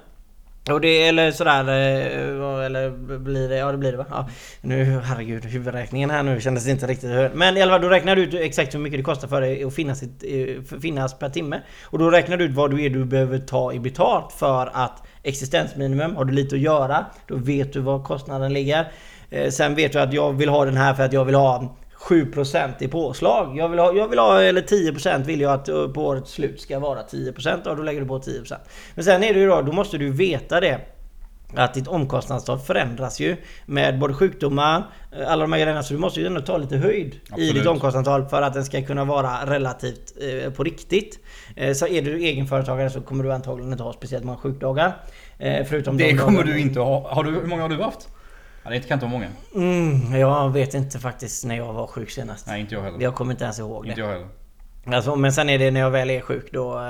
Och 0.70 0.81
det, 0.81 1.09
eller 1.09 1.31
sådär, 1.31 1.68
eh, 1.68 2.64
eller 2.66 2.90
blir 3.18 3.48
det, 3.48 3.57
ja 3.57 3.72
det 3.72 3.79
blir 3.79 3.92
det 3.92 3.98
va? 3.98 4.07
Ja. 4.11 4.29
Nu, 4.61 5.00
herregud, 5.05 5.44
huvudräkningen 5.44 6.11
här 6.11 6.22
nu 6.22 6.40
kändes 6.40 6.68
inte 6.68 6.87
riktigt 6.87 7.11
hög. 7.11 7.31
Men 7.35 7.57
i 7.57 7.62
alla 7.62 7.72
fall, 7.72 7.81
då 7.81 7.88
räknar 7.88 8.16
du 8.16 8.22
ut 8.22 8.35
exakt 8.35 8.74
hur 8.74 8.79
mycket 8.79 8.98
det 8.98 9.02
kostar 9.02 9.29
för 9.29 9.40
dig 9.40 9.64
att 9.64 9.74
finnas, 9.74 10.02
ett, 10.02 10.22
eh, 10.22 10.79
finnas 10.81 11.18
per 11.18 11.29
timme. 11.29 11.61
Och 11.85 11.98
då 11.98 12.11
räknar 12.11 12.37
du 12.37 12.44
ut 12.44 12.55
vad 12.55 12.70
du 12.70 12.85
är 12.85 12.90
du 12.90 13.05
behöver 13.05 13.38
ta 13.38 13.72
i 13.72 13.81
betalt 13.81 14.33
för 14.33 14.70
att 14.72 15.02
existensminimum, 15.22 16.16
har 16.16 16.24
du 16.24 16.35
lite 16.35 16.55
att 16.55 16.61
göra, 16.61 17.07
då 17.26 17.37
vet 17.37 17.72
du 17.72 17.81
var 17.81 18.02
kostnaden 18.02 18.52
ligger. 18.52 18.92
Eh, 19.31 19.50
sen 19.50 19.74
vet 19.74 19.92
du 19.92 20.00
att 20.00 20.12
jag 20.12 20.33
vill 20.33 20.48
ha 20.48 20.64
den 20.64 20.76
här 20.76 20.94
för 20.94 21.02
att 21.02 21.12
jag 21.12 21.24
vill 21.24 21.35
ha 21.35 21.76
7% 22.09 22.73
i 22.81 22.88
påslag. 22.88 23.57
Jag 23.59 23.69
vill 23.69 23.79
ha, 23.79 23.92
jag 23.92 24.09
vill 24.09 24.19
ha 24.19 24.42
eller 24.42 24.62
10% 24.62 25.25
vill 25.25 25.40
jag 25.40 25.53
att 25.53 25.69
eh, 25.69 25.88
på 25.88 26.07
årets 26.07 26.33
slut 26.33 26.61
ska 26.61 26.79
vara 26.79 27.03
10% 27.03 27.66
och 27.66 27.77
då 27.77 27.83
lägger 27.83 28.01
du 28.01 28.07
på 28.07 28.19
10%. 28.19 28.55
Men 28.95 29.05
sen 29.05 29.25
är 29.25 29.35
det 29.35 29.40
ju 29.40 29.47
då, 29.49 29.62
då 29.62 29.73
måste 29.73 29.99
du 29.99 30.11
veta 30.11 30.61
det. 30.61 30.81
att 31.55 31.75
ditt 31.75 31.88
omkostnadstal 31.88 32.59
förändras 32.59 33.21
ju 33.21 33.37
med 33.66 33.99
både 33.99 34.14
sjukdomar, 34.14 34.83
eh, 35.19 35.33
alla 35.33 35.42
de 35.42 35.53
här 35.53 35.61
grejerna. 35.61 35.83
Så 35.83 35.95
du 35.95 36.01
måste 36.01 36.21
ju 36.21 36.27
ändå 36.27 36.40
ta 36.40 36.57
lite 36.59 36.77
höjd 36.77 37.14
i 37.14 37.21
Absolut. 37.31 37.55
ditt 37.55 37.66
omkostnadstal 37.66 38.25
för 38.29 38.42
att 38.42 38.55
den 38.55 38.64
ska 38.64 38.83
kunna 38.83 39.05
vara 39.05 39.31
relativt 39.47 40.12
eh, 40.45 40.53
på 40.53 40.64
riktigt. 40.64 41.19
Eh, 41.57 41.73
så 41.73 41.87
är 41.87 42.03
du 42.03 42.16
egenföretagare 42.25 42.90
så 42.90 43.01
kommer 43.01 43.25
du 43.25 43.33
antagligen 43.33 43.73
inte 43.73 43.85
ha 43.85 43.92
speciellt 43.92 44.25
många 44.25 44.38
sjukdagar. 44.38 44.97
Eh, 45.38 45.64
förutom 45.69 45.97
Det 45.97 46.05
de 46.05 46.19
kommer 46.19 46.38
dagarna- 46.38 46.53
du 46.55 46.61
inte 46.61 46.81
ha. 46.81 47.14
Har 47.14 47.25
du, 47.25 47.31
hur 47.31 47.47
många 47.47 47.62
har 47.62 47.69
du 47.69 47.83
haft? 47.83 48.09
Ja, 48.66 48.70
det 48.72 48.81
kan 48.81 48.94
inte 48.96 49.07
vara 49.07 49.12
många. 49.12 49.29
Mm, 49.55 50.20
jag 50.20 50.50
vet 50.50 50.74
inte 50.74 50.98
faktiskt 50.98 51.44
när 51.44 51.57
jag 51.57 51.72
var 51.72 51.87
sjuk 51.87 52.11
senast. 52.11 52.46
Nej, 52.46 52.61
inte 52.61 52.74
jag 52.74 52.83
heller. 52.83 53.00
Jag 53.02 53.14
kommer 53.14 53.33
inte 53.33 53.44
ens 53.44 53.59
ihåg 53.59 53.87
Inte 53.87 54.00
det. 54.00 54.07
jag 54.07 54.12
heller. 54.12 54.29
Alltså, 54.96 55.16
men 55.16 55.33
sen 55.33 55.48
är 55.48 55.59
det 55.59 55.70
när 55.70 55.81
jag 55.81 55.90
väl 55.90 56.11
är 56.11 56.20
sjuk 56.20 56.48
då... 56.52 56.81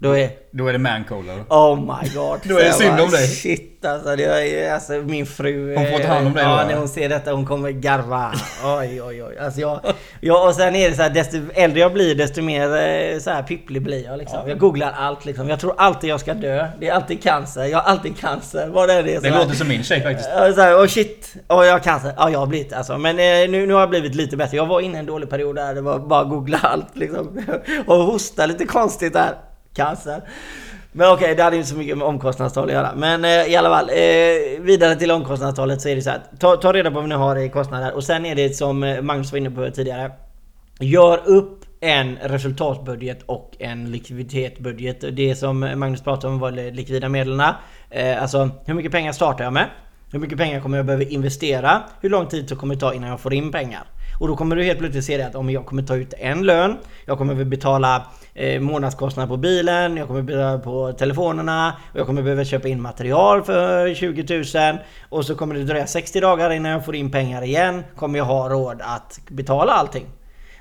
Då 0.00 0.16
är... 0.16 0.30
Då 0.52 0.66
är 0.66 0.72
det 0.72 0.78
mancold 0.78 1.30
eller? 1.30 1.42
Oh 1.48 1.76
my 1.80 2.08
god. 2.14 2.40
Då 2.48 2.58
är 2.58 2.64
det 2.64 2.72
synd 2.72 2.90
bara, 2.90 3.02
om 3.02 3.10
dig. 3.10 3.26
Shit 3.26 3.84
alltså, 3.84 4.16
det 4.16 4.24
är, 4.24 4.74
alltså 4.74 4.92
min 4.92 5.26
fru... 5.26 5.76
Hon 5.76 5.86
får 5.86 5.98
ta 5.98 6.08
hand 6.08 6.26
om 6.26 6.34
dig 6.34 6.44
Ja, 6.44 6.62
då, 6.62 6.68
när 6.68 6.76
hon 6.76 6.88
ser 6.88 7.08
detta 7.08 7.32
hon 7.32 7.46
kommer 7.46 7.70
garva. 7.70 8.32
Oj 8.64 9.02
oj 9.02 9.24
oj. 9.24 9.38
Alltså 9.38 9.60
jag, 9.60 9.80
jag, 10.20 10.48
och 10.48 10.54
sen 10.54 10.76
är 10.76 10.90
det 10.90 10.96
så 10.96 11.02
här, 11.02 11.10
desto 11.10 11.36
äldre 11.54 11.80
jag 11.80 11.92
blir 11.92 12.14
desto 12.14 12.42
mer 12.42 12.76
eh, 12.76 13.18
så 13.18 13.30
här 13.30 13.42
pipplig 13.42 13.82
blir 13.82 14.04
jag 14.04 14.18
liksom. 14.18 14.38
Ja. 14.42 14.48
Jag 14.48 14.58
googlar 14.58 14.92
allt 14.92 15.24
liksom. 15.24 15.48
Jag 15.48 15.60
tror 15.60 15.74
alltid 15.76 16.10
jag 16.10 16.20
ska 16.20 16.34
dö. 16.34 16.68
Det 16.80 16.88
är 16.88 16.92
alltid 16.92 17.22
cancer. 17.22 17.64
Jag 17.64 17.78
har 17.78 17.90
alltid 17.90 18.18
cancer. 18.18 18.68
Vad 18.68 18.88
det 18.88 18.94
är 18.94 19.02
det 19.02 19.16
så 19.16 19.22
Det 19.22 19.30
låter 19.30 19.54
som 19.54 19.68
min 19.68 19.82
tjej 19.82 20.02
faktiskt. 20.02 20.28
Så 20.28 20.60
här, 20.60 20.74
oh 20.74 20.86
shit, 20.86 21.34
oh, 21.48 21.66
jag 21.66 21.72
har 21.72 21.80
cancer. 21.80 22.12
Ja, 22.16 22.30
jag 22.30 22.38
har 22.38 22.46
blivit 22.46 22.72
alltså. 22.72 22.98
Men 22.98 23.18
eh, 23.18 23.50
nu, 23.50 23.66
nu 23.66 23.72
har 23.72 23.80
jag 23.80 23.90
blivit 23.90 24.14
lite 24.14 24.36
bättre. 24.36 24.56
Jag 24.56 24.66
var 24.66 24.80
inne 24.80 24.96
i 24.96 25.00
en 25.00 25.06
dålig 25.06 25.30
period 25.30 25.56
där 25.56 25.74
det 25.74 25.80
var 25.80 25.98
bara 25.98 26.24
googla 26.24 26.58
allt 26.62 26.96
liksom. 26.96 27.44
Och 27.86 27.96
hosta 27.96 28.46
lite 28.46 28.66
konstigt 28.66 29.12
där. 29.12 29.49
Cancer. 29.74 30.22
Men 30.92 31.12
okej, 31.12 31.34
det 31.34 31.42
hade 31.42 31.56
inte 31.56 31.68
så 31.68 31.76
mycket 31.76 31.98
med 31.98 32.06
omkostnadstal 32.06 32.64
att 32.64 32.72
göra. 32.72 32.92
Men 32.96 33.24
eh, 33.24 33.30
i 33.30 33.56
alla 33.56 33.68
fall, 33.68 33.88
eh, 33.90 34.60
vidare 34.60 34.96
till 34.96 35.10
omkostnadstalet 35.10 35.80
så 35.80 35.88
är 35.88 35.96
det 35.96 36.02
så 36.02 36.10
här. 36.10 36.20
Ta, 36.38 36.56
ta 36.56 36.72
reda 36.72 36.90
på 36.90 37.00
vad 37.00 37.08
ni 37.08 37.14
har 37.14 37.36
i 37.36 37.48
kostnader. 37.48 37.94
Och 37.94 38.04
sen 38.04 38.26
är 38.26 38.34
det 38.34 38.56
som 38.56 38.82
eh, 38.82 39.02
Magnus 39.02 39.32
var 39.32 39.38
inne 39.38 39.50
på 39.50 39.70
tidigare. 39.70 40.12
Gör 40.80 41.28
upp 41.28 41.64
en 41.80 42.16
resultatbudget 42.22 43.22
och 43.26 43.56
en 43.58 43.90
likviditetsbudget. 43.90 45.16
Det 45.16 45.34
som 45.34 45.60
Magnus 45.60 46.02
pratade 46.02 46.32
om 46.32 46.38
var 46.38 46.50
likvida 46.70 47.08
medlen. 47.08 47.40
Eh, 47.90 48.22
alltså 48.22 48.50
hur 48.64 48.74
mycket 48.74 48.92
pengar 48.92 49.12
startar 49.12 49.44
jag 49.44 49.52
med? 49.52 49.66
Hur 50.12 50.18
mycket 50.18 50.38
pengar 50.38 50.60
kommer 50.60 50.76
jag 50.76 50.86
behöva 50.86 51.04
investera? 51.04 51.82
Hur 52.00 52.10
lång 52.10 52.26
tid 52.26 52.46
det 52.48 52.54
kommer 52.54 52.74
det 52.74 52.80
ta 52.80 52.94
innan 52.94 53.10
jag 53.10 53.20
får 53.20 53.34
in 53.34 53.52
pengar? 53.52 53.82
Och 54.20 54.28
då 54.28 54.36
kommer 54.36 54.56
du 54.56 54.64
helt 54.64 54.78
plötsligt 54.78 55.04
se 55.04 55.16
det 55.16 55.26
att 55.26 55.34
om 55.34 55.50
jag 55.50 55.66
kommer 55.66 55.82
ta 55.82 55.96
ut 55.96 56.14
en 56.18 56.42
lön, 56.42 56.76
jag 57.04 57.18
kommer 57.18 57.44
betala 57.44 58.06
eh, 58.34 58.60
månadskostnader 58.60 59.28
på 59.28 59.36
bilen, 59.36 59.96
jag 59.96 60.06
kommer 60.06 60.22
betala 60.22 60.58
på 60.58 60.92
telefonerna, 60.92 61.76
och 61.92 61.98
jag 61.98 62.06
kommer 62.06 62.22
behöva 62.22 62.44
köpa 62.44 62.68
in 62.68 62.82
material 62.82 63.42
för 63.42 63.94
20 63.94 64.44
000 64.70 64.78
och 65.08 65.26
så 65.26 65.34
kommer 65.34 65.54
det 65.54 65.64
dröja 65.64 65.86
60 65.86 66.20
dagar 66.20 66.50
innan 66.50 66.72
jag 66.72 66.84
får 66.84 66.96
in 66.96 67.10
pengar 67.10 67.42
igen. 67.42 67.82
Kommer 67.96 68.18
jag 68.18 68.24
ha 68.24 68.48
råd 68.48 68.80
att 68.80 69.20
betala 69.28 69.72
allting? 69.72 70.06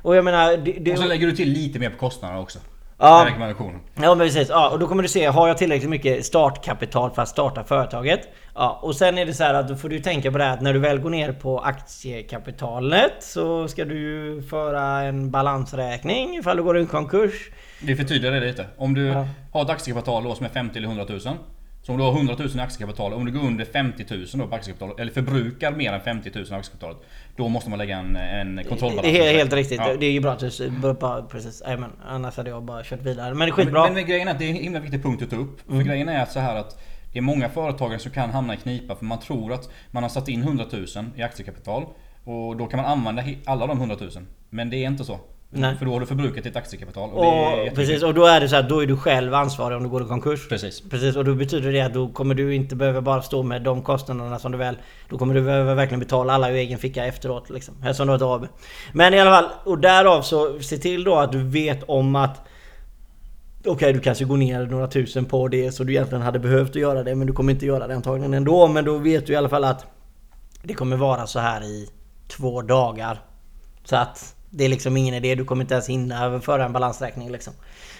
Och 0.01 0.15
jag 0.15 0.25
menar... 0.25 0.57
Det, 0.57 0.71
det, 0.71 0.91
Och 0.91 0.97
så 0.97 1.07
lägger 1.07 1.27
du 1.27 1.35
till 1.35 1.49
lite 1.49 1.79
mer 1.79 1.89
på 1.89 1.97
kostnaderna 1.97 2.39
också. 2.39 2.59
Ja. 3.01 3.23
Rekommendationen. 3.27 3.79
Ja 4.01 4.15
precis, 4.15 4.49
ja, 4.49 4.69
och 4.69 4.79
då 4.79 4.87
kommer 4.87 5.03
du 5.03 5.09
se, 5.09 5.25
har 5.25 5.47
jag 5.47 5.57
tillräckligt 5.57 5.89
mycket 5.89 6.25
startkapital 6.25 7.11
för 7.11 7.21
att 7.21 7.27
starta 7.29 7.63
företaget? 7.63 8.19
Ja, 8.55 8.79
och 8.81 8.95
sen 8.95 9.17
är 9.17 9.25
det 9.25 9.33
så 9.33 9.43
här 9.43 9.53
att 9.53 9.67
då 9.67 9.75
får 9.75 9.89
du 9.89 9.99
tänka 9.99 10.31
på 10.31 10.37
det 10.37 10.43
här 10.43 10.53
att 10.53 10.61
när 10.61 10.73
du 10.73 10.79
väl 10.79 10.99
går 10.99 11.09
ner 11.09 11.31
på 11.33 11.59
aktiekapitalet 11.59 13.13
så 13.19 13.67
ska 13.67 13.85
du 13.85 13.99
ju 13.99 14.41
föra 14.41 15.01
en 15.01 15.31
balansräkning 15.31 16.37
ifall 16.37 16.57
du 16.57 16.63
går 16.63 16.77
i 16.79 16.85
konkurs. 16.85 17.49
Vi 17.83 17.95
förtydligar 17.95 18.33
det 18.33 18.39
lite. 18.39 18.65
Om 18.77 18.93
du 18.93 19.05
Ja. 19.07 19.27
har 19.53 19.61
ett 19.61 19.69
aktiekapital 19.69 20.23
då 20.23 20.35
som 20.35 20.45
är 20.45 20.49
50 20.49 20.77
eller 20.77 20.87
100 20.87 21.05
000. 21.09 21.19
Så 21.89 21.93
om 21.93 21.99
du 21.99 22.03
har 22.03 22.11
100 22.11 22.35
000 22.39 22.49
i 22.55 22.59
aktiekapital, 22.59 23.13
om 23.13 23.25
du 23.25 23.31
går 23.31 23.39
under 23.39 23.65
50 23.65 24.05
000 24.09 24.25
då 24.33 24.47
på 24.47 24.55
aktiekapitalet, 24.55 24.99
eller 24.99 25.11
förbrukar 25.11 25.71
mer 25.71 25.93
än 25.93 26.01
50 26.01 26.31
000 26.35 26.43
i 26.43 26.53
aktiekapitalet. 26.53 26.97
Då 27.35 27.47
måste 27.47 27.69
man 27.69 27.79
lägga 27.79 27.97
en, 27.97 28.15
en 28.15 28.63
kontrollbalans. 28.69 29.13
Det 29.13 29.27
är 29.27 29.33
helt 29.33 29.53
riktigt, 29.53 29.79
Ja. 29.79 29.95
det 29.99 30.05
är 30.05 30.11
ju 30.11 30.19
bra 30.19 30.37
bara 30.93 31.21
precis, 31.21 31.61
Jajamän, 31.65 31.91
annars 32.05 32.37
hade 32.37 32.49
jag 32.49 32.63
bara 32.63 32.83
kört 32.83 33.01
vidare. 33.01 33.33
Men 33.33 33.39
det 33.39 33.45
är 33.45 33.51
skitbra. 33.51 33.83
men, 33.83 33.93
men 33.93 34.05
grejen 34.05 34.27
är 34.27 34.31
att 34.31 34.39
det 34.39 34.45
är 34.45 34.49
en 34.49 34.55
himla 34.55 34.79
viktig 34.79 35.03
punkt 35.03 35.23
att 35.23 35.29
ta 35.29 35.35
upp. 35.35 35.61
För 35.67 35.81
grejen 35.81 36.09
är 36.09 36.23
att 36.23 36.31
så 36.31 36.39
här 36.39 36.55
att 36.55 36.81
det 37.13 37.19
är 37.19 37.23
många 37.23 37.49
företagare 37.49 37.99
som 37.99 38.11
kan 38.11 38.29
hamna 38.29 38.53
i 38.53 38.57
knipa 38.57 38.95
för 38.95 39.05
man 39.05 39.19
tror 39.19 39.53
att 39.53 39.69
man 39.91 40.03
har 40.03 40.09
satt 40.09 40.27
in 40.27 40.41
100 40.41 40.65
000 40.71 40.85
i 41.15 41.21
aktiekapital 41.21 41.85
och 42.23 42.57
då 42.57 42.65
kan 42.67 42.77
man 42.81 42.91
använda 42.91 43.23
alla 43.45 43.67
de 43.67 43.77
100 43.77 43.95
000. 43.99 44.09
Men 44.49 44.69
det 44.69 44.77
är 44.77 44.87
inte 44.87 45.03
så. 45.03 45.19
Nej. 45.51 45.75
För 45.77 45.85
då 45.85 45.91
har 45.91 45.99
du 45.99 46.05
förbrukat 46.05 46.43
ditt 46.43 46.55
aktiekapital 46.55 47.09
och 47.09 47.17
Och, 47.17 47.75
precis, 47.75 48.03
och 48.03 48.13
då 48.13 48.25
är 48.25 48.39
det 48.39 48.49
så 48.49 48.55
här, 48.55 48.63
då 48.63 48.79
är 48.79 48.87
du 48.87 48.97
själv 48.97 49.33
ansvarig 49.33 49.77
om 49.77 49.83
du 49.83 49.89
går 49.89 50.01
i 50.03 50.05
konkurs. 50.05 50.49
Precis. 50.49 50.81
Precis, 50.89 51.15
och 51.15 51.25
då 51.25 51.35
betyder 51.35 51.71
det 51.71 51.81
att 51.81 51.93
då 51.93 52.07
kommer 52.09 52.35
du 52.35 52.55
inte 52.55 52.75
behöva 52.75 53.01
bara 53.01 53.21
stå 53.21 53.43
med 53.43 53.61
de 53.61 53.81
kostnaderna 53.81 54.39
som 54.39 54.51
du 54.51 54.57
väl... 54.57 54.77
Då 55.09 55.17
kommer 55.17 55.33
du 55.33 55.41
behöva 55.41 55.73
verkligen 55.73 55.99
betala 55.99 56.33
alla 56.33 56.51
ur 56.51 56.55
egen 56.55 56.79
ficka 56.79 57.05
efteråt 57.05 57.49
liksom. 57.49 57.75
Eftersom 57.81 58.07
du 58.07 58.13
har 58.13 58.17
ett 58.17 58.43
AB. 58.43 58.47
Men 58.93 59.13
i 59.13 59.19
alla 59.19 59.31
fall, 59.31 59.49
och 59.63 59.79
därav 59.79 60.21
så 60.21 60.59
se 60.59 60.77
till 60.77 61.03
då 61.03 61.15
att 61.15 61.31
du 61.31 61.43
vet 61.43 61.83
om 61.83 62.15
att... 62.15 62.41
Okej, 63.65 63.93
du 63.93 63.99
kanske 63.99 64.25
går 64.25 64.37
ner 64.37 64.65
några 64.65 64.87
tusen 64.87 65.25
på 65.25 65.47
det 65.47 65.71
så 65.71 65.83
du 65.83 65.93
egentligen 65.93 66.21
hade 66.21 66.39
behövt 66.39 66.69
att 66.69 66.75
göra 66.75 67.03
det 67.03 67.15
men 67.15 67.27
du 67.27 67.33
kommer 67.33 67.53
inte 67.53 67.65
göra 67.65 67.87
det 67.87 67.95
antagligen 67.95 68.33
ändå. 68.33 68.67
Men 68.67 68.85
då 68.85 68.97
vet 68.97 69.27
du 69.27 69.33
i 69.33 69.35
alla 69.35 69.49
fall 69.49 69.63
att 69.63 69.85
det 70.63 70.73
kommer 70.73 70.97
vara 70.97 71.27
så 71.27 71.39
här 71.39 71.63
i 71.63 71.89
två 72.27 72.61
dagar. 72.61 73.21
Så 73.83 73.95
att 73.95 74.35
det 74.49 74.65
är 74.65 74.69
liksom 74.69 74.97
ingen 74.97 75.13
idé, 75.13 75.35
du 75.35 75.45
kommer 75.45 75.63
inte 75.63 75.73
ens 75.73 75.89
hinna 75.89 76.41
föra 76.41 76.65
en 76.65 76.73
balansräkning 76.73 77.31
liksom. 77.31 77.53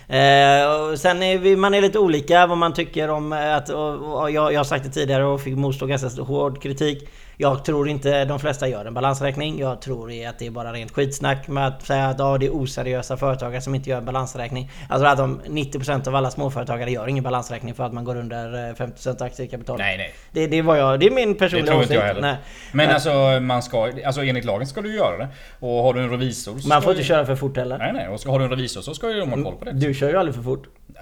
Eh, 0.08 0.92
och 0.92 1.00
sen 1.00 1.24
är 1.24 1.38
vi, 1.38 1.56
man 1.56 1.74
är 1.74 1.82
lite 1.82 2.00
olika 2.00 2.48
vad 2.48 2.58
man 2.58 2.74
tycker 2.74 3.10
om 3.10 3.34
eh, 3.34 3.56
att... 3.56 3.70
Och, 3.70 4.22
och 4.22 4.32
jag, 4.32 4.54
jag 4.54 4.60
har 4.60 4.64
sagt 4.64 4.84
det 4.86 4.92
tidigare 4.92 5.26
och 5.26 5.42
fick 5.42 5.56
motstå 5.56 5.86
ganska 5.86 6.22
hård 6.22 6.62
kritik. 6.62 7.10
Jag 7.42 7.66
tror 7.66 7.90
inte 7.90 8.26
de 8.26 8.40
flesta 8.40 8.68
gör 8.68 8.86
en 8.86 8.94
balansräkning. 8.94 9.60
Jag 9.60 9.82
tror 9.82 10.26
att 10.28 10.40
det 10.40 10.46
är 10.46 10.52
bara 10.52 10.74
rent 10.74 10.92
skitsnack 10.92 11.48
med 11.48 11.68
att 11.68 11.86
säga 11.86 12.06
att 12.06 12.20
ja, 12.20 12.38
det 12.38 12.46
är 12.46 12.50
oseriösa 12.50 13.18
företagare 13.18 13.62
som 13.62 13.76
inte 13.76 13.90
gör 13.90 13.98
en 13.98 14.06
balansräkning. 14.06 14.72
Alltså 14.90 15.08
att 15.08 15.18
de 15.18 15.42
90% 15.42 16.08
av 16.08 16.16
alla 16.16 16.32
småföretagare 16.32 16.92
gör 16.92 17.08
ingen 17.08 17.24
balansräkning 17.24 17.74
för 17.74 17.84
att 17.84 17.94
man 17.94 18.04
går 18.04 18.16
under 18.16 18.70
eh, 18.70 18.74
50% 18.74 19.24
aktiekapital. 19.24 19.78
Nej, 19.78 19.98
nej. 19.98 20.14
Det, 20.32 20.48
det, 20.48 20.62
var 20.62 20.76
jag, 20.76 21.00
det 21.00 21.06
är 21.06 21.12
min 21.12 21.34
Det 21.34 21.40
personliga 21.40 21.66
tror 21.72 21.82
inte 21.82 21.94
jag 21.94 22.04
åsikt. 22.04 22.16
heller. 22.16 22.28
Nej. 22.28 22.38
Men 22.72 22.86
Nej. 22.86 22.94
alltså, 22.94 23.40
man 23.42 23.64
ska, 23.64 23.92
alltså 24.06 24.22
enligt 24.24 24.46
lagen 24.46 24.68
ska 24.68 24.82
du 24.82 24.96
göra 24.96 25.18
det. 25.18 25.28
Och 25.60 25.84
har 25.84 25.94
du 25.94 26.02
en 26.04 26.10
revisor 26.10 26.68
Man 26.70 26.82
får 26.82 26.92
inte 26.92 27.04
köra 27.04 27.26
för 27.26 27.36
fort 27.36 27.58
heller. 27.58 27.78
Nej 27.78 27.94
nej, 27.94 28.08
och 28.08 28.20
ska, 28.20 28.32
har 28.32 28.40
du 28.40 28.46
en 28.46 28.52
revisor 28.52 28.82
så 28.82 28.94
ska 28.94 29.12
ju 29.12 29.20
de 29.20 29.30
ha 29.30 29.44
koll 29.44 29.56
på 29.56 29.66
det. 29.66 29.72
Du 29.72 29.94
kör 29.94 30.10
ju 30.10 30.18
aldrig 30.18 30.36
för 30.36 30.44
fort. 30.44 30.68
Ja, 30.96 31.02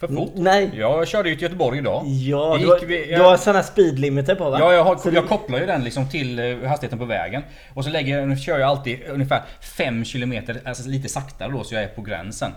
för 0.00 0.08
fort. 0.08 0.32
Nej. 0.34 0.70
Jag 0.74 1.08
körde 1.08 1.28
ju 1.28 1.34
till 1.34 1.42
Göteborg 1.42 1.78
idag. 1.78 2.02
Ja, 2.06 2.56
du, 2.60 2.66
har- 2.66 2.78
du 3.16 3.22
har 3.22 3.36
såna 3.36 3.62
speedlimiter 3.62 4.34
på 4.34 4.50
va? 4.50 4.56
Ja, 4.60 4.72
jag, 4.72 4.84
har, 4.84 4.98
jag 5.14 5.28
kopplar 5.28 5.58
ju 5.58 5.66
den 5.66 5.84
liksom 5.84 6.08
till 6.08 6.38
eh, 6.38 6.68
hastigheten 6.68 6.98
på 6.98 7.04
vägen. 7.04 7.42
Och 7.74 7.84
så 7.84 7.90
lägger 7.90 8.18
jag, 8.18 8.38
kör 8.40 8.58
jag 8.58 8.68
alltid 8.70 8.98
ungefär 9.08 9.42
5 9.60 10.04
km, 10.04 10.32
alltså 10.64 10.88
lite 10.88 11.08
saktare 11.08 11.52
då 11.52 11.64
så 11.64 11.74
jag 11.74 11.82
är 11.82 11.88
på 11.88 12.02
gränsen. 12.02 12.52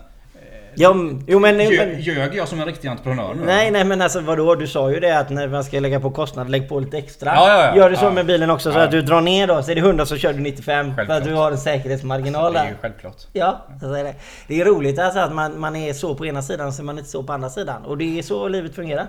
Ja, 0.74 0.94
jo 1.26 1.38
men... 1.38 1.56
Men 1.56 2.00
ljög 2.00 2.34
jag 2.34 2.48
som 2.48 2.60
en 2.60 2.66
riktig 2.66 2.88
entreprenör 2.88 3.34
nu? 3.34 3.44
nej, 3.46 3.70
nej 3.70 3.84
men 3.84 4.02
alltså 4.02 4.20
vadå? 4.20 4.54
Du 4.54 4.66
sa 4.66 4.90
ju 4.90 5.00
det 5.00 5.18
att 5.18 5.30
när 5.30 5.48
man 5.48 5.64
ska 5.64 5.80
lägga 5.80 6.00
på 6.00 6.10
kostnader, 6.10 6.50
lägg 6.50 6.68
på 6.68 6.80
lite 6.80 6.98
extra. 6.98 7.32
Ja, 7.34 7.48
ja, 7.48 7.66
ja. 7.66 7.76
Gör 7.76 7.90
det 7.90 7.96
så 7.96 8.10
med 8.10 8.26
bilen 8.26 8.50
också 8.50 8.72
så 8.72 8.78
att 8.78 8.90
du 8.90 9.02
drar 9.02 9.20
ner 9.20 9.46
då. 9.46 9.62
Så 9.62 9.70
är 9.70 9.74
det 9.74 9.80
100 9.80 10.06
så 10.06 10.16
kör 10.16 10.32
du 10.32 10.40
95. 10.40 10.86
För 10.86 10.94
Självklart. 10.96 11.18
att 11.18 11.24
du 11.24 11.34
har 11.34 11.50
en 11.50 11.58
säkerhetsmarginal 11.58 12.52
Det 12.52 12.58
är 12.58 12.62
där. 12.62 12.70
ju 12.70 12.76
självklart. 12.80 13.16
Ja, 13.32 13.66
så 13.80 13.92
är 13.94 14.04
det. 14.04 14.14
Det 14.48 14.60
är 14.60 14.64
roligt 14.64 14.98
alltså 14.98 15.20
att 15.20 15.32
man, 15.32 15.60
man 15.60 15.76
är 15.76 15.92
så 15.92 16.14
på 16.14 16.26
ena 16.26 16.42
sidan 16.42 16.72
så 16.72 16.82
är 16.82 16.84
man 16.84 16.98
inte 16.98 17.10
så 17.10 17.22
på 17.22 17.32
andra 17.32 17.50
sidan. 17.50 17.84
Och 17.84 17.98
det 17.98 18.18
är 18.18 18.22
så 18.22 18.48
livet 18.48 18.74
fungerar. 18.74 19.06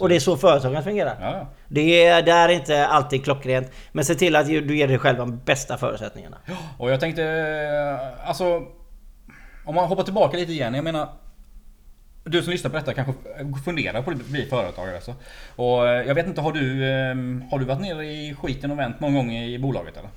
Och 0.00 0.08
det 0.08 0.16
är 0.16 0.20
så 0.20 0.36
företagen 0.36 0.82
fungerar. 0.82 1.46
Det 1.68 2.06
är, 2.06 2.22
det 2.22 2.30
är 2.32 2.48
inte 2.48 2.86
alltid 2.86 3.24
klockrent. 3.24 3.70
Men 3.92 4.04
se 4.04 4.14
till 4.14 4.36
att 4.36 4.46
du 4.46 4.76
ger 4.76 4.88
dig 4.88 4.98
själv 4.98 5.18
de 5.18 5.38
bästa 5.44 5.76
förutsättningarna. 5.76 6.36
Och 6.78 6.90
jag 6.90 7.00
tänkte, 7.00 7.22
eh, 7.24 8.28
alltså... 8.28 8.62
Om 9.64 9.74
man 9.74 9.88
hoppar 9.88 10.02
tillbaka 10.02 10.36
lite 10.36 10.52
igen, 10.52 10.74
jag 10.74 10.84
menar... 10.84 11.08
Du 12.26 12.42
som 12.42 12.52
lyssnar 12.52 12.70
på 12.70 12.76
detta 12.76 12.94
kanske 12.94 13.14
funderar 13.64 14.02
på 14.02 14.10
att 14.10 14.16
bli 14.16 14.46
företagare 14.46 14.94
alltså. 14.94 15.14
Och 15.56 15.88
eh, 15.88 16.06
jag 16.06 16.14
vet 16.14 16.26
inte, 16.26 16.40
har 16.40 16.52
du, 16.52 16.84
eh, 16.84 17.50
har 17.50 17.58
du 17.58 17.64
varit 17.64 17.80
nere 17.80 18.06
i 18.06 18.34
skiten 18.34 18.70
och 18.70 18.78
vänt 18.78 19.00
många 19.00 19.16
gånger 19.16 19.42
i 19.48 19.58
bolaget 19.58 19.96
eller? 19.96 20.10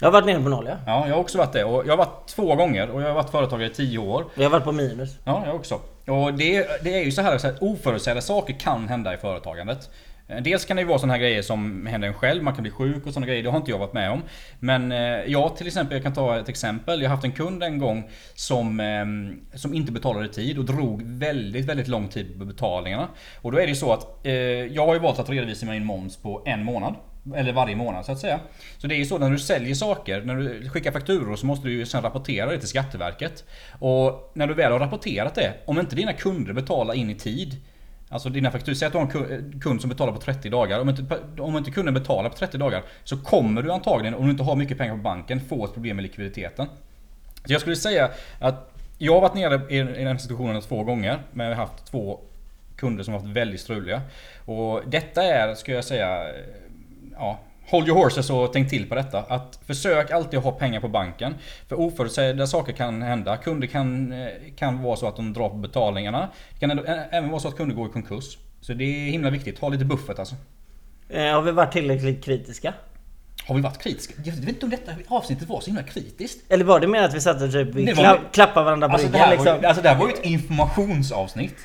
Jag 0.00 0.06
har 0.06 0.12
varit 0.12 0.26
nere 0.26 0.42
på 0.42 0.48
noll 0.48 0.66
ja. 0.68 0.76
Ja, 0.86 1.08
jag 1.08 1.14
har 1.14 1.20
också 1.20 1.38
varit 1.38 1.52
det. 1.52 1.64
Och 1.64 1.86
jag 1.86 1.92
har 1.92 1.96
varit 1.96 2.26
två 2.26 2.54
gånger 2.54 2.90
och 2.90 3.02
jag 3.02 3.06
har 3.06 3.14
varit 3.14 3.30
företagare 3.30 3.66
i 3.66 3.74
tio 3.74 3.98
år. 3.98 4.24
Jag 4.34 4.42
har 4.44 4.50
varit 4.50 4.64
på 4.64 4.72
minus. 4.72 5.16
Ja, 5.24 5.42
jag 5.46 5.54
också. 5.54 5.74
Och 6.06 6.34
det, 6.34 6.66
det 6.84 6.94
är 6.94 7.04
ju 7.04 7.12
så 7.12 7.22
här, 7.22 7.38
så 7.38 7.46
här 7.46 7.56
oförutsedda 7.60 8.20
saker 8.20 8.54
kan 8.60 8.88
hända 8.88 9.14
i 9.14 9.16
företagandet. 9.16 9.90
Eh, 10.28 10.42
dels 10.42 10.64
kan 10.64 10.76
det 10.76 10.82
ju 10.82 10.88
vara 10.88 10.98
sådana 10.98 11.12
här 11.12 11.20
grejer 11.20 11.42
som 11.42 11.86
händer 11.86 12.08
en 12.08 12.14
själv, 12.14 12.42
man 12.42 12.54
kan 12.54 12.62
bli 12.62 12.70
sjuk 12.70 13.06
och 13.06 13.12
sådana 13.12 13.26
grejer. 13.26 13.42
Det 13.42 13.50
har 13.50 13.58
inte 13.58 13.70
jag 13.70 13.78
varit 13.78 13.92
med 13.92 14.10
om. 14.10 14.22
Men 14.60 14.92
eh, 14.92 14.98
jag 15.26 15.56
till 15.56 15.66
exempel, 15.66 15.96
jag 15.96 16.02
kan 16.02 16.14
ta 16.14 16.38
ett 16.38 16.48
exempel. 16.48 17.02
Jag 17.02 17.08
har 17.08 17.16
haft 17.16 17.24
en 17.24 17.32
kund 17.32 17.62
en 17.62 17.78
gång 17.78 18.10
som, 18.34 18.80
ehm, 18.80 19.40
som 19.54 19.74
inte 19.74 19.92
betalade 19.92 20.26
i 20.26 20.28
tid 20.28 20.58
och 20.58 20.64
drog 20.64 21.02
väldigt, 21.02 21.64
väldigt 21.64 21.88
lång 21.88 22.08
tid 22.08 22.38
på 22.38 22.44
betalningarna. 22.44 23.08
Och 23.42 23.52
då 23.52 23.58
är 23.58 23.62
det 23.62 23.68
ju 23.68 23.74
så 23.74 23.92
att 23.92 24.26
eh, 24.26 24.32
jag 24.32 24.86
har 24.86 24.94
ju 24.94 25.00
valt 25.00 25.18
att 25.18 25.30
redovisa 25.30 25.66
min 25.66 25.84
moms 25.84 26.16
på 26.16 26.42
en 26.46 26.64
månad. 26.64 26.94
Eller 27.36 27.52
varje 27.52 27.76
månad 27.76 28.04
så 28.04 28.12
att 28.12 28.18
säga. 28.18 28.40
Så 28.78 28.86
det 28.86 28.94
är 28.94 28.98
ju 28.98 29.04
så 29.04 29.18
när 29.18 29.30
du 29.30 29.38
säljer 29.38 29.74
saker, 29.74 30.22
när 30.22 30.36
du 30.36 30.68
skickar 30.68 30.92
fakturor 30.92 31.36
så 31.36 31.46
måste 31.46 31.68
du 31.68 31.72
ju 31.72 31.86
sen 31.86 32.02
rapportera 32.02 32.50
det 32.50 32.58
till 32.58 32.68
Skatteverket. 32.68 33.44
Och 33.78 34.32
när 34.34 34.46
du 34.46 34.54
väl 34.54 34.72
har 34.72 34.78
rapporterat 34.78 35.34
det, 35.34 35.54
om 35.64 35.80
inte 35.80 35.96
dina 35.96 36.12
kunder 36.12 36.52
betalar 36.52 36.94
in 36.94 37.10
i 37.10 37.14
tid 37.14 37.56
Alltså 38.08 38.28
dina 38.28 38.50
fakturor. 38.50 38.74
Säg 38.74 38.86
att 38.86 38.92
du 38.92 38.98
har 38.98 39.32
en 39.32 39.60
kund 39.60 39.80
som 39.80 39.90
betalar 39.90 40.12
på 40.12 40.20
30 40.20 40.50
dagar. 40.50 40.80
Om 40.80 40.88
inte, 40.88 41.04
om 41.38 41.56
inte 41.56 41.70
kunden 41.70 41.94
betalar 41.94 42.30
på 42.30 42.36
30 42.36 42.58
dagar 42.58 42.82
så 43.04 43.16
kommer 43.16 43.62
du 43.62 43.72
antagligen, 43.72 44.14
om 44.14 44.24
du 44.24 44.30
inte 44.30 44.42
har 44.42 44.56
mycket 44.56 44.78
pengar 44.78 44.96
på 44.96 45.02
banken, 45.02 45.40
få 45.40 45.64
ett 45.64 45.74
problem 45.74 45.96
med 45.96 46.02
likviditeten. 46.02 46.66
Så 47.44 47.52
jag 47.52 47.60
skulle 47.60 47.76
säga 47.76 48.10
att 48.38 48.72
jag 48.98 49.14
har 49.14 49.20
varit 49.20 49.34
nere 49.34 49.74
i 49.74 50.00
i 50.00 50.04
den 50.04 50.18
situationen 50.18 50.62
två 50.62 50.84
gånger. 50.84 51.18
Men 51.32 51.46
jag 51.46 51.56
har 51.56 51.66
haft 51.66 51.86
två 51.86 52.20
kunder 52.76 53.04
som 53.04 53.14
har 53.14 53.20
varit 53.20 53.36
väldigt 53.36 53.60
struliga. 53.60 54.02
Och 54.44 54.82
detta 54.86 55.22
är, 55.22 55.54
skulle 55.54 55.76
jag 55.76 55.84
säga, 55.84 56.26
ja, 57.14 57.38
Hold 57.70 57.88
your 57.88 57.98
horses 58.02 58.30
och 58.30 58.52
tänk 58.52 58.70
till 58.70 58.88
på 58.88 58.94
detta. 58.94 59.18
Att 59.20 59.58
försök 59.66 60.10
alltid 60.10 60.40
ha 60.40 60.52
pengar 60.52 60.80
på 60.80 60.88
banken. 60.88 61.34
För 61.68 61.80
oförutsedda 61.80 62.46
saker 62.46 62.72
kan 62.72 63.02
hända. 63.02 63.36
Kunder 63.36 63.66
kan, 63.66 64.12
eh, 64.12 64.28
kan 64.56 64.82
vara 64.82 64.96
så 64.96 65.08
att 65.08 65.16
de 65.16 65.32
drar 65.32 65.48
på 65.48 65.54
betalningarna. 65.56 66.28
Det 66.52 66.60
kan 66.60 66.78
även 67.10 67.30
vara 67.30 67.40
så 67.40 67.48
att 67.48 67.56
kunder 67.56 67.74
går 67.76 67.88
i 67.88 67.92
konkurs. 67.92 68.38
Så 68.60 68.72
det 68.74 68.84
är 68.84 69.10
himla 69.10 69.30
viktigt. 69.30 69.58
Ha 69.58 69.68
lite 69.68 69.84
buffert 69.84 70.18
alltså. 70.18 70.34
Eh, 71.08 71.22
Har 71.22 71.42
vi 71.42 71.50
varit 71.50 71.72
tillräckligt 71.72 72.24
kritiska? 72.24 72.74
Har 73.46 73.54
vi 73.54 73.60
varit 73.60 73.78
kritiska? 73.82 74.14
Jag 74.24 74.32
vet 74.32 74.48
inte 74.48 74.66
om 74.66 74.70
detta 74.70 74.92
avsnittet 75.08 75.48
var 75.48 75.60
så 75.60 75.66
himla 75.66 75.82
kritiskt. 75.82 76.52
Eller 76.52 76.64
var 76.64 76.80
det 76.80 76.86
mer 76.86 77.02
att 77.02 77.14
vi 77.14 77.20
satt 77.20 77.42
och 77.42 77.52
typ 77.52 77.68
klappade 78.32 78.64
varandra 78.64 78.88
på 78.88 78.94
Alltså 78.94 79.08
det, 79.08 79.18
ryggen 79.18 79.30
liksom? 79.30 79.58
ju, 79.60 79.66
alltså 79.66 79.82
det 79.82 79.88
här 79.88 79.96
var 79.98 80.08
ju 80.08 80.14
ett 80.14 80.24
informationsavsnitt. 80.24 81.56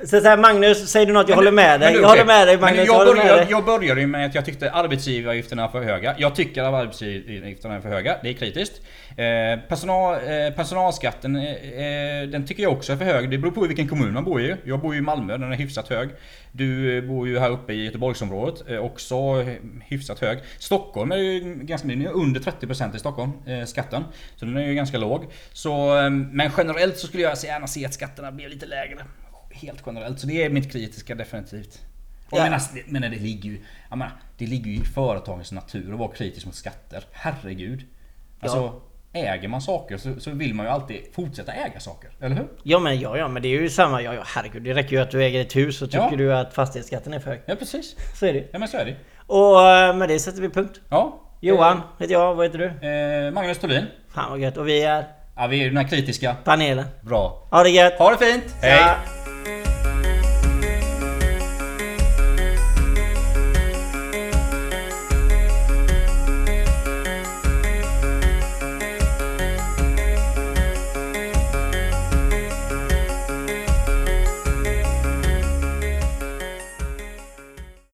Så, 0.00 0.06
så 0.20 0.28
här, 0.28 0.36
Magnus, 0.36 0.88
säger 0.90 1.06
du 1.06 1.12
något? 1.12 1.28
Jag 1.28 1.36
håller 1.36 1.52
med 1.52 1.80
dig. 1.80 1.92
Men 1.92 2.02
Jag 2.02 2.08
håller 2.08 2.24
med 2.24 2.46
dig 2.48 2.56
Men 2.56 2.60
Magnus. 2.60 2.86
jag, 2.86 2.96
Jag 3.00 3.06
med 3.06 3.16
började, 3.16 3.40
dig. 3.40 3.46
jag 3.50 3.64
började 3.64 4.00
ju 4.00 4.06
med 4.06 4.26
att 4.26 4.34
jag 4.34 4.44
tyckte 4.44 4.70
arbetsgivaravgifterna 4.70 5.64
är 5.64 5.68
för 5.68 5.82
höga. 5.82 6.14
Jag 6.18 6.34
tycker 6.34 6.62
att 6.62 6.74
arbetsgivaravgifterna 6.74 7.74
är 7.74 7.80
för 7.80 7.88
höga. 7.88 8.16
Det 8.22 8.28
är 8.28 8.32
kritiskt. 8.32 8.80
Eh, 9.16 9.68
personal, 9.68 10.14
eh, 10.14 10.54
personalskatten, 10.56 11.36
eh, 11.36 11.42
eh, 11.42 12.28
den 12.28 12.46
tycker 12.46 12.62
jag 12.62 12.72
också 12.72 12.92
är 12.92 12.96
för 12.96 13.04
hög. 13.04 13.30
Det 13.30 13.38
beror 13.38 13.52
på 13.52 13.60
vilken 13.60 13.88
kommun 13.88 14.12
man 14.14 14.24
bor 14.24 14.40
i. 14.42 14.56
Jag 14.64 14.80
bor 14.80 14.94
ju 14.94 14.98
i 14.98 15.02
Malmö, 15.02 15.36
den 15.36 15.52
är 15.52 15.56
hyfsat 15.56 15.88
hög. 15.88 16.08
Du 16.52 16.96
eh, 16.98 17.04
bor 17.04 17.28
ju 17.28 17.38
här 17.38 17.50
uppe 17.50 17.72
i 17.72 17.84
Göteborgsområdet, 17.84 18.70
eh, 18.70 18.78
också 18.78 19.16
hyfsat 19.88 20.18
hög. 20.20 20.38
Stockholm 20.58 21.12
är 21.12 21.16
ju 21.16 21.54
ganska, 21.54 21.88
är 21.88 22.08
under 22.12 22.40
30% 22.40 22.96
i 22.96 22.98
Stockholm, 22.98 23.32
skatten. 23.66 24.04
Så 24.36 24.44
den 24.44 24.56
är 24.56 24.66
ju 24.66 24.74
ganska 24.74 24.98
låg. 24.98 25.24
Så, 25.52 25.86
men 26.32 26.50
generellt 26.58 26.98
så 26.98 27.06
skulle 27.06 27.22
jag 27.22 27.36
gärna 27.44 27.66
se 27.66 27.86
att 27.86 27.94
skatterna 27.94 28.32
blev 28.32 28.50
lite 28.50 28.66
lägre. 28.66 28.98
Helt 29.66 29.82
generellt. 29.86 30.20
Så 30.20 30.26
det 30.26 30.44
är 30.44 30.50
mitt 30.50 30.72
kritiska 30.72 31.14
definitivt. 31.14 31.80
Och 32.30 32.38
Ja. 32.38 32.42
jag 32.42 32.44
menar, 32.44 32.60
det- 32.74 32.82
men 32.86 33.02
det 33.02 33.08
ligger 33.08 33.50
ju 33.50 33.58
menar, 33.90 34.10
det 34.38 34.46
ligger 34.46 34.70
ju 34.70 34.76
i 34.76 34.84
företagens 34.84 35.52
natur 35.52 35.92
att 35.92 35.98
vara 35.98 36.12
kritisk 36.12 36.46
mot 36.46 36.54
skatter. 36.54 37.04
Herregud. 37.12 37.82
Alltså, 38.40 38.80
äger 39.12 39.48
man 39.48 39.62
saker 39.62 39.96
så, 39.96 40.20
så 40.20 40.30
vill 40.30 40.54
man 40.54 40.66
ju 40.66 40.72
alltid 40.72 41.00
fortsätta 41.14 41.52
äga 41.52 41.80
saker. 41.80 42.10
Eller 42.20 42.36
hur? 42.36 42.46
Ja 42.62 42.78
men 42.78 43.00
ja, 43.00 43.18
ja 43.18 43.28
men 43.28 43.42
det 43.42 43.48
är 43.48 43.60
ju 43.62 43.70
samma. 43.70 44.02
Ja, 44.02 44.14
ja 44.14 44.22
herregud. 44.26 44.62
Det 44.62 44.74
räcker 44.74 44.90
ju 44.96 45.02
att 45.02 45.10
du 45.10 45.24
äger 45.24 45.40
ett 45.40 45.56
hus 45.56 45.82
och 45.82 45.90
tycker 45.90 46.10
Ja. 46.10 46.16
du 46.16 46.34
att 46.36 46.54
fastighetsskatten 46.54 47.12
är 47.12 47.18
för 47.20 47.30
hög. 47.30 47.40
Ja 47.46 47.54
precis. 47.54 47.96
Så 48.14 48.26
är 48.26 48.32
det. 48.32 48.48
Ja 48.52 48.58
men 48.58 48.68
så 48.68 48.76
är 48.76 48.84
det. 48.84 48.96
Och 49.26 49.68
eh, 49.68 49.96
med 49.96 50.08
det 50.08 50.18
sätter 50.18 50.40
vi 50.42 50.48
punkt. 50.48 50.80
Ja. 50.88 51.20
Johan 51.40 51.80
heter 51.98 52.12
jag. 52.12 52.34
Vad 52.34 52.46
heter 52.46 52.58
du? 52.58 52.88
Eh, 52.88 53.32
Magnus 53.32 53.58
Thulin. 53.58 53.84
Fan 54.08 54.30
vad 54.30 54.40
gött. 54.40 54.56
Och 54.56 54.68
vi 54.68 54.82
är 54.82 55.04
Ja 55.36 55.46
vi 55.46 55.60
är 55.62 55.66
den 55.66 55.76
här 55.76 55.88
kritiska. 55.88 56.36
panelen. 56.44 56.84
Bra. 57.02 57.46
Ha 57.50 57.62
det 57.62 57.70
gött! 57.70 57.92
Ha 57.98 58.10
det 58.10 58.26
fint! 58.32 58.44
Hej! 58.62 58.80
Ja. 58.80 59.23